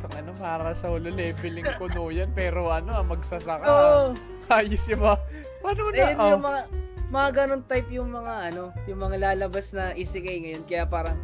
Putang 0.00 0.16
ano, 0.16 0.32
para 0.40 0.72
sa 0.72 0.88
ulo 0.88 1.12
leveling 1.12 1.76
ko 1.76 1.84
no 1.92 2.08
yan. 2.08 2.32
Pero 2.32 2.72
ano, 2.72 2.96
ah, 2.96 3.04
magsasaka. 3.04 3.68
oo 3.68 4.16
Ayos 4.48 4.88
yung 4.88 5.04
mga... 5.04 5.16
Paano 5.60 5.80
oh, 5.84 5.92
na? 5.92 6.04
Oh. 6.16 6.30
yung 6.32 6.44
mga 6.48 6.60
mga 7.10 7.28
ganun 7.34 7.62
type 7.66 7.90
yung 7.90 8.10
mga 8.14 8.34
ano 8.54 8.70
yung 8.86 9.02
mga 9.02 9.16
lalabas 9.18 9.74
na 9.74 9.90
isekai 9.98 10.46
ngayon 10.46 10.62
kaya 10.62 10.86
parang 10.86 11.18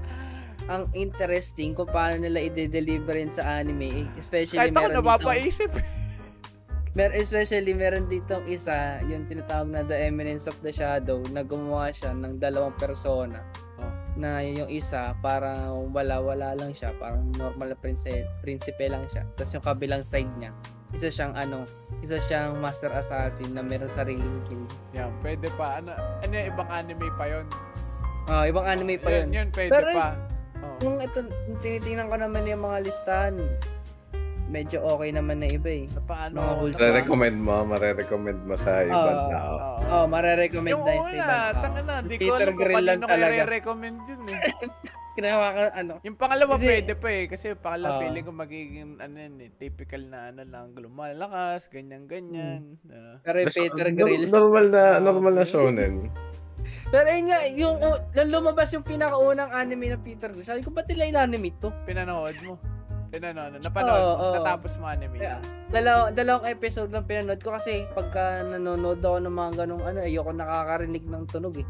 ang 0.66 0.90
interesting 0.98 1.78
kung 1.78 1.86
paano 1.86 2.26
nila 2.26 2.42
i-deliver 2.42 3.14
sa 3.30 3.62
anime 3.62 4.02
eh. 4.02 4.06
especially 4.18 4.66
Kahit 4.66 4.74
ako 4.74 4.82
meron 4.82 4.92
dito 4.92 5.06
napapaisip. 5.06 5.70
Mer 6.96 7.12
especially 7.12 7.72
meron 7.76 8.08
ditong 8.08 8.44
isa, 8.50 8.98
yung 9.06 9.28
tinatawag 9.30 9.68
na 9.68 9.84
The 9.84 10.10
Eminence 10.10 10.48
of 10.48 10.56
the 10.64 10.72
Shadow, 10.72 11.20
na 11.28 11.44
gumawa 11.44 11.92
siya 11.92 12.16
ng 12.16 12.40
dalawang 12.40 12.72
persona. 12.80 13.44
Oh. 13.78 13.95
Na 14.16 14.40
yung 14.40 14.72
isa, 14.72 15.12
parang 15.20 15.92
wala-wala 15.92 16.56
lang 16.56 16.72
siya, 16.72 16.96
parang 16.96 17.28
normal 17.36 17.72
na 17.72 17.76
prince, 17.76 18.08
prinsipe 18.40 18.88
lang 18.88 19.04
siya. 19.12 19.28
Tapos 19.36 19.52
yung 19.52 19.64
kabilang 19.64 20.02
side 20.02 20.32
niya, 20.40 20.56
isa 20.96 21.12
siyang 21.12 21.36
ano, 21.36 21.68
isa 22.00 22.16
siyang 22.24 22.56
master 22.56 22.88
assassin 22.96 23.52
na 23.52 23.60
meron 23.60 23.92
sariling 23.92 24.40
kill. 24.48 24.64
Yan, 24.96 25.12
pwede 25.20 25.52
pa. 25.60 25.84
Ano, 25.84 25.92
ano 26.24 26.32
ibang 26.32 26.68
anime 26.72 27.08
pa 27.20 27.24
yon? 27.28 27.46
Ah, 28.26 28.44
ibang 28.48 28.66
anime 28.66 28.98
pa 28.98 29.10
yun. 29.12 29.28
Yun, 29.30 29.48
pwede 29.54 29.70
Pero- 29.70 29.94
pa. 29.94 30.08
Oh. 30.56 30.76
Kung 30.80 30.96
ito, 31.04 31.20
tinitingnan 31.60 32.08
ko 32.08 32.16
naman 32.16 32.48
yung 32.48 32.64
mga 32.64 32.88
listahan, 32.88 33.36
medyo 34.46 34.78
okay 34.80 35.10
naman 35.10 35.38
na 35.38 35.48
iba 35.48 35.68
eh. 35.68 35.84
Paano? 36.02 36.34
Mga 36.34 36.46
paano- 36.46 36.78
Re-recommend 36.78 37.38
mo, 37.38 37.54
mare-recommend 37.64 38.40
mo 38.42 38.54
sa 38.54 38.82
ibang 38.82 38.98
Oo. 39.18 39.28
tao. 39.28 39.54
Oo. 39.56 39.74
Oh, 39.86 40.04
marerecommend 40.06 40.72
Yung 40.72 40.82
na 40.82 40.92
sa 40.92 40.94
ibang 40.94 41.26
tao. 41.26 41.62
tanga 41.62 41.80
na, 41.82 41.94
di 42.00 42.14
ko 42.14 42.20
Peter 42.20 42.46
alam 42.46 42.54
kung 42.54 42.62
kayo 42.64 42.76
talaga. 43.06 43.42
re-recommend 43.42 43.98
yun 44.04 44.22
eh. 44.24 44.40
Ginawa 45.16 45.46
ka, 45.48 45.60
ano, 45.74 45.92
Yung 46.02 46.14
pangalawa 46.14 46.52
Kasi- 46.54 46.68
pwede 46.68 46.92
pa 46.92 47.08
eh. 47.08 47.24
Kasi 47.24 47.44
yung 47.48 47.62
pangalawa 47.62 47.90
Oo. 47.90 48.00
feeling 48.00 48.24
ko 48.24 48.32
magiging 48.32 48.90
ano 48.96 49.16
yun 49.16 49.34
eh, 49.40 49.50
typical 49.50 50.02
na 50.04 50.18
ano 50.28 50.42
lang, 50.44 50.66
lumalakas, 50.76 51.66
ganyan-ganyan. 51.66 52.76
Ah. 52.86 53.16
pero 53.20 53.40
yung 53.40 53.48
Peter 53.50 53.88
Grill. 53.90 54.28
Normal 54.28 54.64
na, 54.68 54.82
Ah, 54.86 55.00
normal 55.00 55.32
na 55.34 55.44
shonen. 55.44 55.94
Pero 56.86 57.02
yun 57.08 57.26
nga, 57.26 57.40
yung, 57.50 57.76
oh, 57.80 57.98
nung 58.12 58.30
lumabas 58.32 58.70
yung 58.70 58.82
pinakaunang 58.82 59.50
anime 59.50 59.90
na 59.90 59.98
Peter 59.98 60.30
Grill, 60.30 60.46
sabi 60.46 60.62
ko, 60.62 60.70
ba't 60.70 60.86
nila 60.86 61.08
in-anime 61.08 61.50
to? 61.58 61.74
Pinanood 61.82 62.38
mo. 62.42 62.54
Pinanood. 63.08 63.52
Napanood 63.58 63.96
Oo, 63.96 64.12
mo. 64.12 64.22
oo. 64.22 64.34
Natapos 64.36 64.72
mo 64.76 64.84
anime. 64.86 65.16
Yeah. 65.16 65.40
Dalaw, 65.68 66.12
dalawang 66.12 66.46
episode 66.46 66.90
lang 66.90 67.04
pinanood 67.04 67.40
ko 67.40 67.52
kasi 67.52 67.86
pagka 67.92 68.42
nanonood 68.42 68.98
ako 68.98 69.18
ng 69.20 69.34
mga 69.34 69.50
ganong 69.56 69.82
ano, 69.82 69.98
ayoko 70.00 70.30
nakakarinig 70.30 71.04
ng 71.04 71.24
tunog 71.26 71.56
eh. 71.56 71.66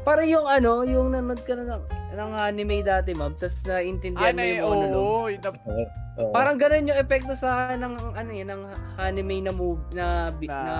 Para 0.00 0.24
yung 0.24 0.44
ano, 0.44 0.80
yung 0.82 1.10
nanonood 1.10 1.42
ka 1.42 1.52
na 1.52 1.64
ng, 1.70 1.82
ng 2.14 2.30
anime 2.34 2.80
dati, 2.80 3.12
ma'am, 3.12 3.34
tapos 3.34 3.64
Ah, 3.64 3.78
naintindihan 3.78 4.32
na 4.32 4.38
mo 4.38 4.42
eh, 4.42 4.54
yung 4.54 4.64
monologue. 4.66 4.96
oo. 4.96 5.28
yun 5.28 5.40
na- 5.40 5.92
Oo. 6.14 6.30
Parang 6.30 6.54
ganun 6.54 6.86
yung 6.86 6.94
epekto 6.96 7.34
sa 7.34 7.74
ng 7.74 8.14
ano 8.14 8.30
eh, 8.30 8.46
ng 8.46 8.62
anime 8.96 9.42
na 9.42 9.50
move 9.50 9.82
na 9.90 10.30
Na- 10.30 10.62
na, 10.62 10.74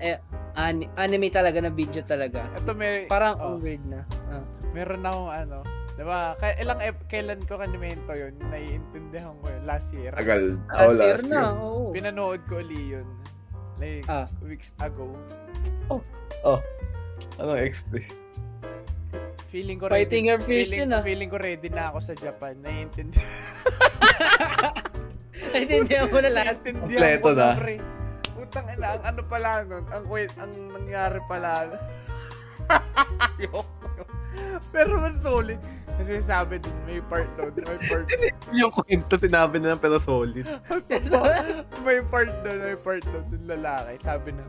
eh, 0.00 0.18
ani- 0.52 0.90
anime 0.96 1.30
talaga 1.30 1.62
na 1.62 1.70
video 1.70 2.02
talaga. 2.02 2.42
Ito 2.52 2.74
may, 2.74 3.06
Parang 3.06 3.38
oh, 3.38 3.56
weird 3.56 3.86
na. 3.86 4.02
Ah. 4.26 4.42
meron 4.74 5.00
akong 5.00 5.30
ano. 5.30 5.56
Diba? 5.96 6.36
Kaya 6.36 6.52
ilang 6.60 6.78
ep- 6.78 7.08
kailan 7.08 7.40
ko 7.42 7.56
kanimento 7.56 8.12
yun? 8.12 8.36
Naiintindihan 8.46 9.32
ko 9.40 9.48
yun. 9.48 9.62
Last 9.64 9.90
year. 9.90 10.12
Last 10.12 10.28
Oh, 10.68 10.92
year 10.92 11.16
last 11.16 11.24
na, 11.24 11.40
year. 11.40 11.56
oo. 11.56 11.88
Pinanood 11.90 12.40
ko 12.44 12.60
uli 12.60 12.94
yun. 12.94 13.08
Like, 13.76 14.04
Ah. 14.06 14.28
weeks 14.40 14.76
ago. 14.78 15.08
Anong 17.36 17.60
explain? 17.60 18.08
Feeling 19.48 19.78
ko 19.78 19.88
Fighting 19.88 20.28
your 20.28 20.36
fish 20.38 20.68
feeling, 20.68 20.84
yun 20.84 20.92
ah. 20.92 21.00
feeling 21.00 21.28
ko 21.28 21.38
ready 21.38 21.68
na 21.68 21.88
ako 21.88 21.98
sa 22.02 22.12
Japan. 22.12 22.60
Naiintindihan 22.64 23.24
Naintindihan 25.48 26.06
mo 26.06 26.18
na 26.18 26.30
lahat. 26.30 26.56
Naiintindihan 26.60 27.16
Kompleto 27.16 27.22
ko 27.22 27.30
na, 27.30 27.40
na. 27.42 27.56
pre. 27.56 27.76
Utang 28.36 28.66
ina, 28.68 28.86
ang 28.90 29.04
ano 29.06 29.20
pala 29.24 29.50
nun, 29.64 29.84
ang, 29.88 30.04
wait, 30.06 30.28
ang 30.36 30.52
nangyari 30.70 31.20
pala. 31.24 31.72
Ayoko. 33.38 33.64
Pero 34.74 35.00
man 35.00 35.16
solid. 35.18 35.60
Kasi 35.96 36.20
sabi 36.20 36.60
din, 36.60 36.76
may 36.84 37.00
part 37.00 37.24
doon, 37.40 37.56
may 37.56 37.80
part 37.88 38.04
Yung 38.60 38.68
kwento, 38.68 39.16
sinabi 39.16 39.56
na 39.64 39.74
lang 39.74 39.80
pero 39.80 39.96
solid. 39.96 40.44
may 41.86 42.04
part 42.04 42.28
doon, 42.44 42.58
may 42.60 42.76
part 42.76 43.00
doon, 43.08 43.24
yung 43.32 43.48
lalaki. 43.48 43.96
Sabi 43.96 44.36
na, 44.36 44.44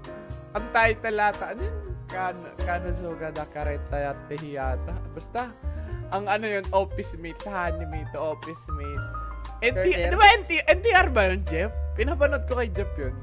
ang 0.52 0.66
title 0.76 1.20
ata, 1.24 1.56
ano 1.56 1.62
yun? 1.64 1.78
Kan, 2.08 2.36
Kanosuga 2.64 3.32
da 3.32 3.48
Kareta 3.48 3.96
Yatte 3.96 4.36
Hiyata. 4.40 4.96
Basta, 5.16 5.52
ang 6.12 6.28
ano 6.28 6.46
yun, 6.48 6.68
office 6.76 7.16
mate, 7.16 7.40
sa 7.40 7.72
anime 7.72 8.04
to, 8.12 8.20
office 8.20 8.68
mate. 8.76 9.06
NT, 9.64 9.88
Sure, 9.88 10.12
di 10.12 10.18
ba 10.20 10.28
NT, 10.44 10.52
NTR 10.68 11.08
ba 11.16 11.22
yun, 11.32 11.42
Jeff? 11.48 11.72
Pinapanood 11.96 12.44
ko 12.44 12.60
kay 12.60 12.70
Jeff 12.76 12.92
yun. 13.00 13.16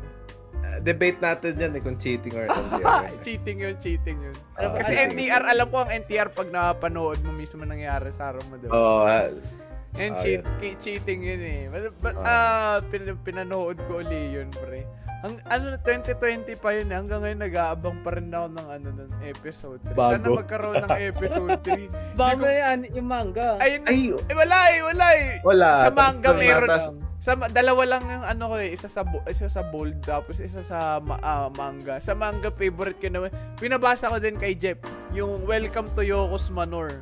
Uh, 0.65 0.81
debate 0.81 1.21
natin 1.21 1.53
yan 1.55 1.71
eh 1.71 1.83
kung 1.83 1.95
cheating 1.95 2.33
or 2.33 2.49
hindi. 2.51 2.81
cheating 3.21 3.57
yun, 3.59 3.75
cheating 3.79 4.17
yun. 4.19 4.37
Ba- 4.51 4.75
Kasi 4.75 4.97
NTR, 4.97 5.45
alam 5.45 5.69
ko 5.69 5.77
ang 5.79 5.93
NTR 5.93 6.29
pag 6.31 6.49
napanood 6.49 7.21
mo 7.21 7.31
mismo 7.31 7.63
nangyari 7.63 8.09
sa 8.09 8.33
araw 8.33 8.41
mo, 8.47 8.57
diba? 8.57 8.73
Oo. 8.73 9.05
ah, 9.05 9.29
And 9.95 10.11
Ah, 10.11 10.19
cheat, 10.19 10.43
ki- 10.59 10.79
cheating 10.81 11.23
yun 11.23 11.39
eh. 11.39 11.61
But, 11.69 11.95
but 12.01 12.17
Ah. 12.17 12.27
ah, 12.27 12.77
pin- 12.83 13.15
pinanood 13.21 13.79
ko 13.85 14.01
uli 14.01 14.35
yun, 14.35 14.51
pre. 14.51 14.83
Ang, 15.23 15.39
ano, 15.47 15.79
2020 15.79 16.53
pa 16.55 16.75
yun 16.75 16.85
eh. 16.87 16.97
Hanggang 16.97 17.23
ngayon 17.23 17.41
nag-aabang 17.41 18.03
pa 18.03 18.11
rin 18.13 18.27
ako 18.27 18.47
ng 18.51 18.69
ano, 18.69 18.89
ng 18.91 19.11
episode 19.23 19.81
3. 19.87 19.95
Sana 19.95 20.19
Bago. 20.21 20.37
magkaroon 20.37 20.77
ng 20.83 20.99
episode 21.07 21.57
3. 21.63 21.87
Baka 22.13 22.33
Di 22.33 22.41
ko- 22.41 22.51
yan, 22.51 22.79
yung 22.91 23.07
manga. 23.07 23.49
Ayun, 23.57 23.81
Ay, 23.87 24.01
eh, 24.11 24.35
wala 24.35 24.59
eh, 24.67 24.81
wala 24.83 25.07
eh. 25.15 25.29
wala. 25.41 25.69
Sa 25.79 25.89
manga 25.91 26.31
meron 26.35 26.69
tas- 26.69 26.91
Sa 27.25 27.33
dalawa 27.41 27.89
lang 27.89 28.05
yung 28.05 28.21
ano 28.21 28.53
ko 28.53 28.61
eh, 28.61 28.77
isa 28.77 28.85
sa 28.85 29.01
isa 29.25 29.49
sa 29.49 29.65
bold 29.65 29.97
tapos 30.05 30.45
isa 30.45 30.61
sa 30.61 31.01
ma- 31.01 31.17
ah, 31.25 31.49
manga. 31.49 31.97
Sa 31.97 32.13
manga 32.13 32.53
favorite 32.53 33.01
ko 33.01 33.09
naman. 33.09 33.33
Pinabasa 33.57 34.13
ko 34.13 34.21
din 34.21 34.37
kay 34.37 34.53
Jeff 34.53 34.77
yung 35.17 35.49
Welcome 35.49 35.89
to 35.97 36.05
Yoko's 36.05 36.53
Manor. 36.53 37.01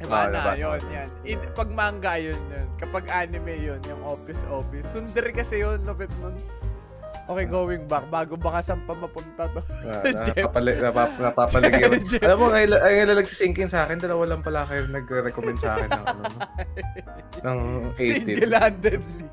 Diba 0.00 0.24
Ah, 0.24 0.32
na, 0.32 0.56
yun, 0.56 0.80
yan. 0.88 1.08
I- 1.28 1.52
pag 1.52 1.68
manga 1.68 2.16
yun, 2.16 2.40
yun. 2.48 2.64
Kapag 2.80 3.12
anime 3.12 3.60
yun, 3.60 3.80
yung 3.84 4.00
Office 4.08 4.48
Office. 4.48 4.88
Sunder 4.88 5.28
kasi 5.36 5.60
yun, 5.60 5.84
lupit 5.84 6.08
nun. 6.24 6.32
Okay, 7.26 7.46
going 7.50 7.84
back. 7.90 8.06
Bago 8.06 8.38
baka 8.38 8.62
saan 8.62 8.86
pa 8.86 8.94
mapunta 8.94 9.50
to. 9.50 9.60
Ah, 9.82 10.02
napapali, 10.30 10.72
napap. 10.78 11.10
Alam 12.22 12.36
mo, 12.38 12.46
ngayon, 12.54 12.70
ay, 12.78 12.92
ngayon 12.94 13.08
lang 13.10 13.18
nagsisinkin 13.18 13.66
sa 13.66 13.82
akin, 13.82 13.98
dalawa 13.98 14.30
lang 14.30 14.46
pala 14.46 14.62
kayo 14.62 14.86
nagre-recommend 14.86 15.58
sa 15.58 15.74
akin 15.74 15.90
ng 15.90 16.04
ano, 16.06 16.22
no? 16.22 16.38
ng 17.46 17.58
18. 17.98 18.30
Single-handedly. 18.30 19.26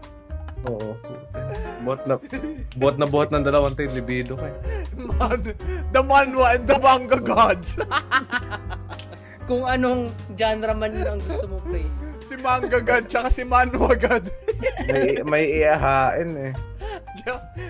Oo. 0.63 0.97
Bot 1.83 2.01
na, 2.09 2.15
bot 2.79 2.95
na 2.97 3.05
bot 3.05 3.29
ng 3.29 3.43
dalawang 3.45 3.77
tayo, 3.77 3.93
libido 3.93 4.39
ka. 4.39 4.47
eh. 4.49 4.57
Man, 4.97 5.39
the 5.93 6.01
manhwa 6.01 6.57
and 6.57 6.65
the 6.65 6.77
manga 6.81 7.19
gods. 7.21 7.77
Kung 9.43 9.67
anong 9.67 10.09
genre 10.33 10.73
man 10.73 10.95
ang 10.97 11.21
gusto 11.21 11.45
mo, 11.45 11.59
pre. 11.61 11.83
Si 12.23 12.35
manga 12.35 12.79
god, 12.79 13.03
tsaka 13.05 13.29
si 13.29 13.43
manhwa 13.43 13.93
god. 13.93 14.23
May, 14.89 15.23
may 15.23 15.45
iahain 15.59 16.31
eh. 16.35 16.53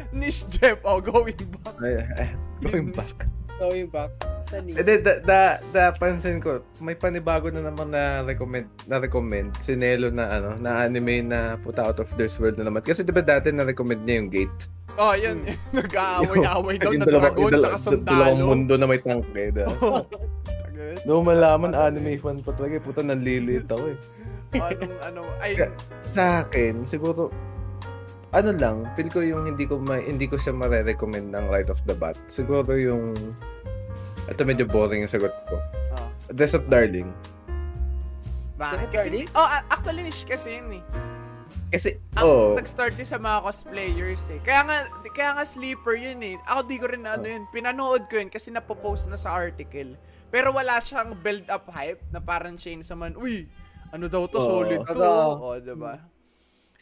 Niche 0.10 0.46
Jeff, 0.50 0.78
oh, 0.82 0.98
going 0.98 1.34
back. 1.62 1.76
Ay, 1.78 2.02
ay, 2.18 2.30
going 2.62 2.90
back. 2.90 3.18
Going 3.60 3.88
back. 3.88 4.10
Tani. 4.46 4.74
Eh, 4.74 4.82
di, 4.82 4.98
da, 5.00 5.14
da, 5.20 5.40
da, 5.70 5.84
pansin 5.92 6.38
ko, 6.38 6.62
may 6.78 6.94
panibago 6.94 7.50
na 7.50 7.62
naman 7.64 7.90
na 7.90 8.22
recommend, 8.22 8.70
na 8.86 8.98
recommend 8.98 9.54
si 9.60 9.74
Nelo 9.74 10.10
na 10.10 10.30
ano, 10.32 10.50
na 10.58 10.82
anime 10.82 11.22
na 11.22 11.58
puta 11.58 11.82
out 11.82 11.98
of 11.98 12.10
this 12.16 12.38
world 12.38 12.58
na 12.58 12.66
naman. 12.66 12.82
Kasi 12.82 13.02
di 13.02 13.10
ba 13.10 13.22
dati 13.22 13.50
na 13.50 13.64
recommend 13.64 14.04
niya 14.04 14.22
yung 14.22 14.30
Gate? 14.30 14.60
Oh, 14.94 15.14
yun. 15.14 15.42
Nag-aaway-aaway 15.74 16.78
daw 16.78 16.92
na 16.92 17.06
dalawa- 17.06 17.34
dragon, 17.34 17.52
dala- 17.52 17.74
tsaka 17.78 17.98
Dalawang 18.00 18.38
sundalo. 18.38 18.46
mundo 18.46 18.74
na 18.78 18.86
may 18.86 19.00
tangke. 19.00 19.44
Da. 19.50 19.66
Oh. 19.84 21.10
Noong 21.10 21.26
malaman 21.26 21.74
anime 21.74 22.16
fan 22.16 22.38
pa 22.40 22.54
talaga, 22.54 22.78
eh, 22.78 22.84
puta 22.84 23.02
nanlilit 23.02 23.66
ako 23.66 23.92
eh. 23.92 23.98
Anong, 24.62 24.98
ano, 25.02 25.22
ay, 25.42 25.58
Sa 26.10 26.46
akin, 26.46 26.86
siguro, 26.86 27.34
ano 28.34 28.50
lang, 28.54 28.90
feel 28.98 29.10
ko 29.14 29.22
yung 29.22 29.46
hindi 29.46 29.66
ko 29.70 29.78
ma, 29.78 30.02
hindi 30.02 30.26
ko 30.26 30.38
siya 30.38 30.54
mare-recommend 30.54 31.34
ng 31.34 31.46
right 31.54 31.70
off 31.70 31.82
the 31.86 31.94
bat. 31.94 32.18
Siguro 32.30 32.74
yung, 32.74 33.14
ito 34.26 34.42
medyo 34.42 34.66
boring 34.66 35.06
yung 35.06 35.12
sagot 35.12 35.34
ko. 35.50 35.58
oh, 35.98 36.10
Death 36.34 36.58
of 36.58 36.66
Darling. 36.70 37.14
bakit? 38.58 38.90
Kasi, 38.90 39.10
Carly? 39.10 39.24
oh, 39.38 39.48
actually, 39.70 40.02
niche 40.06 40.26
kasi 40.26 40.58
yun 40.62 40.82
eh. 40.82 40.84
Kasi, 41.74 41.98
Ang 42.18 42.26
oh, 42.26 42.54
nag-start 42.54 42.94
din 42.94 43.06
sa 43.10 43.18
mga 43.18 43.50
cosplayers 43.50 44.30
eh. 44.30 44.38
Kaya 44.46 44.62
nga, 44.62 44.78
kaya 45.10 45.30
nga 45.34 45.46
sleeper 45.46 45.98
yun 45.98 46.22
eh. 46.22 46.38
Ako 46.46 46.70
di 46.70 46.78
ko 46.78 46.86
rin 46.86 47.02
na 47.02 47.18
ano 47.18 47.26
yun. 47.26 47.50
Pinanood 47.50 48.06
ko 48.14 48.22
yun 48.22 48.30
kasi 48.30 48.54
napopost 48.54 49.10
na 49.10 49.18
sa 49.18 49.34
article. 49.34 49.98
Pero 50.30 50.54
wala 50.54 50.78
siyang 50.78 51.18
build-up 51.18 51.66
hype 51.74 52.02
na 52.14 52.22
parang 52.22 52.62
Shane 52.62 52.86
sa 52.86 52.94
man, 52.94 53.18
uy, 53.18 53.50
ano 53.94 54.06
daw 54.10 54.24
to, 54.26 54.38
Oo. 54.42 54.48
solid 54.50 54.82
to. 54.84 54.94
Totoo. 54.98 55.30
O, 55.38 55.48
diba? 55.62 55.94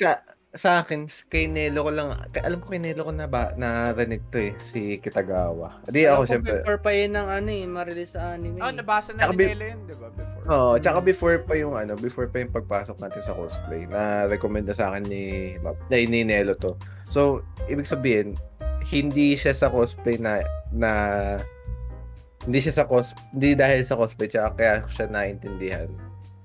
sa, 0.01 0.17
sa 0.51 0.69
akin, 0.83 1.07
kay 1.31 1.47
Nelo 1.47 1.87
ko 1.87 1.91
lang, 1.93 2.11
kay- 2.31 2.43
alam 2.43 2.59
ko 2.59 2.73
kay 2.73 2.81
Nelo 2.81 3.07
ko 3.07 3.13
na 3.13 3.27
ba, 3.29 3.53
narinig 3.55 4.23
to 4.33 4.39
eh, 4.39 4.53
si 4.57 4.97
Kitagawa. 4.99 5.83
Di 5.87 6.07
ako, 6.07 6.27
syempre. 6.27 6.59
Before 6.63 6.79
pa 6.81 6.91
yun 6.91 7.13
ng 7.15 7.27
ano 7.27 7.49
eh, 7.51 7.63
ma-release 7.67 8.15
sa 8.15 8.35
anime. 8.35 8.59
Oh, 8.59 8.71
nabasa 8.73 9.15
na 9.15 9.29
Tsaka 9.29 9.37
ni 9.37 9.47
Nela 9.53 9.65
yun, 9.75 9.81
diba, 9.87 10.07
before? 10.11 10.43
Oo, 10.49 10.71
tsaka 10.81 10.99
before 10.99 11.37
pa 11.45 11.53
yung 11.55 11.75
ano, 11.77 11.93
before 11.95 12.27
pa 12.27 12.41
yung 12.41 12.51
pagpasok 12.51 12.97
natin 12.99 13.21
sa 13.23 13.37
cosplay, 13.37 13.85
na 13.87 14.25
recommend 14.27 14.67
na 14.67 14.75
sa 14.75 14.91
akin 14.91 15.03
ni 15.07 15.55
na 15.61 15.71
ni 15.91 16.23
Nelo 16.25 16.57
to. 16.57 16.75
So, 17.07 17.45
ibig 17.71 17.87
sabihin, 17.87 18.35
hindi 18.87 19.37
siya 19.37 19.53
sa 19.53 19.69
cosplay 19.69 20.17
na 20.17 20.41
na 20.73 20.91
hindi 22.41 22.57
siya 22.57 22.73
sa 22.81 22.83
cos 22.89 23.13
hindi 23.37 23.53
dahil 23.53 23.85
sa 23.85 23.93
cosplay 23.93 24.25
tsaka 24.25 24.57
kaya 24.57 24.73
siya 24.89 25.05
naintindihan. 25.13 25.89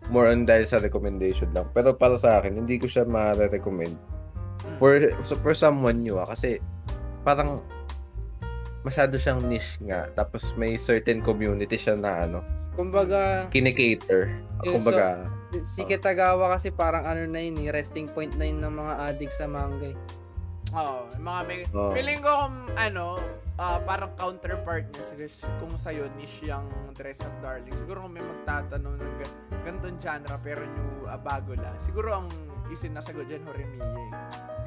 More 0.08 0.30
on 0.30 0.46
dahil 0.46 0.66
sa 0.66 0.78
recommendation 0.78 1.50
lang. 1.50 1.66
Pero 1.74 1.94
para 1.94 2.14
sa 2.14 2.38
akin, 2.38 2.62
hindi 2.62 2.78
ko 2.78 2.86
siya 2.86 3.06
ma-recommend. 3.06 3.98
For 4.78 4.98
so 5.22 5.38
for 5.38 5.54
someone 5.54 6.02
new 6.02 6.18
ah, 6.18 6.26
kasi 6.26 6.58
parang 7.22 7.62
masyado 8.86 9.18
siyang 9.18 9.42
niche 9.50 9.82
nga. 9.82 10.06
Tapos 10.14 10.54
may 10.54 10.78
certain 10.78 11.18
community 11.18 11.74
siya 11.74 11.98
na 11.98 12.30
ano, 12.30 12.38
Kumbaga, 12.78 13.50
kinikater. 13.50 14.30
Yung 14.62 14.78
Kumbaga, 14.78 15.26
si 15.66 15.82
Kitagawa 15.82 16.54
kasi 16.54 16.70
parang 16.70 17.02
ano 17.02 17.26
na 17.26 17.42
yun 17.42 17.58
eh, 17.66 17.74
resting 17.74 18.06
point 18.06 18.30
na 18.38 18.46
yun 18.46 18.62
ng 18.62 18.74
mga 18.78 18.94
addict 19.10 19.34
sa 19.34 19.50
manga 19.50 19.90
eh. 19.90 19.98
Oo, 20.72 21.06
yung 21.14 21.24
mga 21.24 21.40
may... 21.46 21.58
Oo. 21.70 21.92
Feeling 21.92 22.20
ko 22.20 22.30
kung 22.42 22.56
ano, 22.74 23.04
ah, 23.56 23.78
parang 23.80 24.10
counterpart 24.14 24.90
niya 24.90 25.04
siguro 25.04 25.28
kung 25.58 25.74
sa'yo 25.74 26.10
niche 26.14 26.48
yung 26.48 26.66
Dress 26.92 27.22
Up 27.22 27.34
Darling. 27.38 27.74
Siguro 27.74 28.02
kung 28.02 28.12
may 28.12 28.24
magtatanong 28.24 28.94
ng 28.96 29.14
ga- 29.16 29.36
ganitong 29.62 29.98
genre 29.98 30.36
pero 30.40 30.62
new 30.64 31.06
ah, 31.06 31.16
bago 31.16 31.54
lang. 31.54 31.76
Siguro 31.76 32.16
ang 32.16 32.28
isin 32.66 32.92
na 32.92 33.00
sagot 33.00 33.24
dyan, 33.24 33.46
Horimiya 33.46 33.86
eh. 33.86 34.10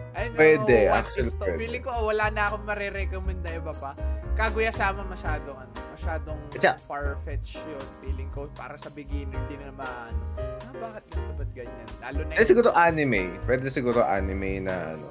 Ayun, 0.09 0.33
Pwede, 0.33 0.75
oh, 0.79 0.89
what 0.89 0.99
actually 1.05 1.21
is 1.21 1.35
to? 1.35 1.43
pwede. 1.43 1.57
Feeling 1.59 1.83
ko 1.83 1.89
oh, 1.93 2.05
wala 2.07 2.25
na 2.29 2.41
akong 2.49 2.65
marirecommend 2.65 3.41
na 3.41 3.51
iba 3.53 3.73
pa. 3.73 3.91
Kaguya 4.33 4.71
sama 4.71 5.03
masyadong 5.03 5.53
ano, 5.53 5.71
masyadong 5.91 6.39
Tsaka- 6.49 6.79
far-fetched 6.87 7.59
yun. 7.59 7.85
Feeling 7.99 8.31
ko 8.31 8.47
para 8.49 8.79
sa 8.79 8.89
beginner, 8.89 9.35
hindi 9.37 9.59
na 9.59 9.69
maano. 9.69 10.23
Ah, 10.39 10.73
bakit 10.73 11.03
ganito 11.11 11.33
ba't 11.35 11.51
ganyan? 11.51 11.87
Lalo 11.99 12.19
na 12.23 12.31
eh 12.33 12.47
siguro 12.47 12.71
anime. 12.71 13.35
Pwede 13.43 13.67
siguro 13.67 14.01
anime 14.01 14.63
na 14.63 14.95
ano. 14.95 15.07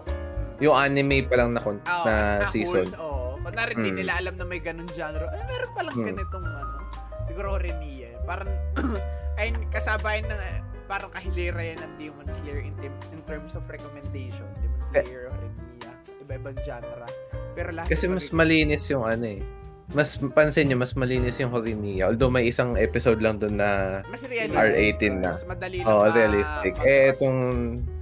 Yung 0.59 0.75
anime 0.75 1.23
pa 1.23 1.35
lang 1.37 1.53
na, 1.53 1.61
kon- 1.61 1.83
Ah, 1.85 2.03
na 2.03 2.13
as 2.13 2.31
na 2.37 2.47
season. 2.49 2.87
Old, 2.89 2.97
oo. 2.97 3.25
Kunwari, 3.41 3.73
Mm. 3.75 3.97
nila 3.97 4.13
alam 4.19 4.35
na 4.37 4.45
may 4.45 4.59
ganun 4.59 4.91
genre. 4.91 5.25
Ay, 5.29 5.41
meron 5.47 5.71
palang 5.73 5.95
Mm. 5.95 6.07
ganitong 6.07 6.45
ano. 6.45 6.77
Siguro 7.25 7.47
Horimiya. 7.55 8.11
Parang, 8.23 8.51
ay, 9.41 9.53
kasabayan 9.69 10.27
ng, 10.27 10.37
eh, 10.37 10.59
parang 10.85 11.09
kahilira 11.09 11.63
yan 11.63 11.79
ng 11.79 11.93
Demon 11.97 12.27
Slayer 12.27 12.61
in, 12.61 12.75
tim- 12.77 13.03
in 13.11 13.21
terms 13.25 13.55
of 13.55 13.65
recommendation. 13.65 14.45
Demon 14.59 14.83
Slayer, 14.83 15.31
Horimiya. 15.31 15.91
Iba-ibang 16.21 16.59
genre. 16.61 17.07
Pero 17.55 17.69
lahat 17.73 17.89
Kasi 17.89 18.05
mas 18.07 18.29
malinis 18.31 18.85
yung 18.89 19.03
ano 19.03 19.27
eh. 19.27 19.41
Mas 19.89 20.21
pansin 20.21 20.69
nyo, 20.69 20.77
mas 20.77 20.93
malinis 20.93 21.41
yung 21.41 21.49
Horimiya. 21.49 22.13
Although 22.13 22.29
may 22.29 22.45
isang 22.45 22.77
episode 22.77 23.25
lang 23.25 23.41
doon 23.41 23.57
na 23.57 24.03
Mas 24.05 24.21
realistic. 24.21 25.01
R18 25.01 25.15
na. 25.17 25.33
Mas 25.33 25.49
madali 25.49 25.81
lang 25.81 25.89
oh, 25.89 26.05
realistic. 26.07 26.77
Eh, 26.85 27.09
itong, 27.11 27.39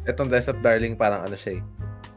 itong 0.03 0.27
Dress 0.27 0.49
Up 0.49 0.59
Darling 0.59 0.99
parang 0.99 1.23
ano 1.23 1.39
siya 1.39 1.59
eh. 1.59 1.63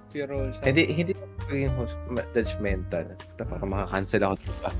Pure 0.09 0.29
roll 0.29 0.49
siya. 0.57 0.63
Hindi, 0.73 0.83
hindi 0.89 1.13
maging 1.45 1.73
hus- 1.77 2.01
ma- 2.09 2.29
judgmental. 2.33 3.05
Parang 3.37 3.69
makakancel 3.69 4.21
ako. 4.25 4.33
Diba? 4.41 4.71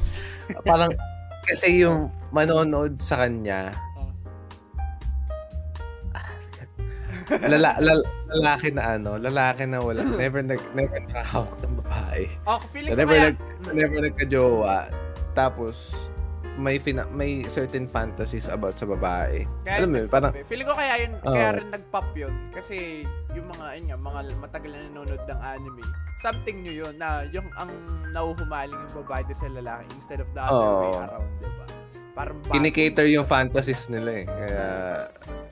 parang, 0.66 0.92
kasi 1.46 1.86
yung 1.86 2.10
manonood 2.34 2.98
sa 2.98 3.26
kanya, 3.26 3.74
lala, 7.30 7.78
lala, 7.78 8.02
lalaki 8.34 8.74
na 8.74 8.98
ano, 8.98 9.22
lalaki 9.22 9.64
na 9.70 9.78
wala, 9.82 10.02
never 10.18 10.42
nag, 10.42 10.62
never 10.74 10.98
nakahawak 11.06 11.58
ng 11.62 11.76
babae. 11.86 12.24
Oh, 12.50 12.60
feeling 12.74 12.92
ko 12.94 12.98
Never, 12.98 13.18
kaya... 13.18 13.26
nag, 13.30 13.38
never 13.74 13.98
nagka-jowa. 14.02 14.78
Tapos, 15.38 16.09
may 16.60 16.76
fina, 16.78 17.08
may 17.10 17.48
certain 17.48 17.88
fantasies 17.88 18.52
about 18.52 18.76
sa 18.76 18.84
babae. 18.84 19.48
Kaya, 19.64 19.76
Alam 19.80 19.90
mo 19.90 19.98
yun, 20.04 20.10
parang, 20.12 20.32
Feeling 20.46 20.68
ko 20.68 20.76
kaya 20.76 21.08
yun, 21.08 21.12
Oo. 21.24 21.32
kaya 21.32 21.48
rin 21.56 21.68
nag-pop 21.72 22.12
yun. 22.14 22.34
Kasi 22.52 23.08
yung 23.32 23.48
mga, 23.48 23.66
yun 23.80 23.86
nga, 23.90 23.98
mga 23.98 24.20
matagal 24.38 24.70
na 24.76 24.80
nanonood 24.92 25.24
ng 25.24 25.40
anime, 25.40 25.84
something 26.20 26.60
new 26.60 26.76
yun, 26.76 26.94
na 27.00 27.24
yung 27.32 27.48
ang 27.56 27.72
nauhumaling 28.12 28.76
yung 28.76 28.94
babae 29.02 29.24
din 29.24 29.40
sa 29.40 29.48
lalaki 29.48 29.88
instead 29.96 30.20
of 30.20 30.28
the 30.36 30.42
other 30.44 30.52
Oo. 30.60 30.80
way 30.84 30.92
around, 31.00 31.30
diba? 31.40 31.66
Parang 32.12 32.38
bago. 32.44 32.52
kinikater 32.52 33.08
yung 33.08 33.24
fantasies 33.24 33.88
nila 33.88 34.12
eh. 34.12 34.26
Kaya, 34.28 34.64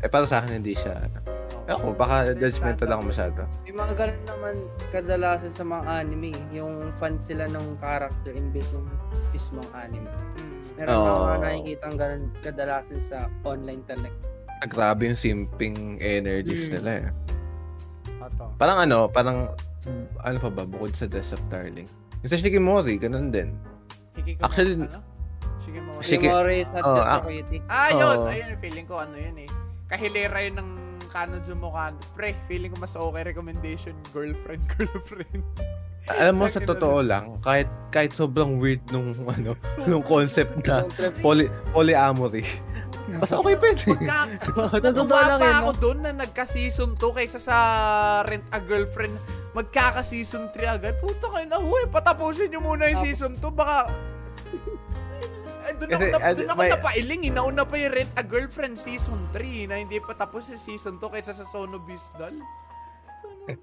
eh, 0.04 0.10
para 0.12 0.28
sa 0.28 0.44
akin 0.44 0.60
hindi 0.60 0.76
siya. 0.76 1.00
ano. 1.00 1.20
Ako, 1.68 2.00
baka 2.00 2.32
judgmental 2.32 2.88
lang 2.88 3.04
ako 3.04 3.12
masyado. 3.12 3.40
May 3.68 3.76
mga 3.76 3.94
ganun 4.00 4.24
naman 4.24 4.56
kadalasan 4.88 5.52
sa 5.52 5.64
mga 5.68 5.84
anime. 6.00 6.32
Yung 6.56 6.96
fan 6.96 7.20
sila 7.20 7.44
ng 7.52 7.76
character 7.84 8.32
imbes 8.32 8.68
ng 8.72 8.88
mismong 9.36 9.68
anime. 9.76 10.08
Meron 10.78 10.94
oh. 10.94 11.26
mga 11.26 11.38
nakikita 11.42 11.86
ganun 11.98 12.24
kadalasan 12.40 13.00
sa 13.04 13.18
online 13.42 13.82
talaga. 13.90 14.14
Ah, 14.58 14.70
Grabe 14.70 15.10
yung 15.10 15.18
simping 15.18 15.98
energies 15.98 16.70
Mm. 16.70 16.74
nila 16.78 16.92
eh. 16.94 17.08
Oto. 18.22 18.46
Parang 18.58 18.78
ano, 18.82 19.06
parang, 19.06 19.54
ano 20.22 20.38
pa 20.38 20.50
ba, 20.50 20.64
bukod 20.66 20.94
sa 20.94 21.06
Death 21.06 21.34
of 21.34 21.42
Darling. 21.50 21.86
Yung 22.22 22.30
sa 22.30 22.38
Shikimori, 22.38 22.98
ganun 22.98 23.30
din. 23.30 23.54
Actually, 24.42 24.78
ano? 24.82 25.02
Sige 25.62 25.80
mo. 25.82 25.92
Sige. 26.02 26.26
Shimori 26.26 26.58
is 26.62 26.70
not 26.74 26.86
Oh, 26.86 26.98
just 26.98 27.10
ah. 27.10 27.22
a. 27.22 27.58
Ah, 27.70 27.90
yun. 27.92 28.18
Oo. 28.18 28.30
Ayun, 28.30 28.54
feeling 28.58 28.86
ko 28.86 28.98
ano 28.98 29.14
yun 29.18 29.36
eh. 29.46 29.50
Kahilera 29.88 30.38
yun 30.42 30.56
ng 30.58 30.70
Kanadyo 31.10 31.56
mo 31.58 31.74
kan. 31.74 31.96
Pre, 32.14 32.36
feeling 32.46 32.72
ko 32.76 32.78
mas 32.84 32.94
okay 32.94 33.24
recommendation 33.24 33.96
girlfriend 34.12 34.64
girlfriend. 34.76 35.44
Alam 36.08 36.40
mo 36.40 36.48
sa 36.48 36.64
totoo 36.64 37.04
lang, 37.04 37.36
kahit 37.44 37.68
kahit 37.92 38.16
sobrang 38.16 38.64
weird 38.64 38.80
nung 38.96 39.12
ano, 39.28 39.60
nung 39.84 40.00
concept 40.00 40.56
na 40.64 40.88
poly, 41.20 41.52
polyamory. 41.76 42.48
Mas 43.08 43.32
okay 43.32 43.56
pa 43.56 43.66
yun. 43.72 44.00
Natuwa 44.84 45.20
lang 45.32 45.40
pa 45.40 45.52
ako 45.64 45.72
doon 45.80 45.98
na 46.04 46.12
nagka-season 46.12 46.96
2 47.00 47.18
kaysa 47.24 47.40
sa 47.40 47.58
Rent 48.28 48.44
a 48.52 48.60
Girlfriend. 48.60 49.16
Magkaka-season 49.56 50.52
3 50.52 50.76
agad. 50.76 50.94
Puta 51.00 51.32
kayo 51.32 51.48
na, 51.48 51.60
huy, 51.60 51.88
patapusin 51.88 52.52
nyo 52.52 52.60
muna 52.60 52.92
yung 52.92 53.04
season 53.08 53.40
2. 53.40 53.48
Baka... 53.56 53.88
Doon 55.78 55.90
ako, 55.90 56.04
na, 56.04 56.30
doon 56.34 56.50
ako 56.50 56.60
may- 56.60 56.74
napailing. 56.74 57.22
Eh. 57.24 57.32
Nauna 57.32 57.64
pa 57.64 57.76
yung 57.78 57.94
Rent 57.94 58.14
a 58.16 58.24
Girlfriend 58.26 58.76
season 58.76 59.20
3 59.32 59.70
na 59.70 59.76
hindi 59.78 59.98
pa 60.02 60.14
tapos 60.14 60.50
yung 60.50 60.60
season 60.60 60.98
2 60.98 61.14
kaysa 61.14 61.34
sa 61.34 61.46
Sono 61.46 61.78
Bisdal. 61.80 62.38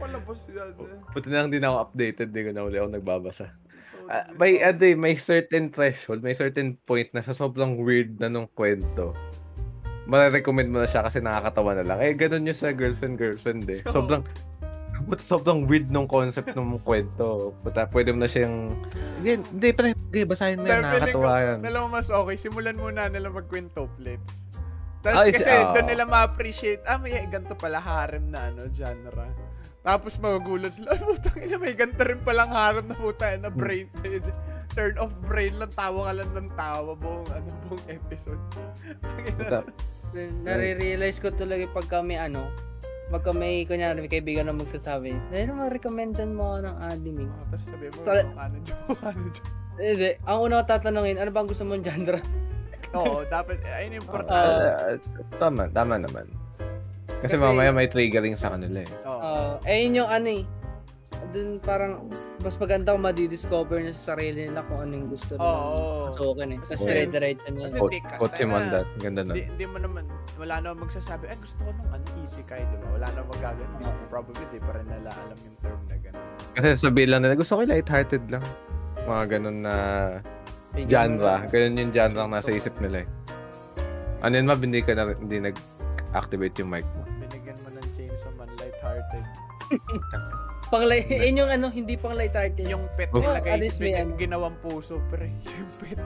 Palabas 0.00 0.40
yan. 0.52 0.76
eh. 0.76 1.00
Buti 1.10 1.26
na 1.32 1.42
lang 1.42 1.50
din 1.50 1.64
ako 1.64 1.76
updated, 1.88 2.28
di 2.30 2.42
ko 2.44 2.50
na 2.52 2.64
uli 2.64 2.76
ako 2.76 2.88
nagbabasa. 2.92 3.46
Bisdal. 3.48 4.36
may, 4.36 4.60
ano, 4.60 4.82
eh, 4.82 4.96
may 4.96 5.14
certain 5.16 5.72
threshold, 5.72 6.20
may 6.20 6.36
certain 6.36 6.76
point 6.84 7.08
na 7.16 7.24
sa 7.24 7.32
sobrang 7.32 7.80
weird 7.80 8.20
na 8.20 8.28
nung 8.28 8.50
kwento, 8.52 9.16
marirecommend 10.04 10.68
mo 10.68 10.82
na 10.82 10.90
siya 10.90 11.06
kasi 11.06 11.22
nakakatawa 11.22 11.78
na 11.78 11.84
lang. 11.86 11.98
Eh, 12.02 12.12
ganun 12.12 12.44
yung 12.44 12.58
sa 12.58 12.74
girlfriend-girlfriend 12.74 13.64
eh. 13.70 13.80
Sobrang, 13.94 14.26
But 15.08 15.24
sobrang 15.24 15.64
weird 15.64 15.88
nung 15.88 16.08
concept 16.10 16.52
ng 16.52 16.80
kwento. 16.86 17.56
Puta, 17.64 17.88
pwede 17.88 18.12
mo 18.12 18.24
na 18.24 18.28
siyang... 18.28 18.76
Hindi, 19.20 19.40
hindi, 19.40 19.68
pre. 19.72 19.96
Hindi, 19.96 20.20
basahin 20.26 20.60
mo 20.60 20.66
yan. 20.68 20.82
Ko, 21.12 21.24
yan. 21.24 21.58
Alam 21.64 21.80
mo 21.86 21.88
mas 21.96 22.08
okay, 22.10 22.36
simulan 22.36 22.76
muna 22.76 23.08
nila 23.08 23.32
magquintuplets. 23.32 24.50
Ah, 25.00 25.24
Tapos 25.24 25.32
is- 25.32 25.36
kasi 25.40 25.50
ah. 25.50 25.72
doon 25.72 25.86
nila 25.88 26.04
ma-appreciate, 26.04 26.82
ah, 26.84 27.00
may 27.00 27.16
ganito 27.24 27.56
pala 27.56 27.80
harem 27.80 28.28
na 28.28 28.52
ano, 28.52 28.68
genre. 28.68 29.32
Tapos 29.80 30.20
magugulat 30.20 30.76
sila, 30.76 30.92
ay 30.94 31.00
putang 31.00 31.40
ina, 31.40 31.56
may 31.56 31.72
ganito 31.72 32.04
rin 32.04 32.20
palang 32.20 32.52
harem 32.52 32.84
na 32.84 32.96
puta 32.96 33.32
na 33.40 33.48
brain 33.48 33.88
dead. 34.04 34.24
Turn 34.76 34.94
off 35.00 35.10
brain 35.24 35.56
lang, 35.56 35.72
tawa 35.72 36.12
ka 36.12 36.12
lang 36.20 36.30
ng 36.36 36.48
tawa 36.54 36.92
buong, 36.94 37.26
ano, 37.32 37.48
buong 37.66 37.84
episode. 37.88 38.38
Puta, 39.34 39.64
Nare-realize 40.14 41.18
ko 41.18 41.32
talaga 41.32 41.64
pag 41.70 41.88
kami 41.88 42.20
ano, 42.20 42.50
pagka 43.10 43.34
may, 43.34 43.66
kunyari, 43.66 44.00
may 44.00 44.08
kaibigan 44.08 44.46
na 44.46 44.54
magsasabi, 44.54 45.12
dahil 45.34 45.50
naman 45.50 45.74
recommendan 45.74 46.30
mo 46.32 46.54
ako 46.54 46.58
ng 46.70 46.76
anime. 46.86 47.24
Oh, 47.26 47.36
Tapos 47.44 47.60
sabi 47.66 47.84
mo, 47.90 47.98
So- 48.00 48.14
ano 48.38 48.56
dyan, 48.62 48.78
ano 49.10 49.24
dyan. 49.28 49.48
Hindi, 49.80 50.10
ang 50.28 50.38
una 50.44 50.54
ko 50.60 50.64
tatanungin, 50.68 51.16
ano 51.18 51.30
bang 51.32 51.48
gusto 51.48 51.64
mong 51.66 51.82
genre? 51.82 52.20
Oo, 52.94 53.22
dapat, 53.26 53.58
ayun 53.66 53.98
yung 53.98 54.04
important. 54.06 54.30
Ah. 54.34 54.94
ah, 54.94 54.96
tama, 55.38 55.62
tama 55.70 55.94
naman. 55.98 56.26
Kasi, 57.20 57.36
Kasi- 57.36 57.42
mamaya 57.42 57.70
may 57.74 57.90
triggering 57.90 58.38
sa 58.38 58.54
kanila 58.54 58.80
eh. 58.86 58.90
Oo. 59.04 59.20
Uh, 59.20 59.52
eh, 59.66 59.84
yun 59.84 60.04
yung 60.04 60.10
ano 60.10 60.28
eh. 60.30 60.42
Dun 61.30 61.60
parang, 61.60 62.08
mas 62.40 62.56
maganda 62.56 62.96
kung 62.96 63.04
madidiscover 63.04 63.78
na 63.78 63.92
sa 63.92 64.16
sarili 64.16 64.48
nila 64.48 64.64
kung 64.66 64.80
ano 64.82 64.92
yung 64.96 65.08
gusto 65.12 65.36
nila. 65.36 65.44
Oo. 65.44 66.08
Pasukin 66.10 66.48
eh. 66.50 66.58
Tapos 66.58 66.70
Kasi- 66.72 66.86
dire-diretso 66.88 67.46
niya. 67.52 67.64
kasi- 67.68 67.78
Quote, 67.78 67.92
di 67.92 68.00
ka- 68.00 68.18
quote 68.18 68.36
him 68.40 68.50
on 68.50 68.64
that. 68.72 68.86
Ganda 68.98 69.20
na. 69.22 69.32
Hindi, 69.36 69.44
hindi 69.46 69.66
mo 69.68 69.78
naman, 69.78 70.04
wala 70.34 70.54
naman 70.58 70.76
magsasabi, 70.84 71.24
ay 71.28 71.38
gusto 71.38 71.60
ko 71.62 71.70
nung 71.70 71.90
ano, 71.92 72.04
isekai, 72.24 72.62
di 72.64 72.76
ba? 72.80 72.86
Wala 72.96 73.06
naman 73.12 73.28
magagano. 73.30 73.74
Oo. 73.78 74.02
Probably, 74.08 74.44
di 74.48 74.58
pa 74.58 74.72
rin 74.74 74.86
nila 74.88 75.10
alam 75.12 75.38
yung 75.38 75.56
term 75.60 75.80
na 75.86 75.96
gano'n. 76.00 76.24
Kasi 76.56 76.66
sabihin 76.80 77.08
lang 77.12 77.20
nila, 77.22 77.34
gusto 77.36 77.52
ko 77.54 77.60
yung 77.62 77.72
lighthearted 77.72 78.24
lang. 78.26 78.44
Mga 79.06 79.24
ganun 79.28 79.58
na 79.62 79.74
genre. 80.88 81.34
Ganun 81.46 81.78
yung 81.78 81.92
genre 81.92 82.20
ang 82.20 82.32
nasa 82.32 82.50
isip 82.50 82.74
nila 82.80 83.04
eh. 83.04 83.08
Ano 84.20 84.34
yun, 84.34 84.46
Mab, 84.50 84.60
hindi 84.60 84.80
ka 84.82 84.92
na, 84.92 85.14
hindi 85.14 85.38
nag-activate 85.38 86.58
yung 86.58 86.70
mic 86.74 86.84
mo. 86.98 87.06
Binigyan 87.22 87.56
mo 87.62 87.68
ng 87.70 87.86
Chainsaw 87.94 88.32
Man, 88.34 88.50
lighthearted. 88.58 89.24
Pang 90.70 90.86
light, 90.86 91.10
yun 91.10 91.34
yung 91.34 91.50
ano, 91.50 91.66
hindi 91.66 91.98
pang 91.98 92.14
lighthearted. 92.14 92.62
Yung 92.62 92.86
pet 92.94 93.10
Oh. 93.10 93.18
nila 93.18 93.38
At 93.38 93.44
guys, 93.44 93.74
may 93.76 93.90
ano. 93.92 94.14
ginawang 94.14 94.54
puso, 94.62 95.02
pre. 95.10 95.26
Yung 95.58 95.70
pet. 95.76 95.98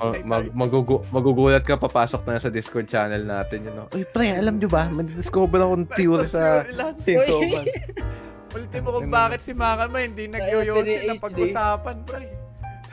Oh, 0.00 0.16
mag, 0.24 0.48
magugu- 0.50 1.04
magugulat 1.12 1.60
ka, 1.60 1.76
papasok 1.76 2.24
na 2.24 2.40
sa 2.40 2.48
Discord 2.48 2.88
channel 2.88 3.20
natin 3.20 3.68
yun. 3.68 3.76
No? 3.76 3.84
Uy, 3.92 4.02
pre, 4.02 4.32
alam 4.32 4.56
nyo 4.56 4.66
ba? 4.66 4.88
Mag-discover 4.88 5.60
akong 5.60 5.84
theory 5.92 6.24
sa. 6.24 6.64
Man. 6.64 6.96
Ultimo 8.56 8.88
kung 8.94 9.10
bakit 9.10 9.42
si 9.42 9.52
Makama 9.52 10.00
hindi 10.00 10.30
nagyoyosi 10.30 11.04
na 11.04 11.14
pag-usapan, 11.18 11.96
pre. 12.02 12.30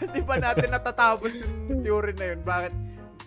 Di 0.01 0.19
ba 0.19 0.35
natin 0.35 0.73
natatapos 0.73 1.39
yung 1.39 1.79
theory 1.79 2.11
na 2.17 2.35
yun? 2.35 2.41
Bakit 2.41 2.73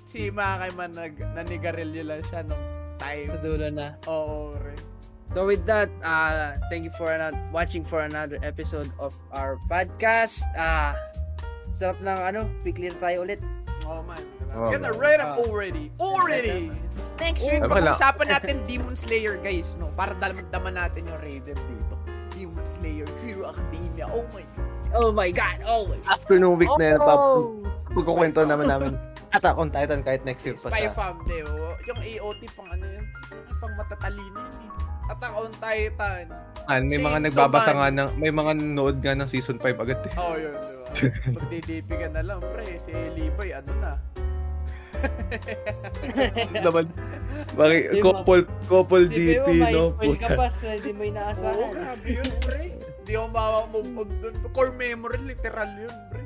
si 0.05 0.29
Makama 0.29 0.85
nag 0.85 1.17
nanigarilyo 1.33 2.03
lang 2.03 2.21
siya 2.27 2.43
nung 2.43 2.61
time? 2.99 3.31
Sa 3.31 3.39
dulo 3.39 3.71
na. 3.71 3.97
Oo, 4.05 4.53
pre. 4.53 4.75
So 5.35 5.51
with 5.51 5.67
that, 5.67 5.91
uh, 6.07 6.55
thank 6.71 6.87
you 6.87 6.95
for 6.95 7.11
ano- 7.11 7.35
watching 7.51 7.83
for 7.83 8.07
another 8.07 8.39
episode 8.47 8.87
of 9.03 9.11
our 9.35 9.59
podcast. 9.67 10.47
Ah, 10.55 10.95
sarap 11.75 11.99
ng 11.99 12.07
ano, 12.07 12.47
na 12.63 12.99
tayo 13.03 13.27
ulit. 13.27 13.43
Oh 13.83 13.99
man. 14.07 14.23
Diba? 14.39 14.55
Oh, 14.55 14.71
Get 14.71 14.87
the 14.87 14.95
red 14.95 15.19
up 15.19 15.35
already. 15.43 15.91
Already! 15.99 16.71
Next 17.19 17.43
week, 17.51 17.59
Oh. 17.61 17.67
Pag-usapan 17.67 18.27
natin 18.31 18.55
Demon 18.63 18.95
Slayer, 18.95 19.35
guys, 19.43 19.75
no? 19.75 19.91
Para 19.99 20.15
dalamdaman 20.15 20.79
natin 20.79 21.11
yung 21.11 21.19
Raiden 21.19 21.59
dito. 21.59 21.95
Demon 22.31 22.63
Slayer, 22.63 23.07
Hero 23.27 23.51
Academia. 23.51 24.07
Oh 24.15 24.23
my 24.31 24.47
God. 24.55 24.71
Oh 24.95 25.11
my 25.11 25.31
God! 25.35 25.59
Oh 25.67 25.83
my 25.91 25.99
God! 25.99 26.15
After 26.15 26.39
nung 26.39 26.55
week 26.55 26.71
na 26.79 26.95
yun, 26.95 27.01
Oh! 27.03 27.59
pagkukwento 27.91 28.47
naman 28.47 28.71
namin 28.71 28.95
Attack 29.35 29.59
on 29.59 29.67
Titan 29.67 30.07
kahit 30.07 30.23
next 30.23 30.47
year 30.47 30.55
pa 30.55 30.71
Spy 30.71 30.87
siya. 30.87 30.95
Fam, 30.95 31.19
di 31.27 31.43
ba? 31.43 31.75
Yung 31.91 31.99
AOT 31.99 32.43
pang 32.55 32.71
ano 32.71 32.87
yun? 32.87 33.05
Pang 33.59 33.75
matatalino 33.75 34.39
yun 34.39 34.63
eh. 34.63 34.94
Attack 35.05 35.33
on 35.37 35.53
Titan. 35.61 36.27
Ah, 36.65 36.81
may 36.81 36.97
mga 36.97 37.29
nagbabasa 37.29 37.77
Man. 37.77 37.77
nga 37.77 37.89
ng, 37.93 38.11
may 38.17 38.33
mga 38.33 38.53
nanood 38.57 38.97
nga 39.05 39.13
ng 39.13 39.29
season 39.29 39.61
5 39.61 39.85
agad 39.85 40.01
eh. 40.09 40.13
Oh, 40.17 40.33
yun, 40.33 40.57
di 40.57 40.75
ba? 40.81 40.89
Magdi-DP 41.37 41.89
ka 41.93 42.09
na 42.09 42.23
lang, 42.25 42.41
pre. 42.41 42.81
Si 42.81 42.93
Levi, 42.93 43.53
ano 43.53 43.73
na? 43.85 43.93
naman. 46.65 46.89
Bakit, 47.53 48.01
couple, 48.01 48.49
couple 48.65 49.05
Si 49.11 49.37
DP, 49.37 49.49
no? 49.77 49.93
spoil 49.93 50.17
ka 50.17 50.29
pa, 50.33 50.49
hindi 50.49 50.91
mo 50.97 51.03
Oo, 51.05 51.11
inaasahan. 51.13 51.71
grabe 51.77 52.09
yun, 52.09 52.31
pre. 52.41 52.65
Hindi 53.05 53.13
ako 53.13 53.27
maka-move 53.29 53.91
on 54.01 54.11
dun. 54.25 54.35
Core 54.57 54.73
memory, 54.73 55.21
literal 55.21 55.71
yun, 55.77 55.97
pre. 56.09 56.24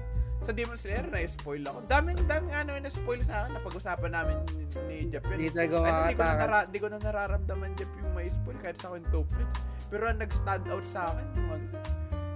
Sa 0.48 0.56
Demon 0.56 0.80
Slayer, 0.80 1.04
na-spoil 1.04 1.60
ako. 1.60 1.84
Daming, 1.84 2.24
daming 2.24 2.56
ano 2.56 2.72
yung 2.72 2.88
na-spoil 2.88 3.20
sa 3.20 3.44
akin 3.44 3.52
na 3.52 3.60
pag-usapan 3.60 4.08
namin 4.08 4.36
ni, 4.48 4.64
ni 4.88 5.12
Jeff 5.12 5.20
yun. 5.28 5.36
Hindi 5.36 5.52
talaga 5.52 5.76
Ano, 5.76 6.08
di 6.08 6.16
ko, 6.16 6.24
na 6.24 6.32
nara- 6.34 6.64
di 6.64 6.78
ko 6.80 6.86
na 6.88 6.96
nararamdaman 6.96 7.70
Jeff 7.76 7.92
yung 8.00 8.16
may 8.16 8.32
spoil 8.32 8.56
kahit 8.56 8.80
sa 8.80 8.88
akin 8.88 9.04
tuplets. 9.12 9.60
Pero 9.92 10.08
ang 10.08 10.16
nag-stand 10.16 10.64
out 10.72 10.88
sa 10.88 11.12
akin, 11.12 11.26
yung 11.36 11.50
ano, 11.52 11.66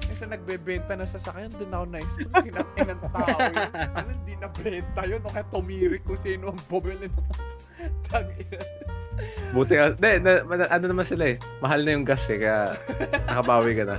kasi 0.05 0.29
nagbebenta 0.29 0.93
na 0.93 1.09
sasakyan, 1.09 1.57
doon 1.57 1.73
ako 1.73 1.85
na-spoil. 1.89 2.29
Kinakain 2.45 2.85
ng 2.85 3.01
tao 3.01 3.29
yun. 3.41 3.71
Sana 3.89 4.11
hindi 4.13 4.35
nabenta 4.37 5.03
yun. 5.09 5.21
O 5.25 5.33
kaya 5.33 5.47
tumirik 5.49 6.03
kung 6.05 6.21
sino 6.21 6.53
ang 6.53 6.61
bumili 6.69 7.09
ng 7.09 7.17
tangina. 8.13 8.61
Buti 9.57 9.73
nga. 9.73 9.87
Hindi, 9.89 10.11
na, 10.21 10.31
ma- 10.45 10.69
ano 10.69 10.85
naman 10.85 11.09
sila 11.09 11.33
eh. 11.33 11.41
Mahal 11.65 11.81
na 11.81 11.97
yung 11.97 12.05
gas 12.05 12.29
eh, 12.29 12.37
kaya 12.37 12.77
nakabawi 13.25 13.73
ka 13.73 13.85
na. 13.89 13.97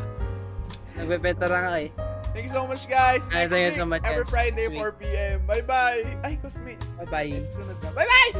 Nagbebenta 0.93 1.49
na 1.49 1.59
nga 1.65 1.75
eh. 1.81 1.89
Thank 2.33 2.45
you 2.45 2.51
so 2.51 2.65
much, 2.65 2.89
guys. 2.89 3.29
Next 3.29 3.53
thank 3.53 3.61
you 3.61 3.69
week, 3.69 3.77
so 3.77 3.85
much, 3.85 4.01
every. 4.03 4.25
Friday, 4.25 4.67
Next 4.67 4.81
4 4.81 4.91
p.m. 4.93 5.45
Bye-bye. 5.45 6.17
Ay, 6.25 6.39
Cosme. 6.41 6.73
Bye-bye. 6.97 7.29
Na. 7.29 7.93
Bye-bye! 7.93 8.33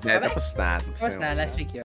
Hindi, 0.00 0.14
tapos 0.22 0.46
na. 0.54 0.78
Tapos 0.78 1.18
na, 1.18 1.34
last 1.34 1.58
week 1.58 1.74
yun. 1.74 1.84